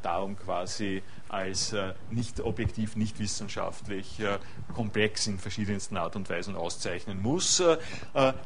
darum 0.01 0.37
quasi 0.37 1.01
als 1.27 1.75
nicht 2.09 2.39
objektiv, 2.39 2.95
nicht 2.95 3.19
wissenschaftlich 3.19 4.21
komplex 4.73 5.27
in 5.27 5.39
verschiedensten 5.39 5.97
Art 5.97 6.15
und 6.15 6.29
Weisen 6.29 6.55
auszeichnen 6.55 7.21
muss. 7.21 7.61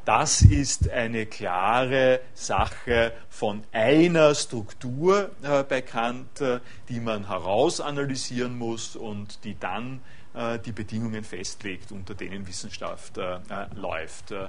Das 0.06 0.42
ist 0.42 0.90
eine 0.90 1.26
klare 1.26 2.22
Sache 2.34 3.14
von 3.30 3.64
einer 3.72 4.36
Struktur 4.36 5.32
bei 5.70 5.82
Kant, 5.82 6.42
die 6.90 7.00
man 7.00 7.28
herausanalysieren 7.28 8.58
muss 8.58 8.96
und 8.96 9.44
die 9.44 9.58
dann 9.60 10.02
äh, 10.34 10.58
die 10.60 10.72
Bedingungen 10.72 11.24
festlegt, 11.24 11.92
unter 11.92 12.16
denen 12.16 12.48
Wissenschaft 12.48 13.18
äh, 13.18 13.36
äh 13.36 13.68
läuft. 13.76 14.32
Äh, 14.32 14.48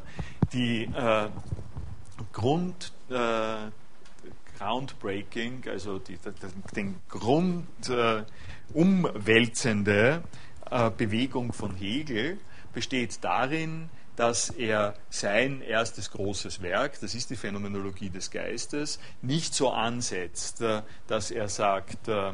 die 0.53 0.85
äh, 0.85 1.29
Grund 2.33 2.93
Groundbreaking, 4.57 5.65
also 5.69 5.99
die, 5.99 6.17
den 6.75 7.01
Grund 7.09 7.67
umwälzende 8.73 10.23
Bewegung 10.97 11.53
von 11.53 11.75
Hegel 11.75 12.39
besteht 12.73 13.23
darin, 13.23 13.91
dass 14.17 14.51
er 14.51 14.95
sein 15.11 15.61
erstes 15.61 16.11
großes 16.11 16.63
Werk, 16.63 17.01
das 17.01 17.15
ist 17.15 17.31
die 17.31 17.37
Phänomenologie 17.37 18.11
des 18.11 18.31
Geistes, 18.31 19.01
nicht 19.23 19.55
so 19.55 19.71
ansetzt, 19.71 20.61
äh, 20.61 20.83
dass 21.07 21.31
er 21.31 21.49
sagt, 21.49 22.09
äh, 22.09 22.33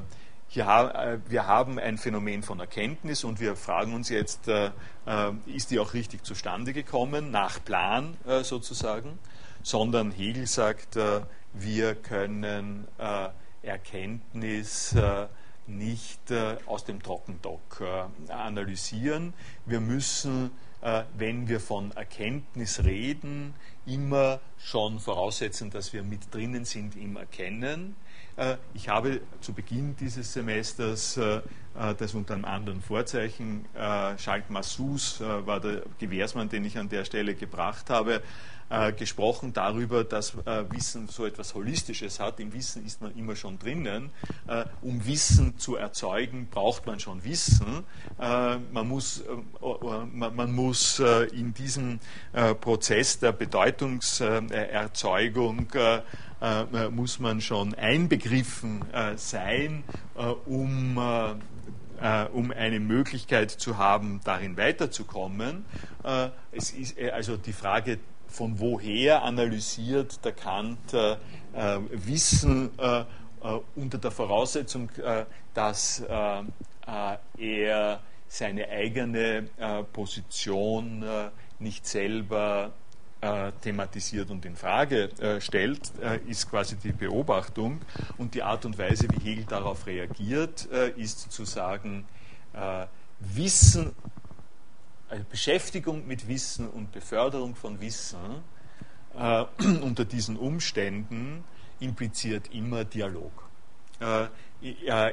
hier, 0.48 0.64
äh, 0.66 1.30
wir 1.30 1.46
haben 1.46 1.78
ein 1.78 1.96
Phänomen 1.96 2.42
von 2.42 2.60
Erkenntnis 2.60 3.24
und 3.24 3.40
wir 3.40 3.56
fragen 3.56 3.94
uns 3.94 4.08
jetzt, 4.08 4.50
ist 5.46 5.70
die 5.70 5.78
auch 5.78 5.94
richtig 5.94 6.24
zustande 6.24 6.72
gekommen, 6.72 7.30
nach 7.30 7.64
Plan 7.64 8.16
sozusagen, 8.42 9.18
sondern 9.62 10.12
Hegel 10.12 10.46
sagt, 10.46 10.98
wir 11.52 11.94
können 11.96 12.86
Erkenntnis 13.62 14.94
nicht 15.66 16.32
aus 16.66 16.84
dem 16.84 17.02
Trockendock 17.02 17.82
analysieren. 18.28 19.34
Wir 19.66 19.80
müssen 19.80 20.50
wenn 21.16 21.48
wir 21.48 21.60
von 21.60 21.92
Erkenntnis 21.92 22.84
reden, 22.84 23.54
immer 23.86 24.40
schon 24.58 24.98
voraussetzen, 24.98 25.70
dass 25.70 25.92
wir 25.92 26.02
mit 26.02 26.32
drinnen 26.34 26.64
sind 26.64 26.96
im 26.96 27.16
Erkennen. 27.16 27.96
Äh, 28.36 28.56
ich 28.74 28.88
habe 28.88 29.20
zu 29.40 29.52
Beginn 29.52 29.96
dieses 29.96 30.32
Semesters 30.32 31.16
äh, 31.16 31.40
das 31.98 32.14
unter 32.14 32.34
einem 32.34 32.44
anderen 32.44 32.82
Vorzeichen, 32.82 33.64
Schalk 33.74 34.50
Massus 34.50 35.20
war 35.20 35.60
der 35.60 35.84
Gewährsmann, 36.00 36.48
den 36.48 36.64
ich 36.64 36.76
an 36.76 36.88
der 36.88 37.04
Stelle 37.04 37.36
gebracht 37.36 37.90
habe, 37.90 38.22
äh, 38.70 38.92
gesprochen 38.92 39.52
darüber, 39.52 40.04
dass 40.04 40.34
äh, 40.46 40.62
Wissen 40.70 41.08
so 41.08 41.26
etwas 41.26 41.54
Holistisches 41.54 42.20
hat. 42.20 42.38
Im 42.38 42.52
Wissen 42.52 42.86
ist 42.86 43.02
man 43.02 43.12
immer 43.16 43.34
schon 43.34 43.58
drinnen. 43.58 44.10
Äh, 44.46 44.64
um 44.80 45.04
Wissen 45.06 45.58
zu 45.58 45.74
erzeugen, 45.74 46.46
braucht 46.48 46.86
man 46.86 47.00
schon 47.00 47.24
Wissen. 47.24 47.82
Äh, 48.20 48.58
man 48.72 48.86
muss, 48.86 49.22
äh, 49.22 49.24
man, 50.12 50.36
man, 50.36 50.52
muss 50.52 51.02
in 51.32 51.52
diesem 51.54 51.98
Prozess 52.60 53.18
der 53.18 53.32
Bedeutungserzeugung 53.32 55.66
muss 56.90 57.18
man 57.18 57.40
schon 57.40 57.74
einbegriffen 57.74 58.84
sein, 59.16 59.82
um 60.46 60.96
äh, 62.00 62.24
um 62.32 62.50
eine 62.50 62.80
Möglichkeit 62.80 63.50
zu 63.50 63.76
haben, 63.76 64.22
darin 64.24 64.56
weiterzukommen. 64.56 65.66
Äh, 66.02 66.30
es 66.50 66.70
ist 66.70 66.98
also 66.98 67.36
die 67.36 67.52
Frage 67.52 67.98
von 68.30 68.58
woher 68.58 69.22
analysiert 69.22 70.24
der 70.24 70.32
Kant 70.32 70.94
äh, 70.94 71.12
äh, 71.52 71.80
Wissen 71.90 72.70
äh, 72.78 73.00
äh 73.00 73.04
unter 73.74 73.98
der 73.98 74.10
Voraussetzung, 74.10 74.90
äh, 75.02 75.24
dass 75.54 76.00
äh, 76.00 76.42
er 77.38 78.00
seine 78.28 78.68
eigene 78.68 79.48
Position 79.92 81.04
nicht 81.58 81.84
selber 81.84 82.70
thematisiert 83.60 84.30
und 84.30 84.44
in 84.44 84.54
Frage 84.54 85.10
stellt, 85.40 85.92
ist 86.28 86.48
quasi 86.48 86.76
die 86.76 86.92
Beobachtung. 86.92 87.80
Und 88.18 88.34
die 88.34 88.42
Art 88.44 88.64
und 88.64 88.78
Weise, 88.78 89.08
wie 89.10 89.24
Hegel 89.24 89.44
darauf 89.46 89.86
reagiert, 89.86 90.66
ist 90.96 91.32
zu 91.32 91.44
sagen, 91.44 92.06
Wissen 93.18 93.96
also 95.10 95.24
Beschäftigung 95.28 96.06
mit 96.06 96.28
Wissen 96.28 96.68
und 96.68 96.92
Beförderung 96.92 97.54
von 97.54 97.80
Wissen 97.80 98.42
äh, 99.16 99.44
unter 99.82 100.04
diesen 100.04 100.36
Umständen 100.36 101.44
impliziert 101.80 102.52
immer 102.54 102.84
Dialog. 102.84 103.32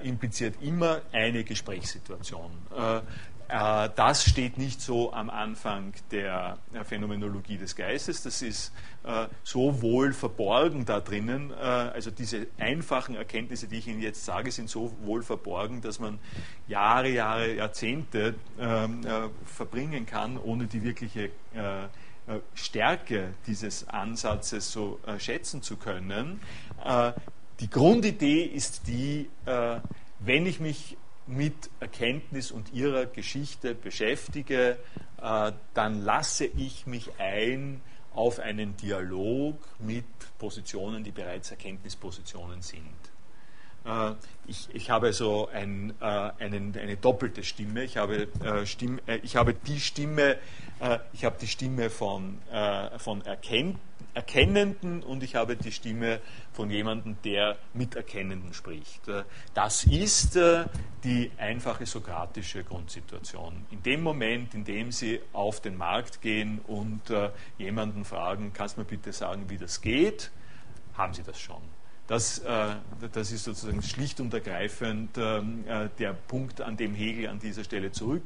impliziert 0.04 0.62
immer 0.62 1.02
eine 1.12 1.44
Gesprächssituation. 1.44 2.52
Äh, 3.50 3.90
das 3.96 4.26
steht 4.26 4.58
nicht 4.58 4.82
so 4.82 5.14
am 5.14 5.30
Anfang 5.30 5.94
der 6.12 6.58
Phänomenologie 6.84 7.58
des 7.58 7.76
Geistes. 7.76 8.24
Das 8.24 8.42
ist 8.42 8.74
äh, 9.04 9.28
so 9.44 9.82
wohl 9.82 10.12
verborgen 10.14 10.86
da 10.86 11.00
drinnen. 11.00 11.52
Äh, 11.52 11.56
also 11.56 12.12
diese 12.12 12.48
einfachen 12.58 13.16
Erkenntnisse, 13.16 13.68
die 13.68 13.78
ich 13.78 13.88
Ihnen 13.88 14.02
jetzt 14.02 14.26
sage, 14.26 14.52
sind 14.52 14.70
so 14.70 14.92
wohl 15.04 15.24
verborgen, 15.24 15.82
dass 15.82 16.00
man 16.00 16.20
Jahre, 16.68 17.10
Jahre, 17.10 17.54
Jahrzehnte 17.54 18.36
ähm, 18.60 19.02
verbringen 19.46 20.06
kann, 20.06 20.38
ohne 20.38 20.66
die 20.66 20.84
wirkliche 20.84 21.32
Stärke 22.54 23.34
dieses 23.46 23.88
Ansatzes 23.88 24.72
so 24.72 25.00
schätzen 25.18 25.62
zu 25.62 25.78
können. 25.78 26.42
Die 27.60 27.70
Grundidee 27.70 28.44
ist 28.44 28.88
die, 28.88 29.30
wenn 30.20 30.46
ich 30.46 30.60
mich 30.60 30.98
mit 31.28 31.70
Erkenntnis 31.80 32.52
und 32.52 32.74
ihrer 32.74 33.06
Geschichte 33.06 33.76
beschäftige, 33.76 34.78
äh, 35.22 35.52
dann 35.74 36.04
lasse 36.04 36.46
ich 36.46 36.88
mich 36.88 37.12
ein 37.20 37.82
auf 38.14 38.40
einen 38.40 38.76
Dialog 38.78 39.60
mit 39.80 40.06
Positionen, 40.40 41.04
die 41.04 41.12
bereits 41.12 41.52
Erkenntnispositionen 41.52 42.62
sind. 42.62 42.82
Äh, 43.86 44.14
ich, 44.48 44.70
ich, 44.74 44.90
habe 44.90 45.14
so 45.14 45.48
ein, 45.50 45.94
äh, 46.00 46.06
einen, 46.06 46.76
eine 46.78 46.98
doppelte 46.98 47.44
Stimme. 47.44 47.84
Ich 47.84 47.98
habe, 47.98 48.28
Stimme, 48.66 49.02
ich 49.22 49.36
habe 49.36 49.54
die 49.54 49.80
Stimme, 49.80 50.38
ich 51.12 51.26
habe 51.26 51.38
die 51.42 51.48
Stimme 51.48 51.90
von, 51.90 52.38
von 52.98 53.26
Erkenntnis 53.26 53.82
Erkennenden 54.18 55.04
und 55.04 55.22
ich 55.22 55.36
habe 55.36 55.56
die 55.56 55.72
Stimme 55.72 56.22
von 56.52 56.72
jemandem, 56.72 57.18
der 57.24 57.56
mit 57.76 57.96
Erkennenden 57.96 58.52
spricht. 58.52 59.08
Äh, 59.08 59.24
das 59.54 59.84
ist 59.84 60.36
äh, 60.36 60.66
die 61.04 61.30
einfache 61.38 61.86
sokratische 61.86 62.64
Grundsituation. 62.64 63.68
In 63.70 63.84
dem 63.84 64.02
Moment, 64.02 64.56
in 64.56 64.66
dem 64.66 64.92
Sie 64.92 65.22
auf 65.34 65.62
den 65.62 65.78
Markt 65.78 66.20
gehen 66.24 66.62
und 66.66 67.12
äh, 67.12 67.30
jemanden 67.60 68.06
fragen, 68.06 68.54
kannst 68.54 68.78
du 68.78 68.82
mir 68.82 68.88
bitte 68.88 69.14
sagen, 69.14 69.52
wie 69.52 69.58
das 69.60 69.82
geht, 69.82 70.32
haben 70.96 71.14
Sie 71.14 71.22
das 71.22 71.40
schon. 71.40 71.77
Das, 72.08 72.42
das 73.12 73.32
ist 73.32 73.44
sozusagen 73.44 73.82
schlicht 73.82 74.22
und 74.22 74.34
ergreifend 74.34 75.18
ähm, 75.18 75.66
der 76.00 76.14
Punkt, 76.14 76.62
an 76.62 76.78
dem 76.78 76.96
Hegel 76.96 77.28
an 77.28 77.40
dieser 77.40 77.66
Stelle 77.66 77.92
zurück 77.92 78.24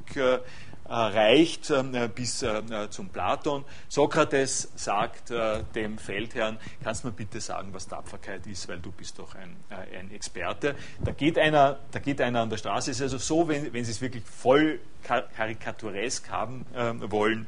äh, 0.91 0.93
reicht 0.93 1.69
äh, 1.69 2.09
bis 2.13 2.43
äh, 2.43 2.89
zum 2.89 3.07
Platon. 3.09 3.63
Sokrates 3.87 4.71
sagt 4.75 5.31
dem 5.75 5.97
Feldherrn, 5.97 6.57
kannst 6.83 7.03
du 7.03 7.07
mir 7.07 7.13
bitte 7.13 7.39
sagen, 7.39 7.69
was 7.71 7.87
Tapferkeit 7.87 8.45
ist, 8.47 8.67
weil 8.67 8.79
du 8.79 8.91
bist 8.91 9.17
doch 9.17 9.35
ein, 9.35 9.55
ein 9.69 10.11
Experte. 10.11 10.75
Da 11.01 11.11
geht, 11.11 11.37
einer, 11.37 11.79
da 11.91 11.99
geht 11.99 12.19
einer 12.19 12.41
an 12.41 12.49
der 12.49 12.57
Straße. 12.57 12.91
Es 12.91 12.97
ist 12.97 13.03
also 13.03 13.17
so, 13.19 13.47
wenn, 13.47 13.71
wenn 13.71 13.85
Sie 13.85 13.91
es 13.91 14.01
wirklich 14.01 14.23
voll 14.23 14.79
karikaturesk 15.03 16.29
haben 16.29 16.65
wollen, 17.09 17.43
äh, 17.43 17.45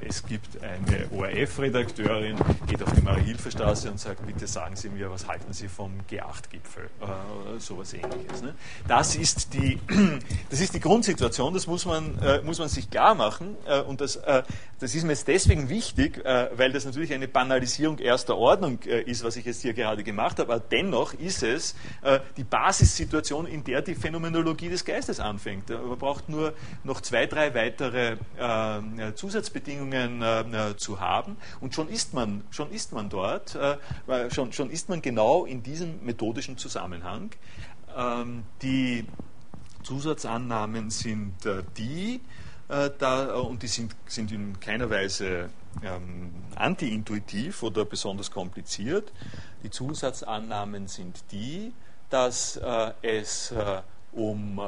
es 0.00 0.26
gibt 0.26 0.60
eine 0.62 1.08
ORF-Redakteurin, 1.12 2.36
geht 2.66 2.82
auf 2.82 2.92
die 2.92 3.02
Marie-Hilfe-Straße 3.02 3.90
und 3.90 4.00
sagt, 4.00 4.26
bitte 4.26 4.46
sagen 4.46 4.74
Sie 4.74 4.88
mir, 4.88 5.10
was 5.10 5.28
halten 5.28 5.52
Sie 5.52 5.68
vom 5.68 5.92
G8-Gipfel 6.10 6.90
äh, 7.00 7.04
oder 7.04 7.60
sowas 7.60 7.92
ähnliches. 7.92 8.42
Ne? 8.42 8.54
Das, 8.88 9.14
ist 9.14 9.54
die, 9.54 9.78
das 10.50 10.60
ist 10.60 10.74
die 10.74 10.80
Grundsituation, 10.80 11.54
das 11.54 11.66
muss 11.66 11.86
man, 11.86 12.18
äh, 12.18 12.42
muss 12.42 12.58
man 12.58 12.68
sich 12.68 12.90
klar 12.90 13.14
machen 13.14 13.56
und 13.86 14.00
das, 14.00 14.18
das 14.78 14.94
ist 14.94 15.04
mir 15.04 15.10
jetzt 15.10 15.28
deswegen 15.28 15.68
wichtig, 15.68 16.22
weil 16.24 16.72
das 16.72 16.84
natürlich 16.84 17.12
eine 17.12 17.28
Banalisierung 17.28 17.98
erster 17.98 18.36
Ordnung 18.36 18.80
ist, 18.82 19.24
was 19.24 19.36
ich 19.36 19.44
jetzt 19.44 19.62
hier 19.62 19.74
gerade 19.74 20.02
gemacht 20.02 20.38
habe, 20.38 20.52
aber 20.52 20.60
dennoch 20.60 21.14
ist 21.14 21.42
es 21.42 21.74
die 22.36 22.44
Basissituation, 22.44 23.46
in 23.46 23.64
der 23.64 23.82
die 23.82 23.94
Phänomenologie 23.94 24.68
des 24.68 24.84
Geistes 24.84 25.20
anfängt. 25.20 25.68
Man 25.68 25.98
braucht 25.98 26.28
nur 26.28 26.54
noch 26.84 27.00
zwei, 27.00 27.26
drei 27.26 27.54
weitere 27.54 28.16
Zusatzbedingungen 29.14 29.57
Rahmenbedingungen 29.58 30.22
äh, 30.22 30.76
zu 30.76 31.00
haben. 31.00 31.36
Und 31.60 31.74
schon 31.74 31.88
ist 31.88 32.14
man, 32.14 32.44
schon 32.50 32.70
ist 32.70 32.92
man 32.92 33.08
dort, 33.08 33.54
äh, 33.54 33.76
schon, 34.30 34.52
schon 34.52 34.70
ist 34.70 34.88
man 34.88 35.02
genau 35.02 35.44
in 35.44 35.62
diesem 35.62 36.04
methodischen 36.04 36.56
Zusammenhang. 36.56 37.30
Ähm, 37.96 38.44
die 38.62 39.06
Zusatzannahmen 39.82 40.90
sind 40.90 41.44
äh, 41.46 41.62
die, 41.76 42.20
äh, 42.68 42.90
da, 42.98 43.34
und 43.34 43.62
die 43.62 43.68
sind, 43.68 43.94
sind 44.06 44.32
in 44.32 44.60
keiner 44.60 44.90
Weise 44.90 45.50
ähm, 45.82 46.32
anti-intuitiv 46.54 47.62
oder 47.62 47.84
besonders 47.84 48.30
kompliziert. 48.30 49.12
Die 49.62 49.70
Zusatzannahmen 49.70 50.88
sind 50.88 51.24
die, 51.32 51.72
dass 52.10 52.56
äh, 52.56 52.92
es 53.02 53.50
äh, 53.52 53.82
um, 54.12 54.60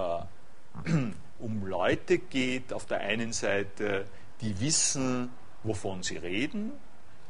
um 1.38 1.66
Leute 1.66 2.18
geht, 2.18 2.72
auf 2.72 2.86
der 2.86 3.00
einen 3.00 3.32
Seite, 3.32 4.06
die 4.40 4.60
wissen, 4.60 5.30
wovon 5.62 6.02
sie 6.02 6.16
reden, 6.16 6.72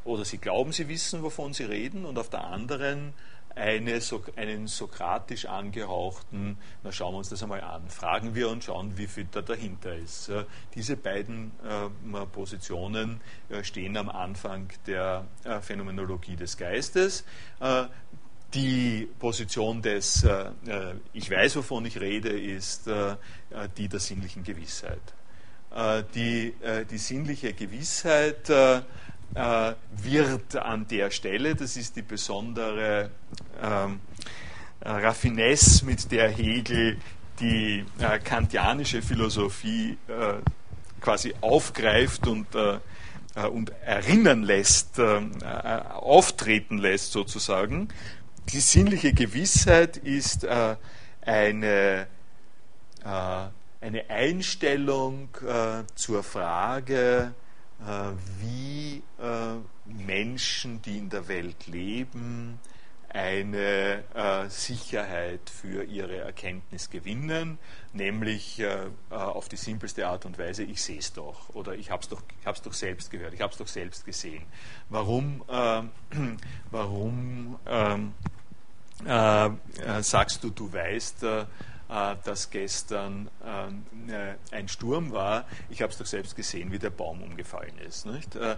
oder 0.04 0.24
sie 0.24 0.38
glauben, 0.38 0.72
sie 0.72 0.88
wissen, 0.88 1.22
wovon 1.22 1.52
sie 1.52 1.64
reden, 1.64 2.04
und 2.04 2.18
auf 2.18 2.30
der 2.30 2.44
anderen 2.44 3.12
eine, 3.54 4.00
einen 4.36 4.66
sokratisch 4.68 5.46
angehauchten, 5.46 6.56
na 6.82 6.92
schauen 6.92 7.14
wir 7.14 7.18
uns 7.18 7.28
das 7.28 7.42
einmal 7.42 7.61
an, 7.62 7.88
fragen 7.88 8.34
wir 8.34 8.48
und 8.48 8.64
schauen, 8.64 8.96
wie 8.96 9.06
viel 9.06 9.26
da 9.30 9.42
dahinter 9.42 9.94
ist. 9.94 10.30
Diese 10.74 10.96
beiden 10.96 11.52
äh, 11.64 12.26
Positionen 12.26 13.20
äh, 13.48 13.64
stehen 13.64 13.96
am 13.96 14.08
Anfang 14.08 14.68
der 14.86 15.26
äh, 15.44 15.61
Phänomenologie 15.61 16.36
des 16.36 16.56
Geistes. 16.56 17.24
Die 18.54 19.08
Position 19.20 19.80
des 19.80 20.26
Ich 21.12 21.30
weiß, 21.30 21.54
wovon 21.54 21.84
ich 21.84 22.00
rede, 22.00 22.30
ist 22.30 22.90
die 23.76 23.88
der 23.88 24.00
sinnlichen 24.00 24.42
Gewissheit. 24.42 25.14
Äh, 25.74 26.02
die, 26.14 26.54
äh, 26.62 26.84
die 26.84 26.98
sinnliche 26.98 27.52
Gewissheit 27.52 28.50
äh, 28.50 28.80
wird 29.32 30.56
an 30.56 30.88
der 30.88 31.12
Stelle, 31.12 31.54
das 31.54 31.76
ist 31.76 31.94
die 31.94 32.02
besondere 32.02 33.10
ähm, 33.62 34.00
Raffinesse, 34.82 35.84
mit 35.84 36.10
der 36.10 36.28
Hegel 36.30 36.98
die 37.38 37.84
kantianische 38.24 39.00
Philosophie 39.00 39.96
quasi 41.00 41.32
aufgreift 41.40 42.26
und, 42.26 42.48
und 42.54 43.72
erinnern 43.82 44.42
lässt, 44.42 45.00
auftreten 45.00 46.76
lässt 46.76 47.12
sozusagen. 47.12 47.88
Die 48.52 48.60
sinnliche 48.60 49.14
Gewissheit 49.14 49.96
ist 49.96 50.46
eine 51.22 52.06
eine 53.80 54.10
Einstellung 54.10 55.28
äh, 55.46 55.84
zur 55.94 56.22
Frage, 56.22 57.32
äh, 57.80 58.10
wie 58.40 59.02
äh, 59.18 59.56
Menschen, 60.06 60.82
die 60.82 60.98
in 60.98 61.08
der 61.08 61.28
Welt 61.28 61.66
leben, 61.66 62.58
eine 63.08 64.04
äh, 64.14 64.48
Sicherheit 64.48 65.50
für 65.50 65.82
ihre 65.82 66.18
Erkenntnis 66.18 66.90
gewinnen, 66.90 67.58
nämlich 67.92 68.60
äh, 68.60 68.86
auf 69.08 69.48
die 69.48 69.56
simpelste 69.56 70.06
Art 70.06 70.26
und 70.26 70.38
Weise, 70.38 70.62
ich 70.62 70.80
sehe 70.80 70.98
es 70.98 71.12
doch 71.12 71.48
oder 71.54 71.74
ich 71.74 71.90
habe 71.90 72.02
es 72.02 72.08
doch, 72.08 72.22
doch 72.62 72.72
selbst 72.72 73.10
gehört, 73.10 73.34
ich 73.34 73.40
habe 73.40 73.50
es 73.50 73.58
doch 73.58 73.66
selbst 73.66 74.04
gesehen. 74.04 74.44
Warum, 74.90 75.42
warum 76.70 77.58
ähm, 77.66 78.12
sagst 80.02 80.44
du, 80.44 80.50
du 80.50 80.72
weißt, 80.72 81.24
dass 82.24 82.51
gestern 82.51 83.28
ähm, 83.45 83.84
äh, 84.09 84.34
ein 84.55 84.68
Sturm 84.68 85.11
war. 85.12 85.45
Ich 85.70 85.82
habe 85.82 85.91
es 85.93 85.99
doch 85.99 86.07
selbst 86.07 86.36
gesehen, 86.36 86.70
wie 86.70 86.78
der 86.78 86.91
Baum 86.91 87.22
umgefallen 87.22 87.76
ist. 87.78 88.07
Äh, 88.07 88.57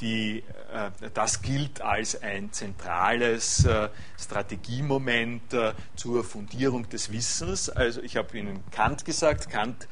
die, 0.00 0.44
das 1.14 1.42
gilt 1.42 1.80
als 1.80 2.22
ein 2.22 2.52
zentrales 2.52 3.66
Strategiemoment 4.18 5.42
zur 5.96 6.24
Fundierung 6.24 6.88
des 6.88 7.12
Wissens. 7.12 7.68
Also 7.70 8.00
ich 8.02 8.16
habe 8.16 8.36
Ihnen 8.36 8.62
Kant 8.70 9.04
gesagt, 9.04 9.50
Kant 9.50 9.88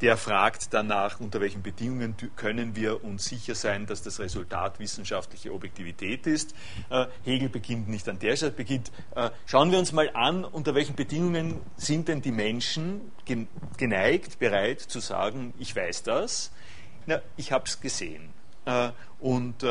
der 0.00 0.16
fragt 0.16 0.72
danach, 0.72 1.20
unter 1.20 1.40
welchen 1.40 1.62
Bedingungen 1.62 2.14
können 2.36 2.76
wir 2.76 3.04
uns 3.04 3.24
sicher 3.24 3.54
sein, 3.54 3.86
dass 3.86 4.02
das 4.02 4.20
Resultat 4.20 4.78
wissenschaftliche 4.78 5.52
Objektivität 5.52 6.26
ist. 6.26 6.54
Äh, 6.90 7.06
Hegel 7.24 7.48
beginnt 7.48 7.88
nicht 7.88 8.08
an 8.08 8.18
der 8.18 8.36
Stelle, 8.36 8.52
beginnt, 8.52 8.92
äh, 9.14 9.30
schauen 9.46 9.70
wir 9.72 9.78
uns 9.78 9.92
mal 9.92 10.10
an, 10.14 10.44
unter 10.44 10.74
welchen 10.74 10.94
Bedingungen 10.94 11.60
sind 11.76 12.08
denn 12.08 12.22
die 12.22 12.32
Menschen 12.32 13.12
geneigt, 13.76 14.38
bereit 14.38 14.80
zu 14.80 15.00
sagen, 15.00 15.52
ich 15.58 15.74
weiß 15.74 16.02
das, 16.04 16.52
Na, 17.06 17.20
ich 17.36 17.52
habe 17.52 17.64
es 17.66 17.80
gesehen. 17.80 18.30
Äh, 18.64 18.90
und 19.20 19.64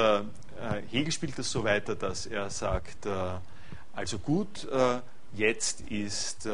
Hegel 0.91 1.11
spielt 1.11 1.37
das 1.37 1.51
so 1.51 1.63
weiter, 1.63 1.95
dass 1.95 2.25
er 2.25 2.49
sagt, 2.49 3.07
also 3.93 4.19
gut, 4.19 4.67
jetzt 5.33 5.81
ist, 5.81 6.49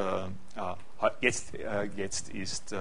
jetzt, 1.22 1.54
jetzt 1.96 2.30
ist 2.30 2.76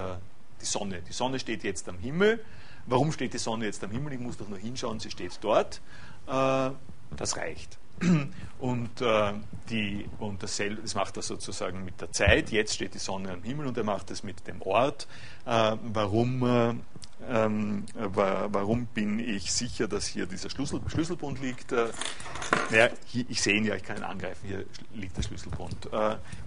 die 0.63 0.69
Sonne. 0.69 1.01
Die 1.07 1.13
Sonne 1.13 1.39
steht 1.39 1.63
jetzt 1.63 1.87
am 1.89 1.97
Himmel. 1.99 2.43
Warum 2.85 3.11
steht 3.11 3.33
die 3.33 3.37
Sonne 3.37 3.65
jetzt 3.65 3.83
am 3.83 3.91
Himmel? 3.91 4.13
Ich 4.13 4.19
muss 4.19 4.37
doch 4.37 4.47
nur 4.47 4.57
hinschauen, 4.57 4.99
sie 4.99 5.11
steht 5.11 5.37
dort. 5.41 5.81
Äh, 6.27 6.71
das 7.15 7.37
reicht. 7.37 7.77
und, 8.59 9.01
äh, 9.01 9.33
die, 9.69 10.05
und 10.19 10.41
dasselbe, 10.41 10.81
das 10.81 10.95
macht 10.95 11.15
er 11.17 11.23
sozusagen 11.23 11.85
mit 11.85 12.01
der 12.01 12.11
Zeit. 12.11 12.51
Jetzt 12.51 12.73
steht 12.75 12.93
die 12.93 12.99
Sonne 12.99 13.31
am 13.31 13.43
Himmel 13.43 13.67
und 13.67 13.77
er 13.77 13.83
macht 13.83 14.09
das 14.09 14.23
mit 14.23 14.47
dem 14.47 14.61
Ort. 14.61 15.07
Äh, 15.45 15.75
warum, 15.93 16.43
äh, 16.43 16.73
ähm, 17.29 17.85
warum 17.93 18.87
bin 18.87 19.19
ich 19.19 19.53
sicher, 19.53 19.87
dass 19.87 20.07
hier 20.07 20.25
dieser 20.25 20.49
Schlüssel, 20.49 20.81
Schlüsselbund 20.87 21.41
liegt? 21.41 21.71
Naja, 21.71 22.89
ich 23.13 23.41
sehe 23.41 23.55
ihn 23.55 23.63
ja, 23.63 23.75
ich 23.75 23.83
kann 23.83 23.95
ihn 23.95 24.03
angreifen. 24.03 24.45
Hier 24.45 24.65
liegt 24.93 25.15
der 25.15 25.21
Schlüsselbund. 25.21 25.89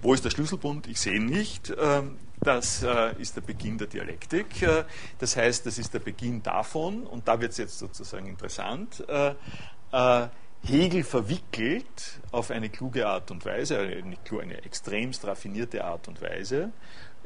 Wo 0.03 0.13
ist 0.13 0.23
der 0.27 0.31
Schlüsselbund? 0.31 0.87
Ich 0.87 1.01
sehe 1.01 1.15
ihn 1.15 1.27
nicht. 1.27 1.73
Ähm, 1.79 2.19
das 2.47 2.83
äh, 2.83 3.15
ist 3.21 3.37
der 3.37 3.43
Beginn 3.43 3.79
der 3.79 3.87
Dialektik. 3.89 4.67
das 5.19 5.37
heißt, 5.37 5.67
das 5.67 5.79
ist 5.79 5.93
der 5.95 6.01
Beginn 6.01 6.43
davon, 6.43 7.07
und 7.07 7.27
da 7.29 7.41
wird 7.41 7.53
es 7.53 7.59
jetzt 7.59 7.79
sozusagen 7.79 8.27
interessant. 8.27 9.05
Hegel 10.63 11.05
verwickelt 11.05 12.21
auf 12.33 12.51
eine 12.51 12.69
kluge 12.69 13.07
Art 13.07 13.31
und 13.31 13.45
Weise, 13.45 13.79
eine, 13.79 14.17
eine 14.41 14.65
extremst 14.65 15.25
raffinierte 15.25 15.85
Art 15.85 16.09
und 16.09 16.21
Weise, 16.21 16.73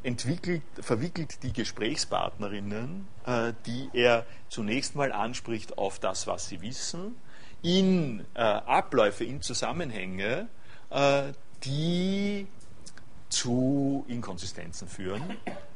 entwickelt, 0.03 0.63
verwickelt 0.79 1.43
die 1.43 1.53
Gesprächspartnerinnen, 1.53 3.07
äh, 3.27 3.53
die 3.67 3.89
er 3.93 4.27
zunächst 4.49 4.95
mal 4.95 5.13
anspricht 5.13 5.79
auf 5.79 5.99
das, 5.99 6.27
was 6.27 6.49
sie 6.49 6.61
wissen, 6.61 7.17
in 7.63 8.25
äh, 8.35 8.41
Abläufe, 8.41 9.25
in 9.25 9.43
Zusammenhänge, 9.43 10.49
äh, 10.91 11.33
die 11.65 12.47
zu 13.31 14.05
Inkonsistenzen 14.09 14.87
führen 14.89 15.23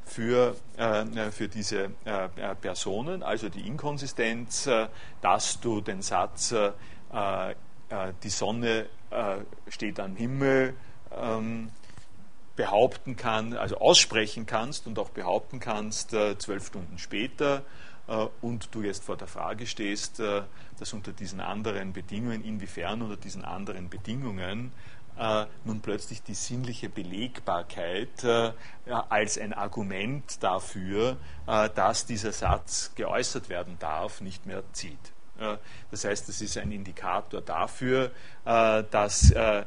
für, 0.04 0.54
äh, 0.76 1.30
für 1.30 1.48
diese 1.48 1.90
äh, 2.04 2.28
Personen. 2.60 3.22
Also 3.22 3.48
die 3.48 3.66
Inkonsistenz, 3.66 4.66
äh, 4.66 4.88
dass 5.22 5.60
du 5.60 5.80
den 5.80 6.02
Satz 6.02 6.52
äh, 6.52 7.54
äh, 7.94 8.12
die 8.22 8.30
Sonne 8.30 8.86
äh, 9.10 9.36
steht 9.68 10.00
am 10.00 10.16
Himmel, 10.16 10.74
ähm, 11.16 11.70
behaupten 12.56 13.16
kann, 13.16 13.54
also 13.54 13.78
aussprechen 13.78 14.46
kannst 14.46 14.86
und 14.86 14.98
auch 14.98 15.10
behaupten 15.10 15.58
kannst, 15.58 16.10
zwölf 16.38 16.68
Stunden 16.68 16.98
später 16.98 17.62
und 18.42 18.72
du 18.72 18.82
jetzt 18.82 19.02
vor 19.02 19.16
der 19.16 19.26
Frage 19.26 19.66
stehst, 19.66 20.20
dass 20.20 20.92
unter 20.92 21.10
diesen 21.10 21.40
anderen 21.40 21.92
Bedingungen, 21.92 22.44
inwiefern 22.44 23.02
unter 23.02 23.16
diesen 23.16 23.44
anderen 23.44 23.88
Bedingungen 23.90 24.70
nun 25.64 25.80
plötzlich 25.80 26.22
die 26.22 26.34
sinnliche 26.34 26.88
Belegbarkeit 26.88 28.24
als 29.08 29.38
ein 29.38 29.52
Argument 29.52 30.42
dafür, 30.42 31.16
dass 31.46 32.06
dieser 32.06 32.32
Satz 32.32 32.92
geäußert 32.94 33.48
werden 33.48 33.76
darf, 33.78 34.20
nicht 34.20 34.46
mehr 34.46 34.62
zieht. 34.72 35.13
Das 35.90 36.04
heißt, 36.04 36.28
es 36.28 36.40
ist 36.40 36.56
ein 36.58 36.70
Indikator 36.70 37.40
dafür, 37.40 38.12
äh, 38.44 38.84
dass 38.90 39.32
äh, 39.32 39.64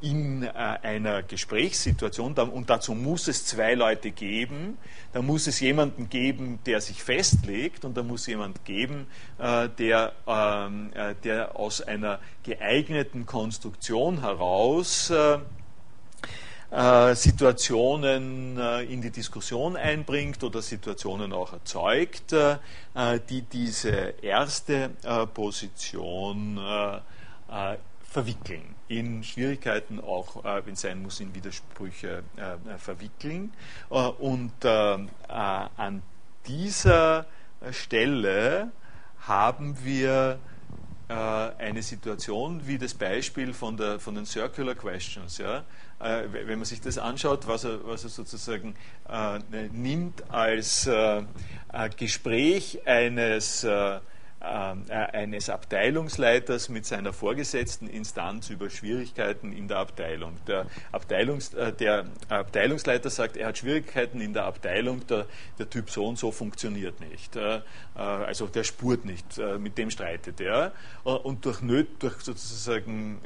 in 0.00 0.42
äh, 0.42 0.48
einer 0.48 1.22
Gesprächssituation, 1.22 2.34
und 2.34 2.70
dazu 2.70 2.94
muss 2.94 3.28
es 3.28 3.44
zwei 3.44 3.74
Leute 3.74 4.10
geben, 4.10 4.78
da 5.12 5.20
muss 5.20 5.46
es 5.46 5.60
jemanden 5.60 6.08
geben, 6.08 6.60
der 6.64 6.80
sich 6.80 7.02
festlegt, 7.02 7.84
und 7.84 7.96
da 7.96 8.02
muss 8.02 8.26
jemand 8.26 8.64
geben, 8.64 9.06
der, 9.38 10.12
ähm, 10.26 10.90
der 11.24 11.56
aus 11.56 11.82
einer 11.82 12.18
geeigneten 12.42 13.26
Konstruktion 13.26 14.20
heraus 14.20 15.12
äh, 16.72 17.14
Situationen 17.14 18.58
äh, 18.58 18.84
in 18.84 19.02
die 19.02 19.10
Diskussion 19.10 19.76
einbringt 19.76 20.42
oder 20.42 20.62
Situationen 20.62 21.34
auch 21.34 21.52
erzeugt, 21.52 22.32
äh, 22.32 22.56
die 23.28 23.42
diese 23.42 24.14
erste 24.22 24.88
Position 25.34 26.58
verwickeln, 28.10 28.74
in 28.88 29.22
Schwierigkeiten 29.22 30.00
auch, 30.00 30.42
wenn 30.44 30.72
es 30.72 30.80
sein 30.80 31.02
muss, 31.02 31.20
in 31.20 31.34
Widersprüche 31.34 32.22
verwickeln. 32.78 33.52
und 33.90 34.64
an 34.64 36.02
dieser 36.46 37.26
Stelle 37.70 38.70
haben 39.20 39.76
wir 39.82 40.38
eine 41.08 41.82
Situation 41.82 42.66
wie 42.66 42.78
das 42.78 42.94
Beispiel 42.94 43.52
von, 43.52 43.76
der, 43.76 43.98
von 43.98 44.14
den 44.14 44.26
Circular 44.26 44.74
Questions. 44.74 45.38
Ja? 45.38 45.64
Äh, 46.02 46.32
wenn 46.32 46.58
man 46.58 46.64
sich 46.64 46.80
das 46.80 46.98
anschaut, 46.98 47.46
was 47.46 47.64
er, 47.64 47.86
was 47.86 48.02
er 48.02 48.10
sozusagen 48.10 48.74
äh, 49.08 49.38
nimmt 49.72 50.30
als 50.30 50.86
äh, 50.86 51.22
Gespräch 51.96 52.86
eines 52.86 53.66
eines 54.44 55.48
Abteilungsleiters 55.48 56.68
mit 56.68 56.84
seiner 56.84 57.12
vorgesetzten 57.12 57.86
Instanz 57.86 58.50
über 58.50 58.70
Schwierigkeiten 58.70 59.52
in 59.52 59.68
der 59.68 59.76
Abteilung. 59.76 60.36
Der, 60.48 60.66
Abteilungs, 60.90 61.52
der 61.78 62.06
Abteilungsleiter 62.28 63.08
sagt, 63.08 63.36
er 63.36 63.46
hat 63.46 63.58
Schwierigkeiten 63.58 64.20
in 64.20 64.32
der 64.34 64.46
Abteilung, 64.46 65.06
der, 65.06 65.26
der 65.60 65.70
Typ 65.70 65.90
so 65.90 66.08
und 66.08 66.18
so 66.18 66.32
funktioniert 66.32 66.98
nicht. 66.98 67.38
Also 67.94 68.48
der 68.48 68.64
spurt 68.64 69.04
nicht, 69.04 69.38
mit 69.60 69.78
dem 69.78 69.92
streitet 69.92 70.40
er. 70.40 70.72
Und 71.04 71.44
durch, 71.44 71.60
Nöt, 71.62 72.02
durch 72.02 72.18
sozusagen 72.22 73.20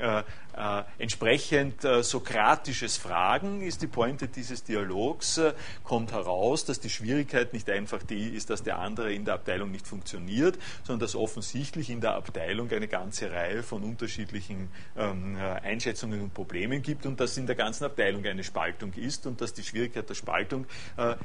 äh, 0.57 0.85
entsprechend 0.99 1.85
äh, 1.85 2.03
sokratisches 2.03 2.97
Fragen 2.97 3.63
ist 3.63 3.83
die 3.83 3.87
Pointe 3.87 4.29
dieses 4.29 4.65
Dialogs, 4.65 5.39
äh, 5.39 5.53
kommt 5.85 6.13
heraus, 6.13 6.65
dass 6.65 6.81
die 6.81 6.91
Schwierigkeit 6.91 7.53
nicht 7.53 7.69
einfach 7.69 8.03
die 8.03 8.29
ist, 8.29 8.51
dass 8.51 8.63
der 8.63 8.79
andere 8.79 9.13
in 9.13 9.25
der 9.25 9.35
Abteilung 9.35 9.71
nicht 9.71 9.87
funktioniert, 9.87 10.59
sondern 10.85 11.01
dass 11.01 11.15
offensichtlich 11.15 11.91
in 11.91 12.01
der 12.01 12.15
Abteilung 12.15 12.71
eine 12.71 12.89
ganze 12.89 13.31
Reihe 13.31 13.63
von 13.63 13.83
unterschiedlichen 13.83 14.71
ähm, 14.97 15.37
äh, 15.37 15.41
Einschätzungen 15.41 16.23
und 16.23 16.35
Problemen 16.35 16.83
gibt 16.83 17.07
und 17.07 17.21
dass 17.21 17.37
in 17.37 17.47
der 17.47 17.57
ganzen 17.57 17.85
Abteilung 17.85 18.25
eine 18.25 18.45
Spaltung 18.45 18.93
ist 18.95 19.27
und 19.27 19.41
dass 19.41 19.53
die 19.53 19.63
Schwierigkeit 19.63 20.09
der 20.09 20.15
Spaltung 20.15 20.67
äh, 20.97 21.17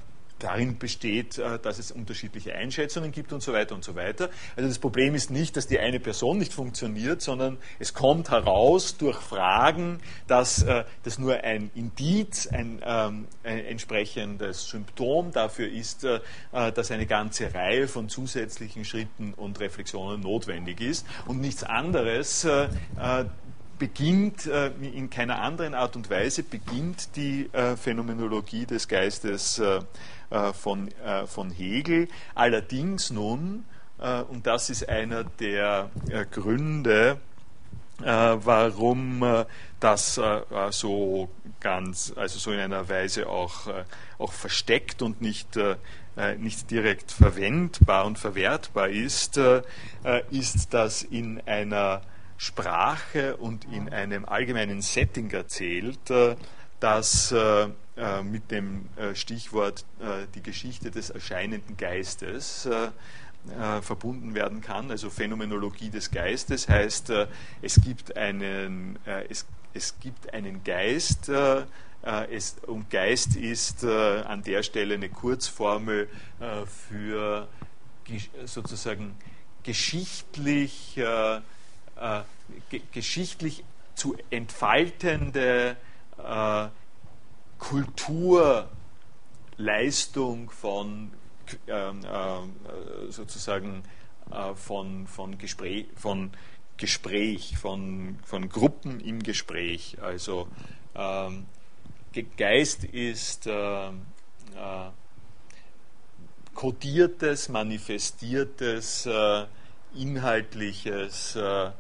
darin 0.44 0.78
besteht, 0.78 1.38
äh, 1.38 1.60
dass 1.60 1.80
es 1.80 1.92
unterschiedliche 1.92 2.54
Einschätzungen 2.54 3.12
gibt 3.12 3.34
und 3.34 3.42
so 3.42 3.54
weiter 3.54 3.76
und 3.76 3.84
so 3.84 3.96
weiter. 3.96 4.30
Also 4.56 4.68
das 4.68 4.80
Problem 4.80 5.16
ist 5.16 5.32
nicht, 5.32 5.56
dass 5.58 5.68
die 5.68 5.80
eine 5.80 6.00
Person 6.00 6.38
nicht 6.38 6.54
funktioniert, 6.54 7.22
sondern 7.22 7.58
es 7.80 7.94
kommt 7.94 8.32
heraus 8.32 8.98
durch 8.98 9.18
Fragen, 9.18 10.00
dass 10.28 10.64
äh, 10.64 10.84
das 11.04 11.20
nur 11.20 11.44
ein 11.44 11.72
Indiz, 11.76 12.48
ein, 12.48 12.82
ähm, 12.84 13.28
ein 13.44 13.66
entsprechendes 13.66 14.70
Symptom 14.70 15.32
dafür 15.32 15.70
ist, 15.70 16.04
äh, 16.04 16.20
dass 16.52 16.92
eine 16.92 17.06
ganze 17.06 17.54
Reihe 17.54 17.88
von 17.88 18.10
zusätzlichen 18.10 18.86
Schritten 18.86 19.34
und 19.34 19.60
Reflexionen 19.60 20.22
notwendig 20.22 20.82
ist 20.82 21.06
und 21.26 21.40
nichts 21.40 21.64
anderes 21.64 22.46
beginnt 23.82 24.46
in 24.46 25.10
keiner 25.10 25.42
anderen 25.42 25.74
Art 25.74 25.96
und 25.96 26.12
Weise 26.12 26.44
beginnt 26.44 27.16
die 27.16 27.50
Phänomenologie 27.82 28.68
des 28.68 28.88
Geistes 28.88 29.60
äh, 30.32 30.54
von, 30.54 30.88
äh, 31.04 31.28
von 31.28 31.52
Hegel. 31.52 32.08
Allerdings 32.36 33.10
nun, 33.10 33.66
äh, 34.00 34.22
und 34.22 34.48
das 34.48 34.70
ist 34.70 34.88
einer 34.88 35.26
der 35.26 35.90
Gründe, 36.32 37.18
warum 38.04 39.46
das 39.80 40.20
so 40.72 41.30
ganz, 41.60 42.12
also 42.16 42.40
so 42.40 42.52
in 42.52 42.60
einer 42.60 42.90
Weise 42.90 43.30
auch, 43.30 43.68
auch 44.18 44.34
versteckt 44.34 45.04
und 45.04 45.22
nicht, 45.22 45.50
nicht 46.40 46.72
direkt 46.72 47.12
verwendbar 47.12 48.06
und 48.06 48.18
verwertbar 48.18 48.90
ist, 48.90 49.40
ist, 50.32 50.74
dass 50.74 51.04
in 51.04 51.42
einer 51.46 52.02
Sprache 52.42 53.38
und 53.38 53.66
in 53.72 53.90
einem 53.90 54.26
allgemeinen 54.26 54.82
Setting 54.82 55.30
erzählt, 55.30 56.00
das 56.80 57.32
äh, 57.32 58.24
mit 58.24 58.50
dem 58.50 58.90
äh, 58.96 59.14
Stichwort 59.14 59.86
äh, 60.00 60.26
die 60.34 60.42
Geschichte 60.42 60.90
des 60.90 61.12
erscheinenden 61.12 61.78
Geistes 61.78 62.68
verbunden 63.82 64.36
werden 64.36 64.62
kann. 64.62 64.92
Also 64.92 65.10
Phänomenologie 65.10 65.90
des 65.90 66.12
Geistes 66.12 66.70
heißt, 66.70 67.12
es 67.64 67.82
gibt 67.82 68.16
einen, 68.16 69.00
es, 69.30 69.48
es 69.74 70.00
gibt 70.00 70.32
einen 70.32 70.64
Geist, 70.64 71.32
es, 72.30 72.56
und 72.68 72.92
Geist 72.92 73.36
ist 73.36 73.84
an 73.84 74.44
der 74.44 74.62
Stelle 74.62 74.94
eine 74.94 75.10
Kurzformel 75.10 76.08
für 76.68 77.48
sozusagen 78.46 79.16
geschichtlich, 79.64 81.02
geschichtlich 82.92 83.64
zu 83.96 84.18
entfaltende 84.30 85.78
Kulturleistung 87.58 90.50
von 90.50 91.12
ähm, 91.68 92.02
äh, 92.04 93.12
sozusagen 93.12 93.84
äh, 94.32 94.56
von, 94.56 95.08
von, 95.08 95.38
Gespräch, 95.38 95.88
von 95.96 96.32
Gespräch, 96.78 97.58
von, 97.58 98.20
von 98.24 98.50
Gruppen 98.50 99.00
im 99.00 99.22
Gespräch. 99.22 99.98
Also 100.02 100.48
ähm, 100.96 101.46
Geist 102.38 102.84
ist 102.84 103.48
äh, 103.48 103.88
äh, 103.88 103.92
kodiertes, 106.54 107.50
manifestiertes, 107.50 109.06
äh, 109.06 109.46
inhaltliches, 109.96 111.36
äh, 111.36 111.72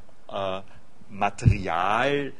Material 1.09 2.33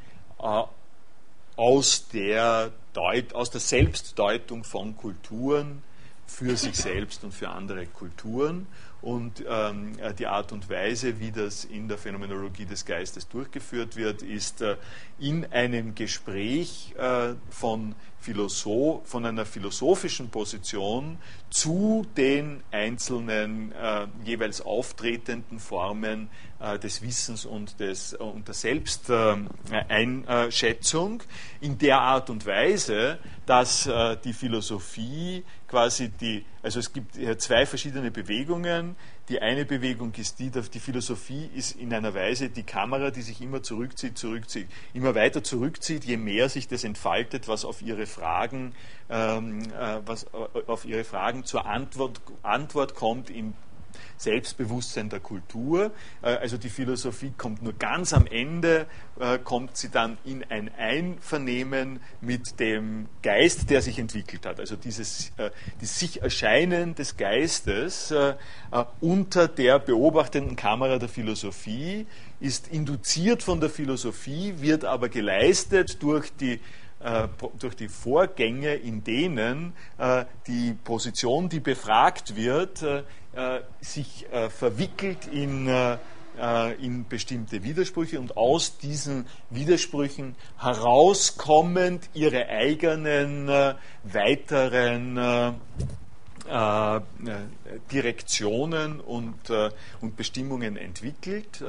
aus 1.56 2.08
der, 2.10 2.72
Deut 2.94 3.34
aus 3.34 3.52
der 3.52 3.62
Selbstdeutung 3.62 4.64
von 4.64 4.98
Kulturen 4.98 5.84
für 6.28 6.58
sich 6.58 6.76
selbst 6.76 7.24
und 7.24 7.34
für 7.34 7.50
andere 7.50 7.86
Kulturen 7.86 8.68
und 9.02 9.43
ähm, 9.47 9.93
die 10.20 10.28
Art 10.28 10.52
und 10.52 10.70
Weise, 10.70 11.20
wie 11.20 11.32
das 11.32 11.66
in 11.66 11.88
der 11.88 11.97
Phänomenologie 11.97 12.66
des 12.66 12.86
Geistes 12.86 13.28
durchgeführt 13.28 13.95
wird, 13.95 14.22
ist 14.22 14.62
äh, 14.62 14.78
in 15.20 15.52
einem 15.52 15.95
Gespräch 15.95 16.93
äh, 16.97 17.34
von, 17.49 17.95
Philosoph 18.22 19.06
von 19.08 19.26
einer 19.26 19.45
philosophischen 19.45 20.30
Position 20.30 21.18
zu 21.49 22.06
den 22.16 22.64
einzelnen 22.70 23.72
äh, 23.72 24.06
jeweils 24.24 24.62
auftretenden 24.62 25.58
Formen 25.60 26.30
äh, 26.60 26.78
des 26.78 27.02
Wissens 27.02 27.45
und, 27.45 27.80
des, 27.80 28.14
und 28.14 28.47
der 28.47 28.54
Selbsteinschätzung 28.54 31.24
in 31.62 31.80
der 31.80 31.99
Art 31.99 32.30
und 32.30 32.45
Weise, 32.45 33.18
dass 33.47 33.88
äh, 33.88 34.18
die 34.24 34.34
Philosophie 34.34 35.43
quasi 35.68 36.10
die, 36.10 36.45
also 36.64 36.80
es 36.80 36.93
gibt 36.93 37.16
zwei 37.41 37.66
verschiedene 37.66 38.12
Bewegungen. 38.12 38.95
Die 39.30 39.41
eine 39.41 39.66
Bewegung 39.66 40.14
ist 40.18 40.39
die, 40.39 40.51
die 40.51 40.80
Philosophie 40.80 41.49
ist 41.55 41.76
in 41.76 41.93
einer 41.93 42.14
Weise 42.14 42.49
die 42.49 42.64
Kamera, 42.64 43.12
die 43.12 43.22
sich 43.22 43.41
immer 43.41 43.64
zurückzieht, 43.64 44.18
zurückzieht, 44.18 44.68
immer 44.93 45.16
weiter 45.16 45.43
zurückzieht, 45.43 46.03
je 46.05 46.18
mehr 46.18 46.49
sich 46.49 46.68
das 46.68 46.84
entfaltet, 46.84 47.47
was 47.47 47.66
auf 47.66 47.82
ihre 47.82 48.05
Fragen, 48.05 48.74
ähm, 49.09 49.62
äh, 49.72 50.01
was 50.05 50.28
auf 50.34 50.86
ihre 50.86 51.03
Fragen 51.03 51.45
zur 51.45 51.66
Antwort, 51.66 52.22
Antwort 52.43 52.95
kommt 52.95 53.30
im 53.30 53.53
Selbstbewusstsein 54.18 55.10
der 55.10 55.20
Kultur. 55.20 55.92
Äh, 56.22 56.36
also 56.36 56.58
die 56.58 56.70
Philosophie 56.70 57.34
kommt 57.38 57.62
nur 57.62 57.74
ganz 57.74 58.14
am 58.14 58.28
Ende, 58.28 58.86
äh, 59.20 59.38
kommt 59.39 59.78
sie 59.78 59.89
dann 59.89 60.18
in 60.26 60.44
ein 60.50 60.72
Einvernehmen 60.78 62.00
mit 62.22 62.60
dem 62.60 63.08
Geist, 63.22 63.70
der 63.70 63.82
sich 63.82 64.00
entwickelt 64.00 64.46
hat. 64.46 64.60
Also 64.60 64.76
dieses 64.76 65.32
äh, 65.38 65.52
das 65.80 66.00
sich 66.00 66.22
Erscheinen 66.22 66.96
des 66.96 67.18
Geistes 67.18 68.14
unter 69.00 69.48
der 69.48 69.80
beobachtenden 69.80 70.56
Kamera 70.56 70.98
der 70.98 71.10
Philosophie 71.10 72.06
ist 72.39 72.68
induziert 72.68 73.44
von 73.44 73.60
der 73.60 73.70
Philosophie, 73.70 74.56
wird 74.58 74.86
aber 74.86 75.10
geleistet 75.10 76.02
durch 76.02 76.32
die 76.36 76.60
durch 77.58 77.76
die 77.76 77.88
Vorgänge, 77.88 78.76
in 78.76 79.04
denen 79.04 79.74
die 80.46 80.76
Position, 80.84 81.50
die 81.50 81.60
befragt 81.60 82.36
wird, 82.36 82.84
sich 83.82 84.25
äh, 84.32 84.49
verwickelt 84.49 85.27
in, 85.27 85.67
äh, 85.67 85.97
in 86.82 87.07
bestimmte 87.07 87.63
Widersprüche 87.63 88.19
und 88.19 88.36
aus 88.36 88.77
diesen 88.77 89.25
Widersprüchen 89.49 90.36
herauskommend 90.57 92.09
ihre 92.13 92.47
eigenen 92.47 93.47
weiteren 94.03 95.55
Direktionen 97.91 98.99
und, 98.99 99.49
und 100.01 100.15
Bestimmungen 100.17 100.75
entwickelt, 100.75 101.63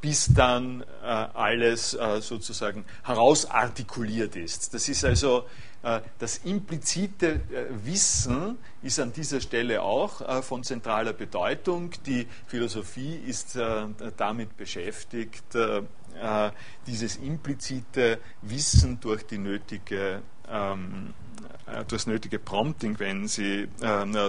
bis 0.00 0.32
dann 0.34 0.82
alles 1.02 1.90
sozusagen 2.20 2.84
herausartikuliert 3.04 4.36
ist. 4.36 4.74
Das 4.74 4.88
ist 4.88 5.04
also 5.04 5.44
äh, 5.84 6.00
das 6.18 6.38
implizite 6.38 7.26
äh, 7.26 7.66
Wissen 7.84 8.56
ist 8.82 8.98
an 8.98 9.12
dieser 9.12 9.40
Stelle 9.40 9.82
auch 9.82 10.22
äh, 10.22 10.40
von 10.40 10.64
zentraler 10.64 11.12
Bedeutung. 11.12 11.90
Die 12.06 12.26
Philosophie 12.46 13.16
ist 13.16 13.58
damit 14.16 14.56
beschäftigt, 14.56 15.44
dieses 16.86 17.16
implizite 17.16 18.18
Wissen 18.42 19.00
durch 19.00 19.26
die 19.26 19.38
nötige 19.38 20.22
ähm, 20.48 21.12
das 21.88 22.06
nötige 22.06 22.38
Prompting, 22.38 22.98
wenn 22.98 23.26
Sie 23.26 23.68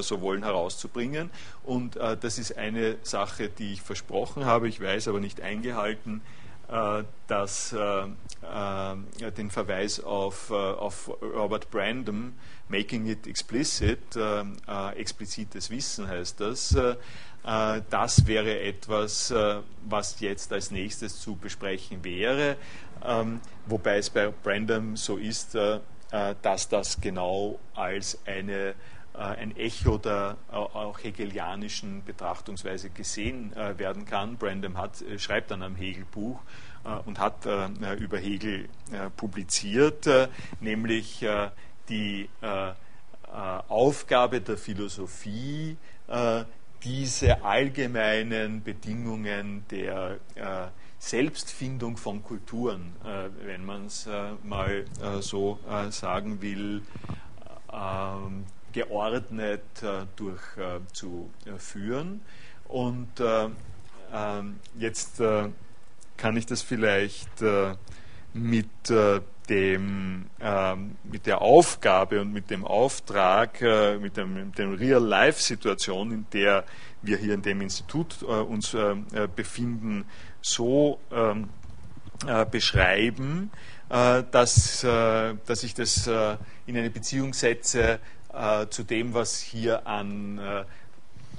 so 0.01 0.21
wollen, 0.21 0.43
herauszubringen. 0.43 1.29
Und 1.63 1.95
das 1.95 2.37
ist 2.37 2.57
eine 2.57 2.97
Sache, 3.03 3.49
die 3.49 3.73
ich 3.73 3.81
versprochen 3.81 4.45
habe, 4.45 4.67
ich 4.69 4.81
weiß 4.81 5.07
aber 5.07 5.19
nicht 5.19 5.41
eingehalten, 5.41 6.21
äh, 6.67 7.03
dass 7.27 7.73
äh, 7.73 8.05
äh, 8.05 9.31
den 9.37 9.51
Verweis 9.51 9.99
auf, 9.99 10.49
auf 10.49 11.09
Robert 11.21 11.69
Brandom, 11.69 12.33
Making 12.69 13.05
It 13.07 13.27
Explicit, 13.27 13.99
explizites 14.95 15.69
Wissen 15.69 16.07
heißt 16.07 16.39
das, 16.41 16.75
das 17.43 18.25
wäre 18.25 18.59
etwas, 18.59 19.31
was 19.87 20.19
jetzt 20.19 20.51
als 20.51 20.71
nächstes 20.71 21.19
zu 21.19 21.35
besprechen 21.35 22.03
wäre, 22.03 22.57
ähm, 23.03 23.39
wobei 23.67 23.97
es 23.97 24.09
bei 24.09 24.29
Brandom 24.29 24.97
so 24.97 25.17
ist, 25.17 25.55
dass 26.11 26.69
das 26.69 27.01
genau 27.01 27.59
als 27.73 28.19
eine 28.25 28.75
äh, 29.17 29.21
ein 29.21 29.55
Echo 29.55 29.97
der 29.97 30.37
äh, 30.51 30.55
auch 30.55 31.01
hegelianischen 31.01 32.03
Betrachtungsweise 32.03 32.89
gesehen 32.89 33.53
äh, 33.55 33.77
werden 33.79 34.05
kann. 34.05 34.37
Brandon 34.37 34.77
hat, 34.77 35.03
schreibt 35.17 35.51
dann 35.51 35.63
am 35.63 35.75
Hegel-Buch 35.75 36.39
und 37.05 37.17
hat 37.17 37.47
über 37.97 38.19
Hegel 38.19 38.69
publiziert, 39.17 40.07
nämlich 40.59 41.25
die 41.89 42.29
Aufgabe 43.67 44.39
der 44.41 44.55
Philosophie, 44.55 45.77
diese 46.83 47.43
allgemeinen 47.43 48.61
Bedingungen 48.61 49.65
der 49.71 50.19
Selbstfindung 50.99 51.97
von 51.97 52.23
Kulturen, 52.23 52.93
wenn 53.43 53.65
man 53.65 53.85
es 53.85 54.07
mal 54.43 54.85
so 55.19 55.59
sagen 55.89 56.41
will, 56.41 56.81
ähm, 57.71 58.45
geordnet 58.71 59.63
äh, 59.81 60.05
durchzuführen. 60.15 62.21
Äh, 62.21 62.71
Und 62.71 63.19
äh, 63.19 63.49
ähm, 64.13 64.59
jetzt 64.77 65.21
kann 66.17 66.37
ich 66.37 66.45
das 66.45 66.61
vielleicht 66.61 67.43
mit 68.33 68.69
dem, 69.49 70.25
ähm, 70.39 70.95
mit 71.03 71.25
der 71.25 71.41
Aufgabe 71.41 72.21
und 72.21 72.33
mit 72.33 72.49
dem 72.49 72.65
Auftrag, 72.65 73.61
äh, 73.61 73.97
mit, 73.97 74.17
dem, 74.17 74.33
mit 74.33 74.57
der 74.57 74.79
Real-Life-Situation, 74.79 76.11
in 76.11 76.25
der 76.33 76.65
wir 77.01 77.17
hier 77.17 77.33
in 77.33 77.41
dem 77.41 77.61
Institut 77.61 78.21
äh, 78.23 78.25
uns 78.25 78.73
äh, 78.73 78.95
befinden, 79.35 80.05
so 80.47 80.99
ähm, 81.11 81.49
beschreiben, 82.51 83.51
dass, 83.89 84.81
dass 84.81 85.63
ich 85.63 85.73
das 85.73 86.07
in 86.07 86.77
eine 86.77 86.89
Beziehung 86.89 87.33
setze 87.33 87.99
äh, 88.35 88.67
zu 88.67 88.83
dem, 88.83 89.13
was 89.13 89.39
hier 89.39 89.87
an 89.87 90.37
äh, 90.39 90.65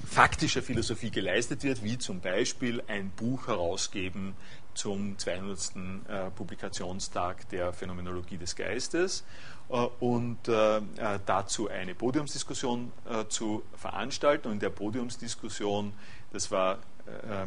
faktischer 0.05 0.63
Philosophie 0.63 1.11
geleistet 1.11 1.63
wird, 1.63 1.83
wie 1.83 1.97
zum 1.97 2.21
Beispiel 2.21 2.81
ein 2.87 3.11
Buch 3.11 3.47
herausgeben 3.47 4.35
zum 4.73 5.17
200. 5.17 5.75
Äh, 6.07 6.31
Publikationstag 6.31 7.49
der 7.49 7.73
Phänomenologie 7.73 8.37
des 8.37 8.55
Geistes 8.55 9.23
äh, 9.69 9.75
und 9.99 10.47
äh, 10.47 10.77
äh, 10.77 10.81
dazu 11.25 11.69
eine 11.69 11.93
Podiumsdiskussion 11.93 12.91
zu 13.29 13.63
veranstalten. 13.75 14.47
Und 14.47 14.53
in 14.55 14.59
der 14.59 14.69
Podiumsdiskussion, 14.69 15.93
das 16.31 16.49
war, 16.49 16.79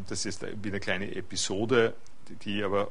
das 0.09 0.27
ist 0.27 0.43
wieder 0.43 0.59
eine 0.65 0.81
kleine 0.81 1.15
Episode, 1.15 1.95
die 2.45 2.63
aber 2.63 2.91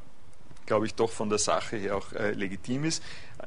glaube 0.70 0.86
ich, 0.86 0.94
doch 0.94 1.10
von 1.10 1.28
der 1.28 1.38
Sache 1.38 1.76
her 1.76 1.96
auch 1.96 2.12
äh, 2.12 2.30
legitim 2.30 2.84
ist. 2.84 3.02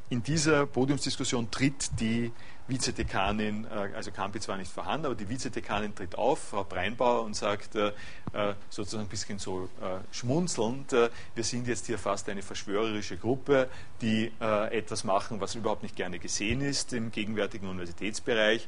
In 0.10 0.24
dieser 0.24 0.66
Podiumsdiskussion 0.66 1.50
tritt 1.50 1.98
die 2.02 2.34
Vizedekanin, 2.68 3.66
äh, 3.66 3.90
also 3.96 4.12
Campi 4.12 4.40
zwar 4.40 4.58
nicht 4.58 4.72
vorhanden, 4.72 5.08
aber 5.08 5.16
die 5.16 5.28
Vizedekanin 5.28 5.96
tritt 5.96 6.16
auf, 6.16 6.40
Frau 6.40 6.64
Breinbauer, 6.64 7.24
und 7.24 7.36
sagt 7.36 7.76
äh, 7.76 7.92
äh 8.34 8.54
sozusagen 8.70 9.04
ein 9.04 9.10
bisschen 9.10 9.40
so 9.40 9.70
schmunzelnd, 10.12 10.92
wir 10.92 11.44
sind 11.44 11.68
jetzt 11.68 11.86
hier 11.86 11.98
fast 11.98 12.28
eine 12.30 12.42
verschwörerische 12.42 13.18
Gruppe, 13.18 13.70
die 14.02 14.32
etwas 14.40 15.04
machen, 15.04 15.40
was 15.40 15.56
überhaupt 15.56 15.84
nicht 15.84 15.96
gerne 15.96 16.20
gesehen 16.20 16.62
ist 16.62 16.94
im 16.94 17.12
gegenwärtigen 17.12 17.68
Universitätsbereich. 17.68 18.68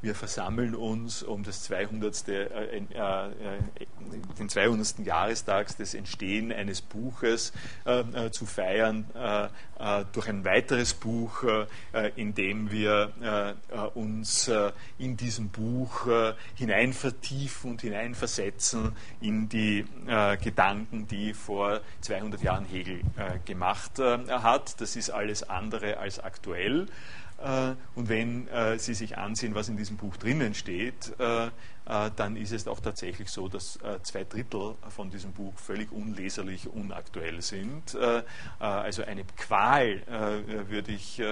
wir 0.00 0.14
versammeln 0.14 0.74
uns 0.74 1.22
um 1.22 1.42
das 1.42 1.64
200. 1.64 2.26
den 2.26 2.88
200. 4.48 4.98
Jahrestags 5.00 5.76
des 5.76 5.94
Entstehen 5.94 6.52
eines 6.52 6.80
Buches 6.80 7.52
zu 8.30 8.46
feiern 8.46 9.06
durch 10.12 10.28
ein 10.28 10.44
weiteres 10.44 10.94
Buch, 10.94 11.44
in 12.16 12.34
dem 12.34 12.70
wir 12.70 13.12
uns 13.94 14.48
äh, 14.48 14.72
in 14.98 15.16
diesem 15.16 15.48
Buch 15.48 16.06
äh, 16.06 16.34
hinein 16.54 16.92
vertiefen 16.92 17.72
und 17.72 17.80
hineinversetzen 17.80 18.92
in 19.20 19.48
die 19.48 19.84
Gedanken, 20.42 21.06
die 21.06 21.34
vor 21.34 21.80
200 22.00 22.42
Jahren 22.42 22.64
Hegel 22.64 23.00
gemacht 23.44 23.98
hat. 23.98 24.80
Das 24.80 24.96
ist 24.96 25.10
alles 25.10 25.48
andere 25.48 25.98
als 25.98 26.18
aktuell. 26.18 26.86
Und 27.94 28.08
wenn 28.08 28.48
Sie 28.76 28.94
sich 28.94 29.16
ansehen, 29.16 29.54
was 29.54 29.68
in 29.68 29.76
diesem 29.76 29.96
Buch 29.96 30.16
drinnen 30.16 30.54
steht, 30.54 31.14
dann 31.16 32.36
ist 32.36 32.52
es 32.52 32.68
auch 32.68 32.80
tatsächlich 32.80 33.30
so, 33.30 33.48
dass 33.48 33.78
zwei 34.02 34.24
Drittel 34.24 34.74
von 34.88 35.10
diesem 35.10 35.32
Buch 35.32 35.54
völlig 35.56 35.90
unleserlich, 35.90 36.68
unaktuell 36.68 37.40
sind. 37.40 37.96
Also 38.58 39.04
eine 39.04 39.24
Qual, 39.36 40.02
würde 40.68 40.92
ich 40.92 41.22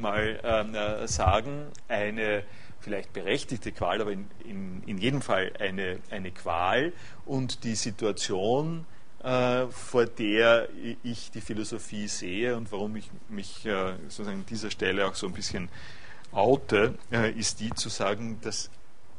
mal 0.00 1.06
sagen, 1.06 1.66
eine 1.88 2.44
vielleicht 2.80 3.12
berechtigte 3.12 3.72
Qual, 3.72 4.00
aber 4.00 4.12
in, 4.12 4.28
in, 4.44 4.82
in 4.84 4.98
jedem 4.98 5.20
Fall 5.22 5.52
eine, 5.58 5.98
eine 6.10 6.30
Qual. 6.30 6.92
Und 7.26 7.64
die 7.64 7.74
Situation, 7.74 8.80
äh, 8.80 8.97
vor 9.20 10.06
der 10.06 10.68
ich 11.02 11.32
die 11.32 11.40
Philosophie 11.40 12.06
sehe 12.06 12.56
und 12.56 12.70
warum 12.70 12.94
ich 12.94 13.10
mich 13.28 13.66
äh, 13.66 13.94
sozusagen 14.04 14.40
an 14.40 14.46
dieser 14.46 14.70
Stelle 14.70 15.06
auch 15.06 15.16
so 15.16 15.26
ein 15.26 15.32
bisschen 15.32 15.68
oute, 16.30 16.94
äh, 17.10 17.32
ist 17.32 17.60
die 17.60 17.70
zu 17.70 17.88
sagen, 17.88 18.38
dass 18.42 18.70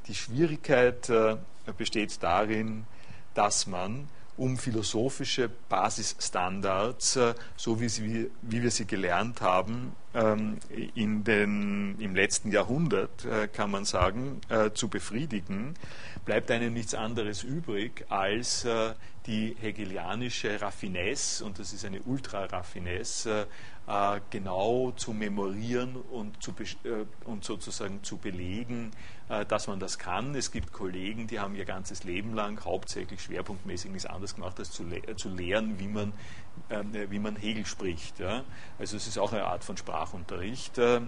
die 0.08 0.16
Schwierigkeit 0.16 1.10
äh, 1.10 1.36
besteht 1.78 2.24
darin, 2.24 2.86
dass 3.34 3.68
man 3.68 4.08
um 4.40 4.58
philosophische 4.58 5.50
Basisstandards, 5.68 7.18
äh, 7.18 7.34
so 7.58 7.80
wie, 7.82 7.90
sie, 7.90 8.32
wie 8.42 8.64
wir 8.64 8.72
sie 8.72 8.86
gelernt 8.86 9.42
haben, 9.42 9.96
ähm, 10.14 10.58
in 10.96 11.24
den, 11.24 12.00
im 12.00 12.16
letzten 12.16 12.52
Jahrhundert, 12.52 13.26
äh, 13.26 13.48
kann 13.48 13.70
man 13.70 13.84
sagen, 13.86 14.40
äh, 14.48 14.72
zu 14.72 14.88
befriedigen, 14.88 15.76
bleibt 16.26 16.50
einem 16.52 16.74
nichts 16.74 16.94
anderes 16.94 17.44
übrig, 17.44 18.06
als 18.10 18.66
die 19.26 19.56
hegelianische 19.60 20.62
Raffinesse, 20.62 21.44
und 21.44 21.58
das 21.58 21.74
ist 21.74 21.86
eine 21.86 22.02
Ultra-Raffinesse, 22.02 23.48
genau 24.30 24.92
zu 24.92 25.14
memorieren 25.14 25.96
und, 25.96 26.44
zu, 26.44 26.54
und 27.26 27.44
sozusagen 27.44 28.04
zu 28.04 28.18
belegen, 28.18 28.92
äh, 29.30 29.46
dass 29.46 29.68
man 29.68 29.80
das 29.80 30.00
kann. 30.00 30.34
Es 30.34 30.52
gibt 30.52 30.74
Kollegen, 30.74 31.28
die 31.28 31.40
haben 31.40 31.56
ihr 31.56 31.66
ganzes 31.66 32.04
Leben 32.04 32.34
lang 32.34 32.64
hauptsächlich 32.66 33.22
schwerpunktmäßig 33.22 33.92
nichts 33.92 34.08
anderes 34.08 34.34
gemacht, 34.34 34.58
als 34.58 34.72
zu, 34.72 34.84
le 34.84 35.16
zu 35.16 35.30
lehren, 35.30 35.80
wie 35.80 35.88
man, 35.88 36.14
äh, 36.70 36.84
wie 37.12 37.20
man 37.20 37.36
Hegel 37.36 37.66
spricht. 37.68 38.20
Ja. 38.20 38.44
Also 38.80 38.98
es 38.98 39.08
ist 39.08 39.20
auch 39.20 39.32
eine 39.32 39.46
Art 39.46 39.64
von 39.64 39.78
Sprachunterricht, 39.78 40.80
äh, 40.80 41.02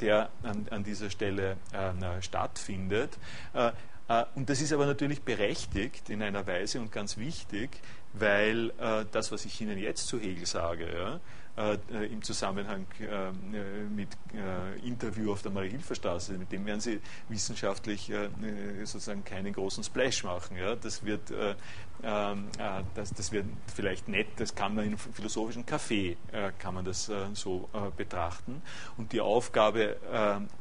der 0.00 0.30
an, 0.42 0.66
an, 0.70 0.82
dieser 0.82 1.10
Stelle 1.10 1.58
äh, 1.72 2.22
stattfindet. 2.22 3.18
Äh, 3.52 3.72
äh, 4.08 4.24
und 4.34 4.48
das 4.48 4.62
ist 4.62 4.72
aber 4.72 4.86
natürlich 4.86 5.20
berechtigt 5.20 6.08
in 6.08 6.22
einer 6.22 6.46
Weise 6.46 6.80
und 6.80 6.90
ganz 6.90 7.18
wichtig, 7.18 7.70
weil 8.14 8.72
das, 9.12 9.30
was 9.30 9.44
ich 9.44 9.60
Ihnen 9.60 9.78
jetzt 9.78 10.06
zu 10.08 10.18
Hegel 10.18 10.46
sage, 10.46 10.88
ja, 10.90 11.20
äh, 11.58 12.06
im 12.06 12.22
Zusammenhang 12.22 12.86
äh, 13.00 13.32
mit 13.92 14.10
äh, 14.32 14.86
Interview 14.86 15.32
auf 15.32 15.42
der 15.42 15.50
Marie-Hilfer-Straße. 15.50 16.34
Mit 16.34 16.52
dem 16.52 16.64
werden 16.66 16.80
Sie 16.80 17.00
wissenschaftlich 17.28 18.12
sozusagen 18.84 19.24
keinen 19.24 19.52
großen 19.52 19.82
Splash 19.82 20.22
machen. 20.22 20.56
Ja? 20.56 20.76
Das, 20.76 21.04
wird, 21.04 21.32
ähm, 22.02 22.48
das, 22.94 23.10
das 23.10 23.32
wird 23.32 23.46
vielleicht 23.74 24.08
nett, 24.08 24.28
das 24.36 24.54
kann 24.54 24.74
man 24.74 24.84
in 24.84 24.90
einem 24.90 24.98
philosophischen 24.98 25.64
Café 25.66 26.16
kann 26.58 26.74
man 26.74 26.84
das 26.84 27.10
so 27.34 27.68
betrachten. 27.96 28.62
Und 28.96 29.12
die 29.12 29.20
Aufgabe 29.20 29.96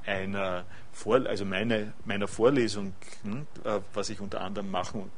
einer 0.05 0.65
vor, 0.91 1.25
also 1.25 1.45
meine, 1.45 1.93
meiner 2.05 2.27
Vorlesung, 2.27 2.93
hm, 3.23 3.45
was 3.93 4.09
ich 4.09 4.19
unter 4.19 4.41
anderem 4.41 4.71
machen 4.71 5.11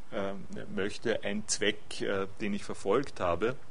möchte, 0.75 1.23
ein 1.23 1.47
Zweck, 1.47 2.05
den 2.41 2.53
ich 2.53 2.63
verfolgt 2.63 3.19
habe, 3.19 3.49
äh, 3.49 3.68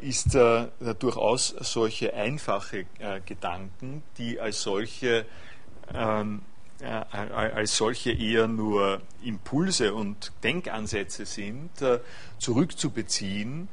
ist 0.00 0.34
äh, 0.34 0.66
durchaus 0.98 1.54
solche 1.60 2.12
einfache 2.14 2.84
äh, 2.98 3.20
Gedanken, 3.24 4.02
die 4.18 4.38
als 4.38 4.62
solche 4.62 5.24
ähm, 5.94 6.42
als 6.84 7.76
solche 7.76 8.10
eher 8.10 8.48
nur 8.48 9.00
Impulse 9.22 9.94
und 9.94 10.32
Denkansätze 10.42 11.26
sind, 11.26 11.70
zurückzubeziehen 12.38 13.68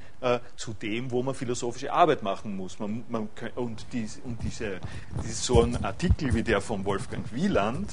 zu 0.56 0.74
dem, 0.74 1.10
wo 1.10 1.24
man 1.24 1.34
philosophische 1.34 1.92
Arbeit 1.92 2.22
machen 2.22 2.56
muss. 2.56 2.78
Man, 2.78 3.04
man, 3.10 3.28
und, 3.56 3.88
dies, 3.94 4.22
und 4.24 4.38
diese, 4.44 4.80
so 5.24 5.64
ein 5.64 5.84
Artikel 5.84 6.36
wie 6.36 6.44
der 6.44 6.62
von 6.62 6.86
Wolfgang 6.86 7.26
Wieland, 7.34 7.90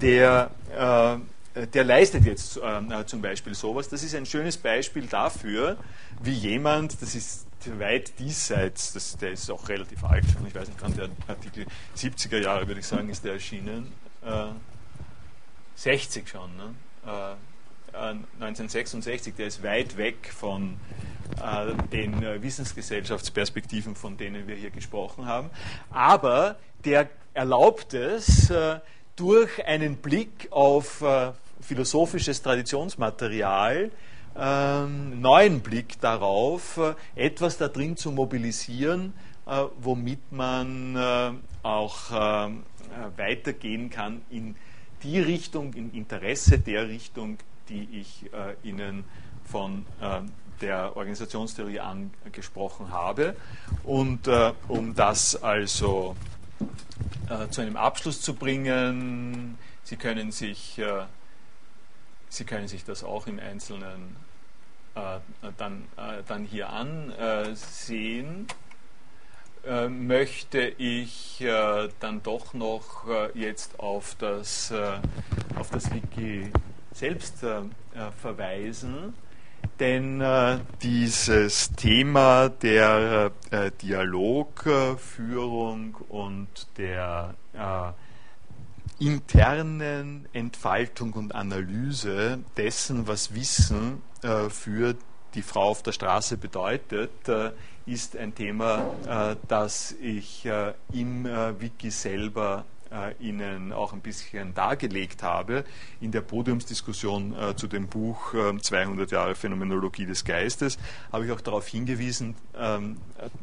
der 0.00 0.52
äh, 0.78 1.18
der 1.72 1.84
leistet 1.84 2.24
jetzt 2.24 2.58
äh, 2.58 3.06
zum 3.06 3.22
Beispiel 3.22 3.54
sowas. 3.54 3.88
Das 3.88 4.02
ist 4.02 4.14
ein 4.14 4.26
schönes 4.26 4.58
Beispiel 4.58 5.06
dafür, 5.06 5.78
wie 6.22 6.32
jemand, 6.32 7.00
das 7.00 7.14
ist 7.14 7.46
weit 7.78 8.18
diesseits, 8.18 8.92
das, 8.92 9.16
der 9.16 9.32
ist 9.32 9.50
auch 9.50 9.68
relativ 9.68 10.04
alt, 10.04 10.24
ich 10.46 10.54
weiß 10.54 10.68
nicht, 10.68 10.80
wann 10.80 10.94
der 10.96 11.08
Artikel 11.26 11.66
70er 11.96 12.38
Jahre, 12.38 12.68
würde 12.68 12.80
ich 12.80 12.86
sagen, 12.86 13.08
ist 13.08 13.24
der 13.24 13.32
erschienen. 13.34 13.92
Äh, 14.24 14.46
60 15.76 16.28
schon, 16.28 16.56
ne? 16.56 16.74
äh, 17.06 17.36
1966, 17.94 19.32
äh, 19.32 19.36
der 19.36 19.46
ist 19.46 19.62
weit 19.62 19.96
weg 19.96 20.30
von 20.32 20.76
äh, 21.42 21.74
den 21.90 22.22
äh, 22.22 22.42
Wissensgesellschaftsperspektiven, 22.42 23.96
von 23.96 24.16
denen 24.16 24.46
wir 24.46 24.56
hier 24.56 24.70
gesprochen 24.70 25.26
haben. 25.26 25.50
Aber 25.90 26.56
der 26.84 27.08
erlaubt 27.34 27.94
es, 27.94 28.52
durch 29.16 29.66
einen 29.66 29.96
Blick 29.96 30.48
auf 30.50 31.02
philosophisches 31.60 32.42
Traditionsmaterial, 32.42 33.90
ähm, 34.38 35.20
neuen 35.20 35.60
Blick 35.60 36.00
darauf, 36.00 36.76
äh, 36.76 36.94
etwas 37.14 37.56
da 37.56 37.68
drin 37.68 37.96
zu 37.96 38.12
mobilisieren, 38.12 39.14
äh, 39.46 39.64
womit 39.80 40.32
man 40.32 40.96
äh, 40.96 41.30
auch 41.62 42.10
äh, 42.12 42.50
weitergehen 43.16 43.90
kann 43.90 44.22
in 44.30 44.56
die 45.02 45.20
Richtung, 45.20 45.74
im 45.74 45.92
Interesse 45.92 46.58
der 46.58 46.88
Richtung, 46.88 47.38
die 47.68 47.88
ich 47.92 48.30
äh, 48.32 48.68
Ihnen 48.68 49.04
von 49.44 49.86
äh, 50.00 50.20
der 50.60 50.96
Organisationstheorie 50.96 51.80
angesprochen 51.80 52.90
habe. 52.90 53.36
Und 53.84 54.26
um 54.68 54.94
das 54.94 55.42
also 55.42 56.16
zu 57.50 57.60
einem 57.60 57.76
Abschluss 57.76 58.22
zu 58.22 58.32
bringen, 58.32 59.58
Sie 59.82 59.96
können 59.96 60.32
sich 60.32 60.80
Sie 62.36 62.44
können 62.44 62.68
sich 62.68 62.84
das 62.84 63.02
auch 63.02 63.26
im 63.26 63.38
Einzelnen 63.38 64.14
äh, 64.94 65.20
dann, 65.56 65.84
äh, 65.96 66.22
dann 66.28 66.44
hier 66.44 66.68
ansehen. 66.68 68.46
Äh, 69.66 69.88
möchte 69.88 70.60
ich 70.60 71.40
äh, 71.40 71.88
dann 71.98 72.22
doch 72.22 72.52
noch 72.52 73.08
äh, 73.08 73.30
jetzt 73.32 73.80
auf 73.80 74.16
das, 74.18 74.70
äh, 74.70 74.98
auf 75.58 75.70
das 75.70 75.90
Wiki 75.94 76.52
selbst 76.92 77.42
verweisen, 78.22 79.14
denn 79.78 80.24
dieses 80.80 81.70
Thema 81.72 82.48
der 82.48 83.30
Dialogführung 83.82 85.94
und 86.08 86.48
der 86.78 87.34
internen 88.98 90.26
Entfaltung 90.32 91.12
und 91.12 91.34
Analyse 91.34 92.38
dessen, 92.56 93.06
was 93.06 93.34
Wissen 93.34 94.02
äh, 94.22 94.48
für 94.48 94.94
die 95.34 95.42
Frau 95.42 95.68
auf 95.68 95.82
der 95.82 95.92
Straße 95.92 96.36
bedeutet, 96.38 97.28
äh, 97.28 97.50
ist 97.84 98.16
ein 98.16 98.34
Thema, 98.34 98.94
äh, 99.06 99.36
das 99.48 99.94
ich 100.00 100.46
äh, 100.46 100.72
im 100.92 101.26
äh, 101.26 101.60
Wiki 101.60 101.90
selber 101.90 102.64
äh, 102.90 103.14
Ihnen 103.20 103.72
auch 103.72 103.92
ein 103.92 104.00
bisschen 104.00 104.54
dargelegt 104.54 105.22
habe 105.22 105.64
in 106.00 106.10
der 106.10 106.22
Podiumsdiskussion 106.22 107.34
zu 107.56 107.66
dem 107.66 107.88
Buch 107.88 108.32
200 108.60 109.10
Jahre 109.10 109.34
Phänomenologie 109.34 110.06
des 110.06 110.24
Geistes, 110.24 110.78
habe 111.12 111.26
ich 111.26 111.32
auch 111.32 111.40
darauf 111.40 111.66
hingewiesen, 111.66 112.36
ähm, 112.56 112.96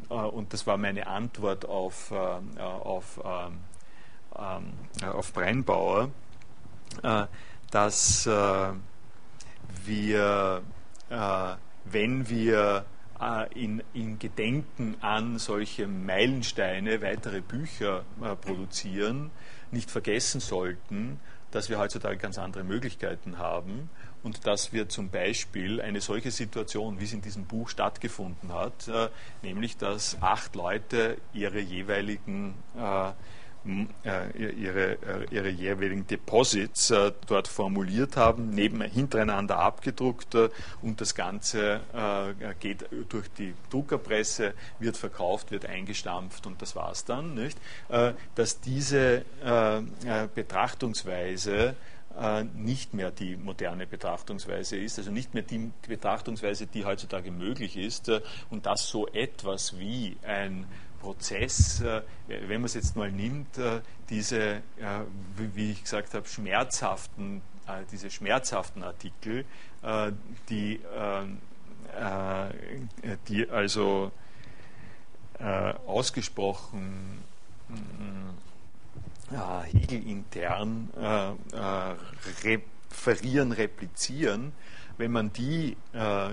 und 0.08 0.52
das 0.52 0.66
war 0.66 0.78
meine 0.78 1.06
Antwort 1.06 1.66
auf, 1.66 2.10
auf 2.10 3.20
ähm, 4.38 4.72
ähm, 5.02 5.08
auf 5.08 5.32
Brennbauer, 5.32 6.10
äh, 7.02 7.26
dass 7.70 8.26
äh, 8.26 8.72
wir, 9.84 10.62
äh, 11.10 11.54
wenn 11.84 12.28
wir 12.28 12.86
in, 13.54 13.82
in, 13.94 14.18
Gedenken 14.18 14.96
an 15.00 15.38
solche 15.38 15.86
Meilensteine 15.86 17.00
weitere 17.00 17.40
Bücher 17.40 18.04
produzieren, 18.42 19.30
nicht 19.70 19.90
vergessen 19.90 20.40
sollten, 20.40 21.20
dass 21.50 21.70
wir 21.70 21.78
heutzutage 21.78 22.18
ganz 22.18 22.38
andere 22.38 22.64
Möglichkeiten 22.64 23.38
haben 23.38 23.88
und 24.24 24.46
dass 24.46 24.74
wir 24.74 24.88
zum 24.90 25.08
Beispiel 25.08 25.80
eine 25.80 26.02
solche 26.02 26.32
Situation, 26.32 27.00
wie 27.00 27.04
es 27.04 27.12
in 27.14 27.22
diesem 27.22 27.46
Buch 27.46 27.70
stattgefunden 27.70 28.52
hat, 28.52 28.90
nämlich 29.42 29.78
dass 29.78 30.20
acht 30.20 30.54
Leute 30.54 31.16
ihre 31.32 31.60
jeweiligen 31.60 32.54
ihre, 33.64 34.98
ihre 35.30 35.48
jeweiligen 35.48 36.06
Deposits 36.06 36.92
dort 37.26 37.48
formuliert 37.48 38.16
haben, 38.16 38.50
neben, 38.50 38.82
hintereinander 38.82 39.58
abgedruckt 39.58 40.36
und 40.82 41.00
das 41.00 41.14
Ganze 41.14 41.80
geht 42.60 42.84
durch 43.08 43.28
die 43.38 43.54
Druckerpresse, 43.70 44.52
wird 44.78 44.96
verkauft, 44.96 45.50
wird 45.50 45.66
eingestampft 45.66 46.46
und 46.46 46.60
das 46.60 46.76
war 46.76 46.92
es 46.92 47.04
dann. 47.04 47.34
Nicht? 47.34 47.58
Dass 48.34 48.60
diese 48.60 49.24
Betrachtungsweise 50.34 51.74
äh, 52.16 52.44
nicht 52.54 52.94
mehr 52.94 53.10
die 53.10 53.36
moderne 53.36 53.88
Betrachtungsweise 53.88 54.76
ist, 54.76 54.98
also 54.98 55.10
nicht 55.10 55.34
mehr 55.34 55.42
die 55.42 55.72
Betrachtungsweise, 55.88 56.68
die 56.68 56.84
heutzutage 56.84 57.32
möglich 57.32 57.76
ist 57.76 58.08
äh, 58.08 58.20
und 58.50 58.66
dass 58.66 58.86
so 58.86 59.08
etwas 59.08 59.80
wie 59.80 60.16
ein 60.22 60.64
Prozess, 61.04 61.80
äh, 61.80 62.02
wenn 62.26 62.60
man 62.60 62.64
es 62.64 62.74
jetzt 62.74 62.96
mal 62.96 63.12
nimmt, 63.12 63.58
diese, 64.08 64.62
wie 65.36 65.70
ich 65.72 65.82
gesagt 65.82 66.14
habe, 66.14 66.26
schmerzhaften, 66.26 67.42
diese 67.92 68.10
schmerzhaften 68.10 68.82
Artikel, 68.82 69.44
die, 70.48 70.80
die 73.28 73.50
also 73.50 74.12
ausgesprochen 75.86 77.22
Hegel 79.64 80.06
intern 80.06 80.90
äh, 80.96 81.30
äh, 81.56 81.96
referieren, 82.44 83.52
replizieren, 83.52 84.52
wenn 84.96 85.12
man 85.12 85.32
die, 85.32 85.76
äh, 85.92 86.30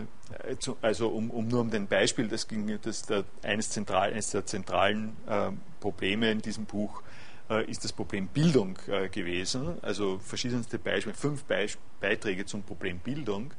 also 0.81 1.09
um, 1.09 1.29
um, 1.29 1.47
nur 1.47 1.61
um 1.61 1.69
den 1.69 1.87
Beispiel, 1.87 2.27
das 2.27 2.47
ging, 2.47 2.79
das 2.81 3.03
der, 3.03 3.23
eines, 3.43 3.69
zentral, 3.69 4.11
eines 4.11 4.31
der 4.31 4.45
zentralen 4.45 5.15
äh, 5.27 5.51
Probleme 5.79 6.31
in 6.31 6.41
diesem 6.41 6.65
Buch 6.65 7.01
äh, 7.49 7.69
ist 7.69 7.83
das 7.83 7.93
Problem 7.93 8.27
Bildung 8.27 8.77
äh, 8.87 9.09
gewesen, 9.09 9.77
also 9.81 10.19
verschiedenste 10.19 10.79
Beispiele, 10.79 11.15
fünf 11.15 11.43
Beisp 11.43 11.79
Beiträge 11.99 12.45
zum 12.45 12.63
Problem 12.63 12.97
Bildung. 12.97 13.53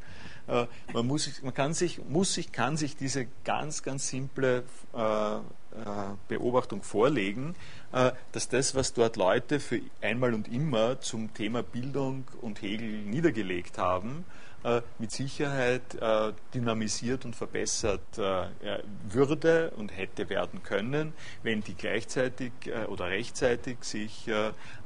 man 0.93 1.07
muss, 1.07 1.41
man 1.45 1.55
kann 1.55 1.75
sich, 1.75 2.05
muss 2.09 2.35
sich, 2.35 2.51
kann 2.51 2.77
sich 2.77 2.97
diese 2.97 3.29
ganz, 3.45 3.85
ganz 3.85 4.09
simple 4.09 4.64
Beobachtung 6.29 6.83
vorlegen, 6.83 7.55
äh, 7.93 8.12
dass 8.33 8.49
das, 8.49 8.75
was 8.75 8.93
dort 8.93 9.16
Leute 9.16 9.61
für 9.61 9.81
einmal 10.01 10.35
und 10.35 10.49
immer 10.49 11.01
zum 11.01 11.33
Thema 11.35 11.62
Bildung 11.62 12.25
und 12.41 12.61
Hegel 12.62 13.03
niedergelegt 13.03 13.79
haben, 13.79 14.25
äh, 14.29 14.41
mit 14.98 15.10
Sicherheit 15.10 15.94
äh, 16.00 16.32
dynamisiert 16.54 17.24
und 17.24 17.34
verbessert 17.34 18.00
würde 19.08 19.70
und 19.76 19.96
hätte 19.96 20.28
werden 20.28 20.62
können, 20.62 21.12
wenn 21.42 21.62
die 21.62 21.74
gleichzeitig 21.74 22.52
oder 22.88 23.06
rechtzeitig 23.06 23.78
sich 23.82 24.30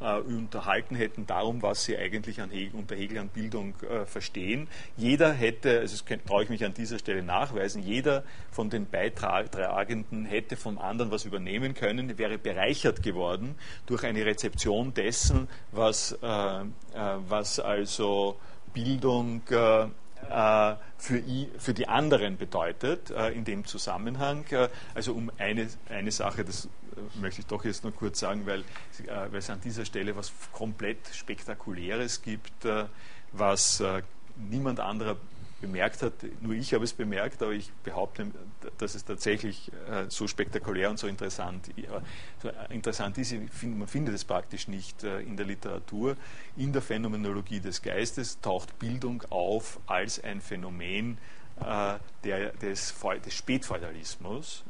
unterhalten 0.00 0.94
hätten 0.94 1.26
darum, 1.26 1.62
was 1.62 1.84
sie 1.84 1.96
eigentlich 1.96 2.40
an 2.40 2.50
Hegel, 2.50 2.78
unter 2.78 2.94
Hegel 2.94 3.18
an 3.18 3.28
Bildung 3.28 3.74
verstehen. 4.06 4.68
Jeder 4.96 5.32
hätte, 5.32 5.80
also 5.80 5.96
das 5.96 6.18
traue 6.26 6.44
ich 6.44 6.48
mich 6.48 6.64
an 6.64 6.74
dieser 6.74 6.98
Stelle 6.98 7.22
nachweisen, 7.22 7.82
jeder 7.82 8.24
von 8.50 8.70
den 8.70 8.86
Beitragenden 8.86 10.24
hätte 10.24 10.56
vom 10.56 10.78
anderen 10.78 11.10
was 11.10 11.24
übernehmen 11.24 11.74
können, 11.74 12.16
wäre 12.18 12.38
bereichert 12.38 13.02
geworden 13.02 13.56
durch 13.86 14.04
eine 14.04 14.24
Rezeption 14.24 14.94
dessen, 14.94 15.48
was, 15.72 16.16
was 16.20 17.60
also 17.60 18.38
Bildung 18.76 19.40
äh, 19.48 19.84
äh, 19.84 20.76
für, 20.98 21.22
für, 21.58 21.72
die 21.72 21.88
anderen 21.88 22.36
bedeutet 22.36 23.10
äh, 23.10 23.30
in 23.30 23.44
dem 23.44 23.64
Zusammenhang. 23.64 24.44
also 24.94 25.14
um 25.14 25.32
eine, 25.38 25.68
eine 25.88 26.12
Sache, 26.12 26.44
das 26.44 26.68
möchte 27.14 27.40
ich 27.40 27.46
doch 27.46 27.64
jetzt 27.64 27.84
nur 27.84 27.94
kurz 27.94 28.20
sagen, 28.20 28.44
weil, 28.44 28.64
weil 29.06 29.38
es 29.38 29.48
an 29.48 29.60
dieser 29.62 29.86
Stelle 29.86 30.14
was 30.14 30.32
komplett 30.52 30.98
Spektakuläres 31.12 32.22
gibt, 32.22 32.66
was 33.32 33.82
niemand 34.36 34.80
anderer 34.80 35.16
bemerkt 35.60 36.02
hat. 36.02 36.12
Nur 36.40 36.54
ich 36.54 36.74
habe 36.74 36.84
es 36.84 36.92
bemerkt, 36.92 37.42
aber 37.42 37.52
ich 37.52 37.72
behaupte, 37.82 38.26
dass 38.78 38.94
es 38.94 39.04
tatsächlich 39.04 39.70
äh, 39.90 40.04
so 40.08 40.26
spektakulär 40.26 40.90
und 40.90 40.98
so 40.98 41.06
interessant, 41.06 41.70
interessant 42.68 43.18
ist. 43.18 43.34
man 43.62 43.88
findet 43.88 44.14
es 44.14 44.24
praktisch 44.24 44.68
nicht 44.68 45.04
äh, 45.04 45.20
in 45.20 45.36
der 45.36 45.46
Literatur. 45.46 46.16
In 46.56 46.72
der 46.72 46.82
Phänomenologie 46.82 47.60
des 47.60 47.82
Geistes 47.82 48.40
taucht 48.40 48.78
Bildung 48.78 49.22
auf 49.30 49.80
als 49.86 50.22
ein 50.22 50.40
Phänomen 50.40 51.18
äh, 51.60 51.94
des, 52.60 52.94
des 53.24 53.34
Spätfeudalismus 53.34 54.64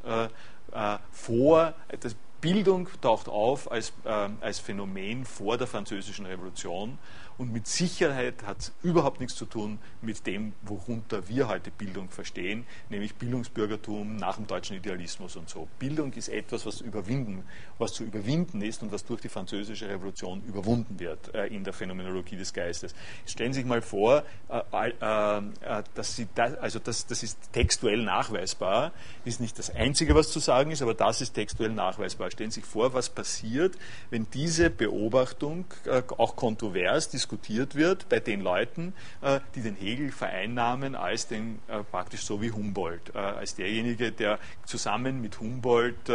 vor. 1.11 1.73
Das 1.99 2.15
Bildung 2.39 2.87
taucht 3.01 3.29
auf 3.29 3.71
als, 3.71 3.93
als 4.03 4.59
Phänomen 4.59 5.25
vor 5.25 5.57
der 5.57 5.65
Französischen 5.65 6.25
Revolution 6.25 6.97
und 7.37 7.53
mit 7.53 7.67
Sicherheit 7.67 8.43
hat 8.45 8.59
es 8.59 8.71
überhaupt 8.81 9.19
nichts 9.19 9.35
zu 9.35 9.45
tun 9.45 9.77
mit 10.01 10.25
dem, 10.25 10.53
worunter 10.63 11.27
wir 11.29 11.47
heute 11.47 11.69
Bildung 11.69 12.09
verstehen, 12.09 12.65
nämlich 12.89 13.13
Bildungsbürgertum 13.15 14.15
nach 14.15 14.37
dem 14.37 14.47
deutschen 14.47 14.75
Idealismus 14.75 15.35
und 15.35 15.47
so. 15.47 15.67
Bildung 15.77 16.13
ist 16.13 16.29
etwas, 16.29 16.65
was, 16.65 16.81
überwinden, 16.81 17.43
was 17.77 17.93
zu 17.93 18.03
überwinden 18.03 18.61
ist 18.61 18.81
und 18.81 18.91
was 18.91 19.05
durch 19.05 19.21
die 19.21 19.29
französische 19.29 19.87
Revolution 19.87 20.41
überwunden 20.47 20.99
wird 20.99 21.33
äh, 21.35 21.45
in 21.47 21.63
der 21.63 21.73
Phänomenologie 21.73 22.37
des 22.37 22.53
Geistes. 22.53 22.95
Stellen 23.27 23.53
Sie 23.53 23.59
sich 23.59 23.67
mal 23.67 23.81
vor, 23.81 24.23
äh, 24.49 24.61
äh, 24.71 25.37
äh 25.37 25.83
dass 25.93 26.15
Sie 26.15 26.27
da, 26.33 26.45
also 26.55 26.79
das, 26.79 27.05
das 27.05 27.21
ist 27.21 27.37
textuell 27.53 28.01
nachweisbar, 28.03 28.93
ist 29.25 29.39
nicht 29.39 29.59
das 29.59 29.69
Einzige, 29.69 30.15
was 30.15 30.31
zu 30.31 30.39
sagen 30.39 30.71
ist, 30.71 30.81
aber 30.81 30.95
das 30.95 31.21
ist 31.21 31.33
textuell 31.33 31.71
nachweisbar. 31.71 32.31
Stellen 32.31 32.49
Sie 32.49 32.61
sich 32.61 32.69
vor, 32.69 32.93
was 32.93 33.09
passiert, 33.09 33.77
wenn 34.09 34.27
diese 34.33 34.71
Beobachtung 34.71 35.65
äh, 35.85 36.01
auch 36.17 36.35
kontrovers 36.35 37.09
diskutiert 37.09 37.26
diskutiert 37.27 37.75
wird 37.75 38.07
bei 38.07 38.21
den 38.21 38.39
Leuten, 38.41 38.93
äh, 39.21 39.41
die 39.53 39.61
den 39.61 39.75
Hegel 39.75 40.11
vereinnahmen 40.11 40.95
als 40.95 41.27
den 41.27 41.59
äh, 41.67 41.83
praktisch 41.83 42.21
so 42.21 42.41
wie 42.41 42.51
Humboldt, 42.51 43.13
äh, 43.13 43.17
als 43.17 43.55
derjenige, 43.55 44.13
der 44.13 44.39
zusammen 44.65 45.19
mit 45.21 45.41
Humboldt 45.41 46.09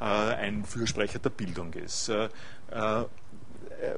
ein 0.00 0.64
Fürsprecher 0.64 1.18
der 1.20 1.30
Bildung 1.30 1.72
ist. 1.74 2.10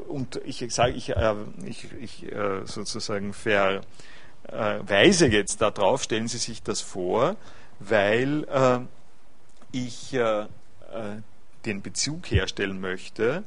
und 0.08 0.40
ich 0.44 0.64
sage, 0.68 0.92
ich, 0.92 1.14
ich, 1.64 1.88
ich 2.00 2.26
sozusagen 2.64 3.32
verweise 3.32 5.26
jetzt 5.26 5.60
darauf, 5.60 6.02
stellen 6.02 6.28
Sie 6.28 6.38
sich 6.38 6.62
das 6.62 6.80
vor, 6.80 7.36
weil 7.78 8.46
ich 9.72 10.18
den 11.64 11.82
Bezug 11.82 12.30
herstellen 12.30 12.80
möchte 12.80 13.44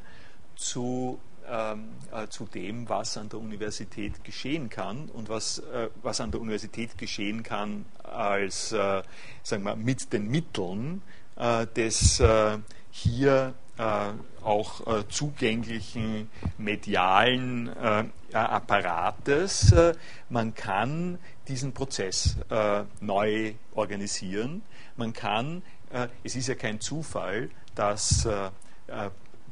zu 0.56 1.20
äh, 1.44 2.28
zu 2.30 2.46
dem, 2.46 2.88
was 2.90 3.18
an 3.18 3.30
der 3.30 3.40
Universität 3.40 4.24
geschehen 4.24 4.70
kann 4.70 5.10
und 5.10 5.30
was, 5.30 5.60
äh, 5.60 5.90
was 6.02 6.22
an 6.22 6.32
der 6.32 6.42
Universität 6.42 6.98
geschehen 6.98 7.44
kann 7.44 7.86
als, 8.04 8.72
äh, 8.72 9.04
sagen 9.44 9.64
wir, 9.64 9.76
mit 9.76 10.14
den 10.14 10.30
Mitteln 10.30 11.02
äh, 11.36 11.68
des 11.68 12.20
äh, 12.20 12.58
hier 12.92 13.54
auch 14.44 15.04
zugänglichen 15.10 16.30
medialen 16.60 17.72
Apparates. 18.32 19.74
man 20.30 20.54
kann 20.54 21.18
diesen 21.48 21.74
Prozess 21.74 22.38
neu 23.02 23.56
organisieren. 23.74 24.62
Man 24.96 25.12
kann, 25.12 25.64
es 26.24 26.36
ist 26.36 26.50
ja 26.50 26.54
kein 26.54 26.82
Zufall, 26.82 27.50
dass 27.74 28.28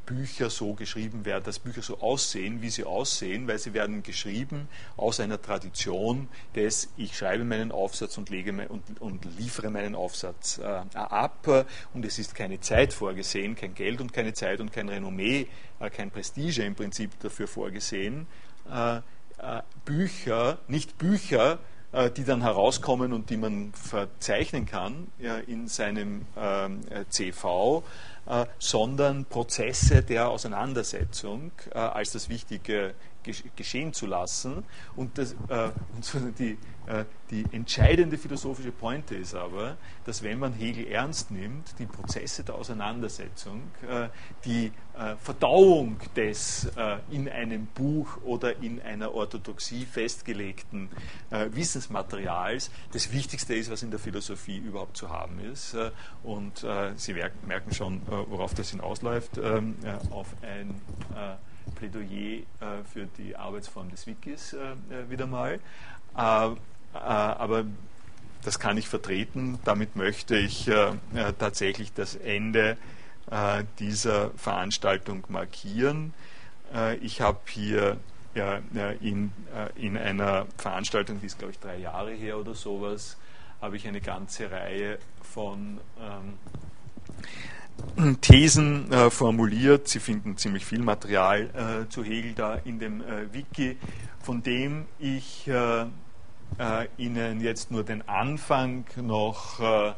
Bücher 0.05 0.49
so 0.49 0.73
geschrieben 0.73 1.25
werden, 1.25 1.43
dass 1.43 1.59
Bücher 1.59 1.81
so 1.81 1.99
aussehen, 1.99 2.61
wie 2.61 2.69
sie 2.69 2.83
aussehen, 2.83 3.47
weil 3.47 3.59
sie 3.59 3.73
werden 3.73 4.03
geschrieben 4.03 4.67
aus 4.97 5.19
einer 5.19 5.41
Tradition 5.41 6.27
des, 6.55 6.89
ich 6.97 7.17
schreibe 7.17 7.43
meinen 7.43 7.71
Aufsatz 7.71 8.17
und, 8.17 8.29
lege 8.29 8.51
und, 8.67 9.01
und 9.01 9.25
liefere 9.37 9.69
meinen 9.69 9.95
Aufsatz 9.95 10.57
äh, 10.57 10.81
ab 10.93 11.65
und 11.93 12.05
es 12.05 12.19
ist 12.19 12.35
keine 12.35 12.59
Zeit 12.59 12.93
vorgesehen, 12.93 13.55
kein 13.55 13.73
Geld 13.73 14.01
und 14.01 14.13
keine 14.13 14.33
Zeit 14.33 14.59
und 14.59 14.71
kein 14.71 14.89
Renommee, 14.89 15.47
äh, 15.79 15.89
kein 15.89 16.11
Prestige 16.11 16.63
im 16.63 16.75
Prinzip 16.75 17.19
dafür 17.19 17.47
vorgesehen. 17.47 18.27
Äh, 18.69 18.97
äh 18.97 19.01
Bücher, 19.85 20.59
nicht 20.67 20.97
Bücher, 20.97 21.59
äh, 21.93 22.09
die 22.09 22.23
dann 22.23 22.41
herauskommen 22.41 23.11
und 23.11 23.29
die 23.29 23.35
man 23.35 23.73
verzeichnen 23.73 24.65
kann 24.65 25.07
ja, 25.19 25.37
in 25.37 25.67
seinem 25.67 26.25
ähm, 26.37 26.81
CV, 27.09 27.79
äh, 27.79 27.81
sondern 28.59 29.25
Prozesse 29.25 30.03
der 30.03 30.29
Auseinandersetzung 30.29 31.51
äh, 31.71 31.79
als 31.79 32.11
das 32.11 32.29
Wichtige 32.29 32.93
geschehen 33.55 33.93
zu 33.93 34.05
lassen. 34.05 34.63
Und, 34.95 35.17
das, 35.17 35.33
äh, 35.49 35.69
und 36.13 36.39
die, 36.39 36.51
äh, 36.51 36.57
die 37.29 37.45
entscheidende 37.51 38.17
philosophische 38.17 38.71
Pointe 38.71 39.15
ist 39.15 39.35
aber, 39.35 39.77
dass 40.05 40.23
wenn 40.23 40.39
man 40.39 40.51
Hegel 40.53 40.87
ernst 40.87 41.31
nimmt, 41.31 41.79
die 41.79 41.85
Prozesse 41.85 42.43
der 42.43 42.55
Auseinandersetzung, 42.55 43.61
äh, 43.87 44.09
die 44.43 44.71
äh, 44.97 45.15
Verdauung 45.15 45.97
des 46.17 46.65
äh, 46.75 46.97
in 47.09 47.29
einem 47.29 47.65
Buch 47.67 48.17
oder 48.23 48.61
in 48.61 48.81
einer 48.81 49.13
Orthodoxie 49.13 49.85
festgelegten 49.85 50.89
äh, 51.29 51.47
Wissensmaterials 51.51 52.69
das 52.91 53.11
Wichtigste 53.13 53.55
ist, 53.55 53.71
was 53.71 53.83
in 53.83 53.91
der 53.91 53.99
Philosophie 53.99 54.57
überhaupt 54.57 54.97
zu 54.97 55.09
haben 55.09 55.39
ist. 55.39 55.75
und 56.23 56.65
Sie 56.95 57.13
merken 57.13 57.73
schon, 57.73 58.01
worauf 58.07 58.53
das 58.53 58.71
hinausläuft, 58.71 59.37
ähm, 59.37 59.75
auf 60.11 60.27
ein 60.41 60.81
Plädoyer 61.75 62.43
für 62.91 63.05
die 63.17 63.35
Arbeitsform 63.35 63.89
des 63.89 64.07
Wikis 64.07 64.55
wieder 65.09 65.27
mal. 65.27 65.59
Aber 66.13 67.65
das 68.43 68.59
kann 68.59 68.77
ich 68.77 68.87
vertreten. 68.87 69.59
Damit 69.65 69.95
möchte 69.95 70.35
ich 70.35 70.69
tatsächlich 71.39 71.93
das 71.93 72.15
Ende 72.15 72.77
dieser 73.79 74.31
Veranstaltung 74.31 75.23
markieren. 75.29 76.13
ich 77.01 77.21
habe 77.21 77.39
hier 77.47 77.97
in 78.95 79.97
einer 79.97 80.47
Veranstaltung, 80.57 81.21
die 81.21 81.27
ist 81.27 81.37
glaube 81.37 81.53
ich 81.53 81.59
drei 81.59 81.77
Jahre 81.77 82.11
her 82.11 82.37
oder 82.37 82.55
sowas, 82.55 83.17
habe 83.61 83.77
ich 83.77 83.87
eine 83.87 84.01
ganze 84.01 84.49
Reihe 84.49 84.97
von 85.21 85.79
ähm, 85.99 86.33
Thesen 88.21 88.91
äh, 88.91 89.09
formuliert. 89.09 89.87
Sie 89.87 89.99
finden 89.99 90.37
ziemlich 90.37 90.65
viel 90.65 90.79
Material 90.79 91.85
äh, 91.85 91.89
zu 91.89 92.03
Hegel 92.03 92.33
da 92.33 92.55
in 92.55 92.79
dem 92.79 93.01
äh, 93.01 93.33
Wiki, 93.33 93.77
von 94.21 94.43
dem 94.43 94.85
ich 94.99 95.47
äh, 95.47 95.81
äh, 95.81 95.85
Ihnen 96.97 97.41
jetzt 97.41 97.71
nur 97.71 97.83
den 97.83 98.07
Anfang 98.07 98.85
noch 98.97 99.59
äh, 99.59 99.93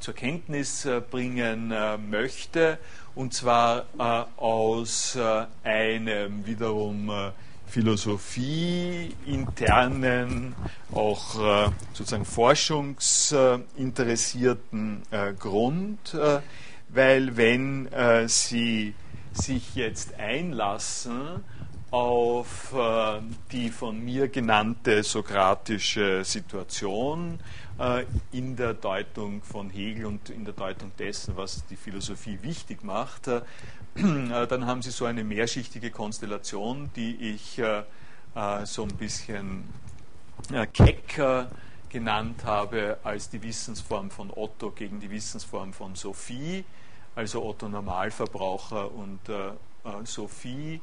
zur 0.00 0.14
Kenntnis 0.14 0.88
bringen 1.10 1.74
möchte, 2.08 2.78
und 3.14 3.34
zwar 3.34 3.84
aus 4.38 5.18
einem 5.62 6.46
wiederum 6.46 7.10
Philosophie 7.74 9.12
internen, 9.26 10.54
auch 10.92 11.40
äh, 11.40 11.70
sozusagen 11.92 12.24
forschungsinteressierten 12.24 15.02
äh, 15.10 15.32
Grund, 15.32 16.14
äh, 16.14 16.38
weil 16.90 17.36
wenn 17.36 17.92
äh, 17.92 18.28
Sie 18.28 18.94
sich 19.32 19.74
jetzt 19.74 20.14
einlassen 20.20 21.42
auf 21.90 22.72
äh, 22.74 23.18
die 23.50 23.70
von 23.70 24.04
mir 24.04 24.28
genannte 24.28 25.02
sokratische 25.02 26.24
Situation 26.24 27.40
äh, 27.80 28.04
in 28.30 28.54
der 28.54 28.74
Deutung 28.74 29.42
von 29.42 29.68
Hegel 29.68 30.06
und 30.06 30.30
in 30.30 30.44
der 30.44 30.54
Deutung 30.54 30.92
dessen, 30.96 31.36
was 31.36 31.66
die 31.66 31.74
Philosophie 31.74 32.38
wichtig 32.40 32.84
macht, 32.84 33.28
dann 33.94 34.66
haben 34.66 34.82
Sie 34.82 34.90
so 34.90 35.04
eine 35.04 35.22
mehrschichtige 35.22 35.90
Konstellation, 35.90 36.90
die 36.96 37.14
ich 37.34 37.58
äh, 37.60 37.82
äh, 38.34 38.66
so 38.66 38.82
ein 38.82 38.96
bisschen 38.96 39.64
keck 40.72 41.20
genannt 41.88 42.44
habe 42.44 42.98
als 43.04 43.30
die 43.30 43.40
Wissensform 43.42 44.10
von 44.10 44.32
Otto 44.34 44.72
gegen 44.72 44.98
die 44.98 45.10
Wissensform 45.10 45.72
von 45.72 45.94
Sophie, 45.94 46.64
also 47.14 47.44
Otto 47.44 47.68
Normalverbraucher 47.68 48.90
und 48.92 49.20
Sophie, 50.02 50.80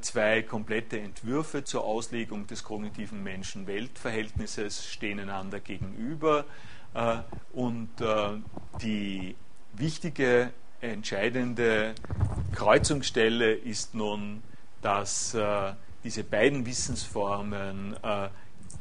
zwei 0.00 0.42
komplette 0.42 0.98
Entwürfe 0.98 1.64
zur 1.64 1.84
Auslegung 1.84 2.46
des 2.46 2.64
kognitiven 2.64 3.22
Menschen-Welt-Verhältnisses 3.22 4.86
stehen 4.86 5.20
einander 5.20 5.60
gegenüber 5.60 6.46
und 7.52 7.90
die 8.80 9.36
wichtige 9.74 10.50
entscheidende 10.80 11.94
Kreuzungsstelle 12.54 13.52
ist 13.52 13.94
nun, 13.94 14.42
dass 14.82 15.34
äh, 15.34 15.72
diese 16.04 16.24
beiden 16.24 16.64
Wissensformen 16.66 17.96
äh, 18.02 18.28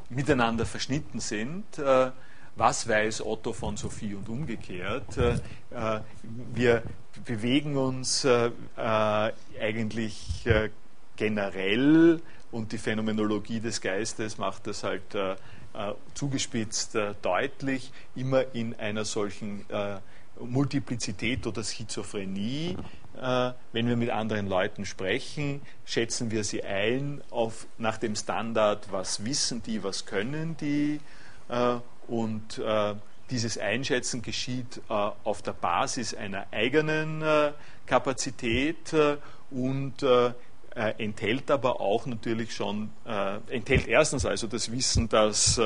miteinander 0.09 0.65
verschnitten 0.65 1.19
sind. 1.19 1.77
Äh, 1.77 2.11
was 2.57 2.87
weiß 2.87 3.23
Otto 3.23 3.53
von 3.53 3.77
Sophie 3.77 4.15
und 4.15 4.27
umgekehrt? 4.29 5.15
Äh, 5.17 5.33
äh, 5.69 6.01
wir 6.53 6.81
bewegen 7.23 7.77
uns 7.77 8.25
äh, 8.25 8.51
eigentlich 8.75 10.47
generell 11.15 12.21
und 12.51 12.71
die 12.71 12.77
Phänomenologie 12.77 13.59
des 13.59 13.81
Geistes 13.81 14.37
macht 14.37 14.67
das 14.67 14.83
halt 14.83 15.15
zugespitzt 16.13 16.97
deutlich, 17.21 17.91
immer 18.15 18.45
in 18.53 18.75
einer 18.75 19.03
solchen 19.03 19.65
Multiplizität 20.39 21.45
oder 21.47 21.63
Schizophrenie. 21.63 22.77
Äh, 23.21 23.51
wenn 23.71 23.87
wir 23.87 23.95
mit 23.95 24.09
anderen 24.11 24.47
Leuten 24.47 24.85
sprechen, 24.85 25.61
schätzen 25.85 26.29
wir 26.29 26.43
sie 26.43 26.63
ein 26.63 27.21
auf, 27.31 27.65
nach 27.77 27.97
dem 27.97 28.15
Standard, 28.15 28.91
was 28.91 29.25
wissen 29.25 29.63
die, 29.63 29.83
was 29.83 30.05
können 30.05 30.55
die. 30.57 30.99
Äh, 31.49 31.77
und 32.07 32.59
äh, 32.59 32.93
dieses 33.29 33.57
Einschätzen 33.57 34.21
geschieht 34.21 34.79
auf 34.87 35.41
der 35.41 35.51
Basis 35.51 36.13
einer 36.13 36.45
eigenen 36.49 37.21
Kapazität 37.85 38.95
und 39.51 39.95
enthält 40.73 41.51
aber 41.51 41.81
auch 41.81 42.05
natürlich 42.05 42.55
schon, 42.55 42.89
enthält 43.49 43.85
erstens 43.85 44.25
also 44.25 44.47
das 44.47 44.71
Wissen, 44.71 45.09
dass 45.09 45.59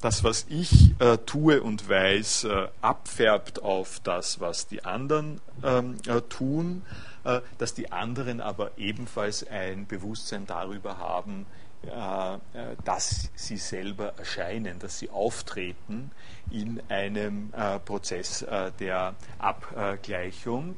das, 0.00 0.22
was 0.22 0.46
ich 0.48 0.94
äh, 1.00 1.18
tue 1.18 1.62
und 1.62 1.88
weiß, 1.88 2.44
äh, 2.44 2.68
abfärbt 2.80 3.62
auf 3.62 4.00
das, 4.04 4.40
was 4.40 4.68
die 4.68 4.84
anderen 4.84 5.40
ähm, 5.62 5.96
äh, 6.06 6.20
tun, 6.22 6.82
äh, 7.24 7.40
dass 7.58 7.74
die 7.74 7.90
anderen 7.90 8.40
aber 8.40 8.70
ebenfalls 8.78 9.46
ein 9.46 9.86
Bewusstsein 9.86 10.46
darüber 10.46 10.98
haben, 10.98 11.46
äh, 11.84 12.34
äh, 12.34 12.38
dass 12.84 13.30
sie 13.34 13.56
selber 13.56 14.14
erscheinen, 14.16 14.78
dass 14.78 14.98
sie 14.98 15.10
auftreten 15.10 16.10
in 16.50 16.80
einem 16.88 17.52
Prozess 17.84 18.42
der 18.80 19.14
Abgleichung. 19.38 20.76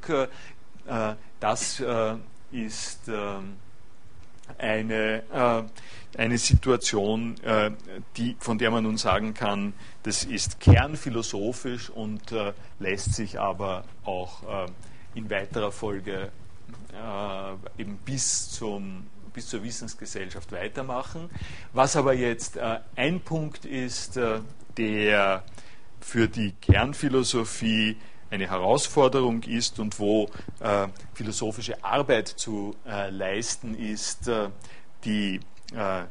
das 1.39 1.81
ist 2.51 3.09
eine 4.57 5.23
eine 6.17 6.37
Situation, 6.37 7.35
äh, 7.43 7.71
die, 8.17 8.35
von 8.39 8.57
der 8.57 8.71
man 8.71 8.83
nun 8.83 8.97
sagen 8.97 9.33
kann, 9.33 9.73
das 10.03 10.23
ist 10.23 10.59
kernphilosophisch 10.59 11.89
und 11.89 12.31
äh, 12.31 12.53
lässt 12.79 13.13
sich 13.13 13.39
aber 13.39 13.85
auch 14.03 14.67
äh, 14.67 14.71
in 15.15 15.29
weiterer 15.29 15.71
Folge 15.71 16.31
äh, 16.93 17.81
eben 17.81 17.97
bis, 18.05 18.49
zum, 18.49 19.07
bis 19.33 19.47
zur 19.47 19.63
Wissensgesellschaft 19.63 20.51
weitermachen. 20.51 21.29
Was 21.73 21.95
aber 21.95 22.13
jetzt 22.13 22.57
äh, 22.57 22.79
ein 22.95 23.21
Punkt 23.21 23.65
ist, 23.65 24.17
äh, 24.17 24.39
der 24.77 25.43
für 26.01 26.27
die 26.27 26.53
Kernphilosophie 26.61 27.97
eine 28.31 28.49
Herausforderung 28.49 29.43
ist 29.43 29.79
und 29.79 29.99
wo 29.99 30.29
philosophische 31.13 31.83
Arbeit 31.83 32.27
zu 32.27 32.75
leisten 33.09 33.75
ist, 33.75 34.31
die 35.03 35.39
äh, 35.73 36.03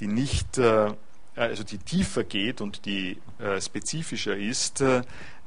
die 0.00 0.06
nicht, 0.06 0.58
äh, 0.58 0.92
also 1.34 1.64
die 1.64 1.78
tiefer 1.78 2.22
geht 2.22 2.60
und 2.60 2.84
die 2.84 3.18
äh, 3.40 3.60
spezifischer 3.60 4.36
ist 4.36 4.82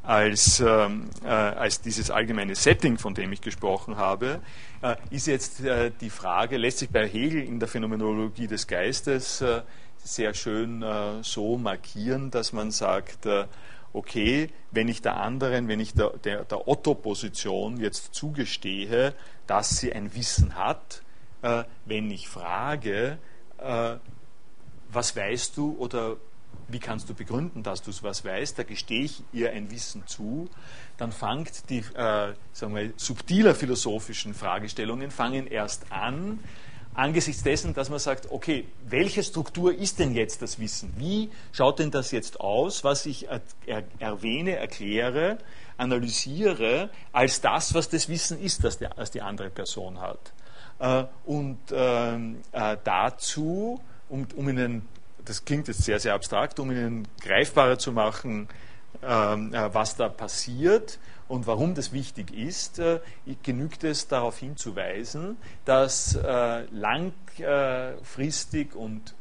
als, 0.03 0.59
ähm, 0.59 1.09
als 1.23 1.79
dieses 1.79 2.09
allgemeine 2.11 2.55
Setting, 2.55 2.97
von 2.97 3.13
dem 3.13 3.31
ich 3.31 3.39
gesprochen 3.39 3.97
habe, 3.97 4.41
ist 5.11 5.27
jetzt 5.27 5.61
die 6.01 6.09
Frage, 6.09 6.57
lässt 6.57 6.79
sich 6.79 6.89
bei 6.89 7.07
Hegel 7.07 7.43
in 7.43 7.59
der 7.59 7.67
Phänomenologie 7.67 8.47
des 8.47 8.65
Geistes 8.65 9.43
sehr 10.03 10.33
schön 10.33 10.83
so 11.21 11.55
markieren, 11.59 12.31
dass 12.31 12.51
man 12.51 12.71
sagt, 12.71 13.27
okay, 13.93 14.49
wenn 14.71 14.87
ich 14.87 15.01
der 15.01 15.17
anderen, 15.17 15.67
wenn 15.67 15.79
ich 15.79 15.93
der, 15.93 16.11
der, 16.23 16.45
der 16.45 16.67
Otto-Position 16.67 17.77
jetzt 17.77 18.13
zugestehe, 18.13 19.13
dass 19.47 19.77
sie 19.77 19.93
ein 19.93 20.15
Wissen 20.15 20.55
hat, 20.55 21.03
äh, 21.41 21.63
wenn 21.85 22.09
ich 22.11 22.27
frage, 22.27 23.17
äh, 23.57 23.95
was 24.91 25.15
weißt 25.15 25.57
du 25.57 25.75
oder 25.77 26.17
wie 26.67 26.79
kannst 26.79 27.09
du 27.09 27.13
begründen, 27.13 27.63
dass 27.63 27.81
du 27.81 27.91
was 28.01 28.23
weißt, 28.23 28.59
da 28.59 28.63
gestehe 28.63 29.03
ich 29.03 29.23
ihr 29.33 29.51
ein 29.51 29.71
Wissen 29.71 30.07
zu, 30.07 30.49
dann 30.97 31.11
fangt 31.11 31.69
die 31.69 31.79
äh, 31.79 32.33
sagen 32.53 32.75
wir, 32.75 32.93
subtiler 32.95 33.55
philosophischen 33.55 34.33
Fragestellungen 34.33 35.11
fangen 35.11 35.47
erst 35.47 35.91
an, 35.91 36.39
angesichts 36.93 37.43
dessen, 37.43 37.73
dass 37.73 37.89
man 37.89 37.99
sagt, 37.99 38.31
okay, 38.31 38.65
welche 38.87 39.23
Struktur 39.23 39.73
ist 39.73 39.99
denn 39.99 40.13
jetzt 40.13 40.41
das 40.41 40.59
Wissen? 40.59 40.93
Wie 40.97 41.29
schaut 41.51 41.79
denn 41.79 41.91
das 41.91 42.11
jetzt 42.11 42.39
aus, 42.39 42.83
was 42.83 43.05
ich 43.05 43.27
er, 43.29 43.41
er, 43.65 43.83
erwähne, 43.99 44.55
erkläre, 44.55 45.37
analysiere, 45.77 46.89
als 47.11 47.41
das, 47.41 47.73
was 47.73 47.89
das 47.89 48.09
Wissen 48.09 48.39
ist, 48.41 48.63
das, 48.63 48.77
der, 48.77 48.89
das 48.89 49.11
die 49.11 49.21
andere 49.21 49.49
Person 49.49 49.99
hat? 49.99 50.33
Äh, 50.79 51.05
und 51.25 51.59
ähm, 51.71 52.41
äh, 52.51 52.77
dazu, 52.83 53.81
um, 54.09 54.27
um 54.35 54.49
Ihnen, 54.49 54.87
das 55.23 55.45
klingt 55.45 55.67
jetzt 55.67 55.83
sehr, 55.83 55.99
sehr 55.99 56.13
abstrakt, 56.13 56.59
um 56.59 56.71
Ihnen 56.71 57.07
greifbarer 57.21 57.77
zu 57.77 57.91
machen, 57.91 58.49
ähm, 59.03 59.53
äh, 59.53 59.73
was 59.73 59.95
da 59.95 60.09
passiert 60.09 60.99
und 61.31 61.47
warum 61.47 61.73
das 61.75 61.93
wichtig 61.93 62.33
ist, 62.33 62.81
genügt 63.41 63.85
es 63.85 64.07
darauf 64.07 64.37
hinzuweisen, 64.37 65.37
dass 65.65 66.19
langfristig 66.71 68.75
und 68.75 69.15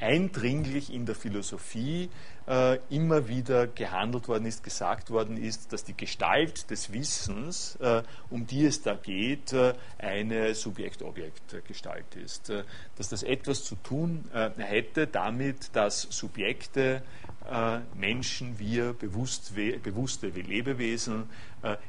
eindringlich 0.00 0.92
in 0.92 1.06
der 1.06 1.14
Philosophie 1.14 2.10
äh, 2.46 2.78
immer 2.90 3.28
wieder 3.28 3.66
gehandelt 3.66 4.28
worden 4.28 4.46
ist, 4.46 4.62
gesagt 4.62 5.10
worden 5.10 5.36
ist, 5.36 5.72
dass 5.72 5.84
die 5.84 5.96
Gestalt 5.96 6.70
des 6.70 6.92
Wissens, 6.92 7.76
äh, 7.76 8.02
um 8.30 8.46
die 8.46 8.66
es 8.66 8.82
da 8.82 8.94
geht, 8.94 9.52
äh, 9.52 9.74
eine 9.98 10.54
Subjekt-Objekt-Gestalt 10.54 12.16
ist. 12.16 12.50
Äh, 12.50 12.64
dass 12.96 13.08
das 13.08 13.22
etwas 13.22 13.64
zu 13.64 13.76
tun 13.76 14.24
äh, 14.32 14.50
hätte 14.58 15.06
damit, 15.06 15.74
dass 15.74 16.02
Subjekte 16.10 17.02
äh, 17.50 17.78
Menschen, 17.94 18.58
wir 18.58 18.92
bewusst, 18.92 19.54
bewusste 19.54 20.28
Lebewesen 20.28 21.24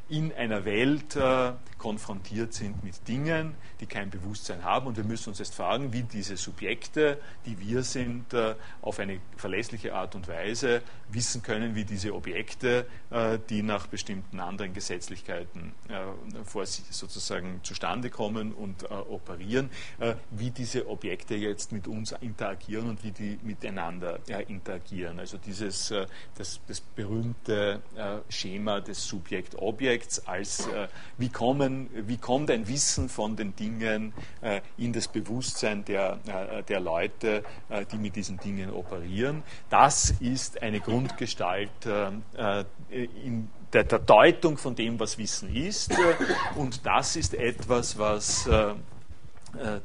in 0.10 0.31
einer 0.34 0.65
Welt 0.65 1.15
äh, 1.15 1.52
konfrontiert 1.77 2.53
sind 2.53 2.84
mit 2.84 3.07
Dingen, 3.07 3.56
die 3.80 3.85
kein 3.85 4.10
Bewusstsein 4.10 4.64
haben. 4.64 4.88
Und 4.88 4.97
wir 4.97 5.03
müssen 5.03 5.30
uns 5.30 5.39
jetzt 5.39 5.56
fragen, 5.56 5.93
wie 5.93 6.03
diese 6.03 6.38
Subjekte, 6.38 7.19
die 7.45 7.60
wir 7.60 7.84
sind, 7.84 8.26
auf 8.81 8.99
eine 8.99 9.19
verlässliche 9.35 9.93
Art 9.93 10.15
und 10.15 10.27
Weise 10.27 10.81
wissen 11.10 11.43
können, 11.43 11.76
wie 11.76 11.84
diese 11.84 12.15
Objekte, 12.15 12.88
die 13.49 13.61
nach 13.61 13.88
bestimmten 13.88 14.39
anderen 14.39 14.73
Gesetzlichkeiten 14.73 15.73
sozusagen 16.89 17.60
zustande 17.64 18.10
kommen 18.10 18.53
und 18.53 18.89
operieren, 18.89 19.69
wie 20.31 20.49
diese 20.49 20.88
Objekte 20.88 21.35
jetzt 21.35 21.72
mit 21.72 21.88
uns 21.88 22.14
interagieren 22.22 22.89
und 22.89 23.03
wie 23.03 23.11
die 23.11 23.38
miteinander 23.43 24.19
interagieren. 24.47 25.19
Also 25.19 25.38
dieses 25.38 25.91
äh, 25.95 26.07
das, 26.38 26.60
das 26.68 26.81
berühmte 26.81 27.81
äh, 27.95 28.18
Schema 28.31 28.81
des 28.81 29.07
Subjekt-Objekts 29.65 30.27
als 30.27 30.67
äh, 30.67 30.87
wie, 31.17 31.29
kommen, 31.29 31.89
wie 31.93 32.17
kommt 32.17 32.51
ein 32.51 32.67
Wissen 32.67 33.09
von 33.09 33.35
den 33.35 33.55
Dingen 33.55 34.13
in 34.77 34.93
das 34.93 35.07
Bewusstsein 35.07 35.83
der, 35.85 36.17
der 36.67 36.79
Leute, 36.79 37.43
die 37.91 37.97
mit 37.97 38.15
diesen 38.15 38.37
Dingen 38.37 38.71
operieren. 38.71 39.43
Das 39.69 40.11
ist 40.19 40.61
eine 40.61 40.79
Grundgestalt 40.79 41.69
in 42.89 43.49
der, 43.73 43.83
der 43.83 43.99
Deutung 43.99 44.57
von 44.57 44.75
dem, 44.75 44.99
was 44.99 45.17
Wissen 45.17 45.53
ist. 45.55 45.93
Und 46.55 46.85
das 46.85 47.15
ist 47.15 47.33
etwas, 47.33 47.97
was 47.97 48.49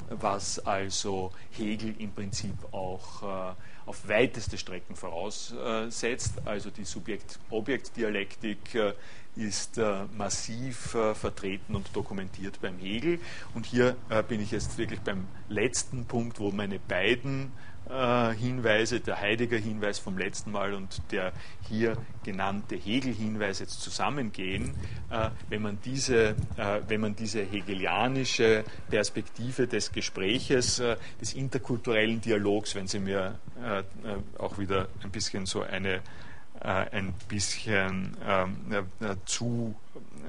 was 0.09 0.59
also 0.59 1.31
Hegel 1.51 1.95
im 1.99 2.11
Prinzip 2.11 2.55
auch 2.73 3.55
auf 3.85 4.07
weiteste 4.07 4.57
Strecken 4.57 4.95
voraussetzt. 4.95 6.35
Also 6.45 6.69
die 6.69 6.85
Subjekt-Objekt-Dialektik 6.85 8.75
äh, 8.75 8.93
ist 9.35 9.77
äh, 9.77 10.05
massiv 10.17 10.95
äh, 10.95 11.15
vertreten 11.15 11.75
und 11.75 11.95
dokumentiert 11.95 12.59
beim 12.61 12.77
Hegel. 12.77 13.19
Und 13.53 13.65
hier 13.65 13.95
bin 14.27 14.41
ich 14.41 14.51
jetzt 14.51 14.77
wirklich 14.77 15.01
beim 15.01 15.25
letzten 15.47 16.05
Punkt, 16.05 16.39
wo 16.39 16.51
meine 16.51 16.79
beiden 16.79 17.51
äh, 17.91 18.33
Hinweise, 18.35 19.01
der 19.01 19.19
Heidegger-Hinweis 19.19 19.99
vom 19.99 20.17
letzten 20.17 20.51
Mal 20.51 20.73
und 20.75 21.01
der 21.11 21.33
hier 21.67 21.97
genannte 22.23 22.75
Hegel-Hinweis 22.75 23.59
jetzt 23.59 23.81
zusammengehen, 23.81 24.71
äh, 25.09 25.29
wenn, 25.49 25.61
man 25.61 25.79
diese, 25.83 26.35
äh, 26.55 26.81
wenn 26.87 27.01
man 27.01 27.15
diese 27.15 27.43
hegelianische 27.43 28.63
Perspektive 28.89 29.67
des 29.67 29.91
Gespräches, 29.91 30.81
des 31.19 31.33
interkulturellen 31.33 32.21
Dialogs, 32.21 32.75
wenn 32.75 32.87
Sie 32.87 32.99
mir 32.99 33.39
auch 34.37 34.57
wieder 34.57 34.87
ein 35.03 35.11
bisschen 35.11 35.45
so 35.45 35.61
eine 35.61 36.01
ein 36.63 37.13
bisschen 37.27 38.15
ähm, 38.25 38.87
zu 39.25 39.75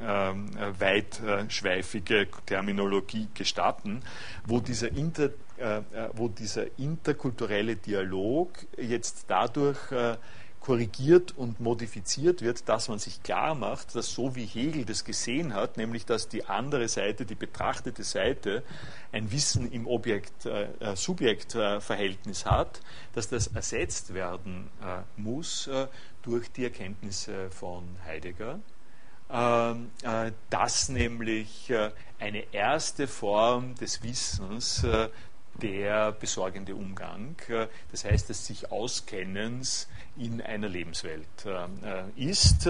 ähm, 0.03 0.49
weitschweifige 0.79 2.29
Terminologie 2.47 3.29
gestatten, 3.35 4.03
wo 4.47 4.61
dieser 4.61 4.91
Inter 4.93 5.31
äh, 5.63 5.79
äh, 5.79 5.83
wo 6.15 6.29
dieser 6.29 6.67
interkulturelle 6.77 7.77
Dialog 7.77 8.51
jetzt 8.77 9.27
dadurch 9.29 9.93
äh, 9.93 10.17
korrigiert 10.59 11.35
und 11.37 11.61
modifiziert 11.61 12.43
wird, 12.43 12.69
dass 12.69 12.89
man 12.89 12.99
sich 12.99 13.23
klar 13.23 13.55
macht, 13.55 13.95
dass 13.95 14.13
so 14.13 14.35
wie 14.35 14.45
Hegel 14.45 14.85
das 14.85 15.05
gesehen 15.05 15.55
hat, 15.55 15.77
nämlich 15.77 16.05
dass 16.05 16.29
die 16.29 16.47
andere 16.47 16.89
Seite, 16.89 17.25
die 17.27 17.37
betrachtete 17.37 18.03
Seite, 18.03 18.65
ein 19.13 19.31
Wissen 19.31 19.71
im 19.71 19.87
Objekt-Subjekt-Verhältnis 19.87 22.45
hat, 22.47 22.81
dass 23.13 23.29
das 23.29 23.47
ersetzt 23.49 24.15
werden 24.15 24.69
muss 25.17 25.69
durch 26.23 26.51
die 26.53 26.65
Erkenntnisse 26.65 27.51
von 27.51 27.85
Heidegger. 28.05 28.61
Ähm, 29.31 29.91
dass 30.51 30.89
nämlich 30.91 31.73
eine 32.19 32.53
erste 32.53 33.07
Form 33.07 33.75
des 33.77 34.03
Wissens 34.03 34.85
der 35.55 36.13
besorgende 36.13 36.75
Umgang, 36.75 37.37
äh, 37.49 37.67
das 37.91 38.05
heißt 38.05 38.29
des 38.29 38.47
sich 38.47 38.71
Auskennens 38.71 39.89
in 40.17 40.41
einer 40.43 40.69
Lebenswelt 40.69 41.47
äh, 41.47 42.31
ist 42.31 42.69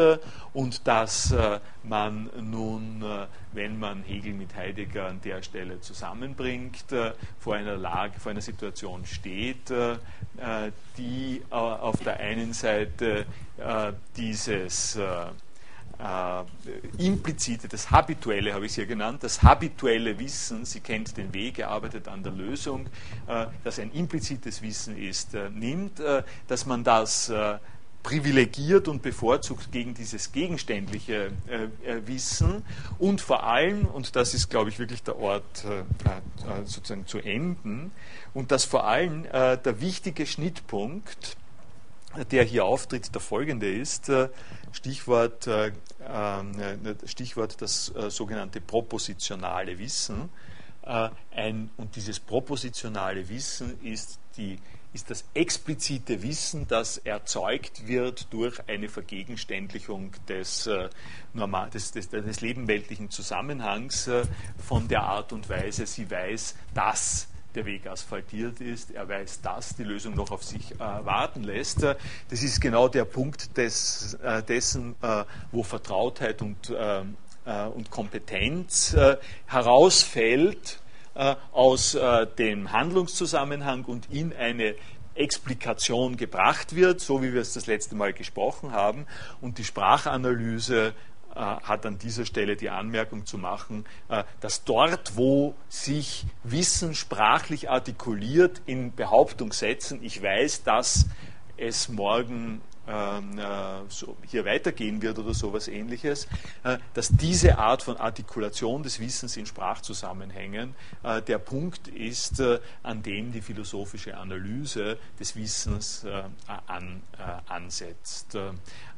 und 0.53 0.87
dass 0.87 1.33
äh, 1.33 1.59
man 1.83 2.31
nun, 2.41 3.05
wenn 3.53 3.79
man 3.79 4.05
Hegel 4.05 4.35
mit 4.35 4.55
Heidegger 4.55 5.09
an 5.09 5.21
der 5.21 5.43
Stelle 5.43 5.81
zusammenbringt, 5.81 6.85
vor 7.39 7.57
einer 7.57 7.77
Lage, 7.77 8.21
vor 8.21 8.31
einer 8.31 8.41
Situation 8.41 9.05
steht, 9.05 9.73
die 10.97 11.43
auf 11.51 12.01
der 12.05 12.21
einen 12.21 12.53
Seite 12.53 13.27
dieses 14.17 14.99
äh, 16.03 17.05
implizite, 17.05 17.69
das 17.69 17.91
habituelle 17.91 18.53
habe 18.55 18.67
ich 18.67 18.73
es 18.73 18.77
hier 18.77 18.87
genannt, 18.87 19.23
das 19.23 19.43
habituelle 19.43 20.19
Wissen, 20.19 20.65
sie 20.65 20.81
kennt 20.81 21.17
den 21.17 21.33
Weg, 21.33 21.63
arbeitet 21.65 22.09
an 22.09 22.25
der 22.25 22.33
Lösung, 22.33 22.87
äh, 23.29 23.47
das 23.63 23.79
ein 23.79 23.93
implizites 23.93 24.63
Wissen 24.63 24.97
ist, 24.97 25.35
äh, 25.35 25.49
nimmt, 25.51 26.01
äh, 26.01 26.25
dass 26.49 26.67
man 26.67 26.83
das 26.83 27.29
äh, 27.29 27.59
privilegiert 28.03 28.89
und 28.89 29.01
bevorzugt 29.03 29.71
gegen 29.71 29.95
dieses 29.95 30.33
gegenständliche 30.33 31.31
äh, 31.47 31.69
Wissen 32.05 32.65
und 32.99 33.21
vor 33.21 33.45
allem, 33.45 33.87
und 33.87 34.17
das 34.17 34.35
ist, 34.35 34.51
glaube 34.51 34.71
ich, 34.71 34.81
wirklich 34.81 35.05
der 35.05 35.21
Ort 35.21 35.65
sozusagen 36.65 37.07
zu 37.07 37.19
enden, 37.19 37.93
und 38.35 38.51
dass 38.51 38.65
vor 38.65 38.89
allem 38.89 39.23
der 39.23 39.81
wichtige 39.81 40.27
Schnittpunkt, 40.27 41.37
der 42.31 42.45
hier 42.45 42.65
auftritt, 42.65 43.15
der 43.15 43.21
folgende 43.21 43.73
ist, 43.73 44.11
Stichwort, 44.73 45.47
äh, 45.47 45.69
äh, 45.69 45.73
Stichwort 47.05 47.61
das 47.61 47.95
äh, 47.95 48.11
sogenannte 48.11 48.61
propositionale 48.61 49.79
Wissen. 49.79 50.31
Äh, 50.83 51.11
ein, 51.31 51.71
und 51.77 51.95
dieses 51.95 52.19
propositionale 52.19 53.29
Wissen 53.29 53.81
ist, 53.83 54.19
die, 54.37 54.59
ist 54.93 55.11
das 55.11 55.25
explizite 55.35 56.23
Wissen, 56.23 56.67
das 56.67 56.99
erzeugt 56.99 57.87
wird 57.87 58.33
durch 58.33 58.61
eine 58.67 58.89
Vergegenständlichung 58.89 60.13
des, 60.29 60.67
äh, 60.67 60.89
normal, 61.35 61.71
des, 61.71 61.93
des, 61.93 62.09
des 62.09 62.41
lebenweltlichen 62.41 63.11
Zusammenhangs 63.11 64.09
äh, 64.09 64.25
von 64.59 64.89
der 64.89 65.03
Art 65.03 65.33
und 65.33 65.49
Weise, 65.49 65.87
sie 65.87 66.11
weiß, 66.11 66.57
dass 66.75 67.29
der 67.55 67.67
Weg 67.67 67.87
asphaltiert 67.87 68.61
ist. 68.61 68.91
Er 68.91 69.09
weiß, 69.09 69.41
dass 69.41 69.77
die 69.77 69.85
Lösung 69.85 70.15
noch 70.15 70.31
auf 70.31 70.43
sich 70.43 70.73
äh, 70.73 70.79
warten 70.79 71.43
lässt. 71.43 71.83
Das 71.83 72.43
ist 72.43 72.61
genau 72.61 72.89
der 72.89 73.05
Punkt 73.05 73.57
des, 73.57 74.15
äh, 74.23 74.43
dessen, 74.43 74.95
äh, 75.03 75.25
wo 75.51 75.63
Vertrautheit 75.63 76.43
und, 76.43 76.71
äh, 76.71 77.01
äh, 77.45 77.67
und 77.67 77.91
Kompetenz 77.91 78.95
äh, 78.95 79.17
herausfällt 79.47 80.79
aus 81.53 81.95
dem 82.39 82.73
Handlungszusammenhang 82.73 83.85
und 83.85 84.11
in 84.11 84.33
eine 84.33 84.75
Explikation 85.15 86.17
gebracht 86.17 86.75
wird, 86.75 87.01
so 87.01 87.23
wie 87.23 87.35
wir 87.35 87.41
es 87.41 87.53
das 87.53 87.67
letzte 87.67 87.95
Mal 87.95 88.13
gesprochen 88.13 88.73
haben. 88.73 89.07
Und 89.41 89.59
die 89.59 89.65
Sprachanalyse 89.65 90.89
äh, 90.89 90.93
hat 91.41 91.87
an 91.87 91.99
dieser 91.99 92.25
Stelle 92.25 92.57
die 92.57 92.71
Anmerkung 92.71 93.27
zu 93.27 93.39
machen, 93.39 93.85
äh, 94.09 94.25
dass 94.41 94.65
dort, 94.65 95.17
wo 95.17 95.55
sich 95.69 96.27
Wissen 96.45 96.95
sprachlich 96.95 97.71
artikuliert 97.71 98.63
in 98.67 98.95
Behauptungssätzen, 98.95 100.03
ich 100.03 100.23
weiß, 100.23 100.65
dass 100.65 101.07
es 101.57 101.89
morgen 101.89 102.61
ähm, 102.89 103.39
äh, 103.39 103.45
hier 104.27 104.45
weitergehen 104.45 105.03
wird 105.03 105.17
oder 105.19 105.35
sowas 105.35 105.69
ähnliches, 105.69 106.27
äh, 106.65 106.79
dass 106.95 107.11
diese 107.11 107.59
Art 107.59 107.85
von 107.85 107.97
Artikulation 107.97 108.83
des 108.83 108.99
Wissens 108.99 109.37
in 109.37 109.47
Sprachzusammenhängen 109.47 110.75
äh, 111.05 111.23
der 111.23 111.39
Punkt 111.39 111.87
ist, 111.87 112.43
an 112.83 113.03
dem 113.05 113.31
die 113.31 113.41
philosophische 113.41 114.17
Analyse 114.17 114.99
des 115.21 115.37
Wissens 115.37 116.05
an, 116.67 117.03
ansetzt. 117.47 118.37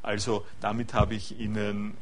Also 0.05 0.45
damit 0.61 0.93
habe 0.93 1.15
ich 1.15 1.39
Ihnen 1.39 1.95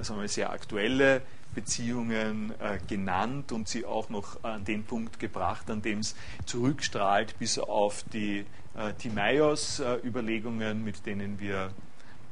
sagen 0.00 0.20
wir, 0.20 0.28
sehr 0.28 0.50
aktuelle 0.50 1.22
Beziehungen 1.54 2.52
äh, 2.60 2.78
genannt 2.86 3.52
und 3.52 3.68
sie 3.68 3.84
auch 3.84 4.10
noch 4.10 4.42
an 4.44 4.64
den 4.64 4.84
Punkt 4.84 5.18
gebracht, 5.18 5.70
an 5.70 5.82
dem 5.82 6.00
es 6.00 6.14
zurückstrahlt 6.46 7.38
bis 7.38 7.58
auf 7.58 8.04
die 8.12 8.44
äh, 8.76 8.92
Timaeus-Überlegungen, 8.92 10.84
mit 10.84 11.04
denen 11.06 11.40
wir 11.40 11.72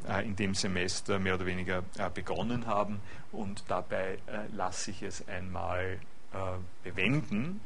äh, 0.09 0.25
in 0.25 0.37
dem 0.37 0.55
Semester 0.55 1.19
mehr 1.19 1.35
oder 1.35 1.47
weniger 1.47 1.83
äh, 1.99 2.11
begonnen 2.13 2.67
haben. 2.67 3.01
Und 3.33 3.65
dabei 3.69 4.19
lasse 4.55 4.91
ich 4.91 5.03
es 5.03 5.27
einmal 5.29 5.99
bewenden. 6.83 7.61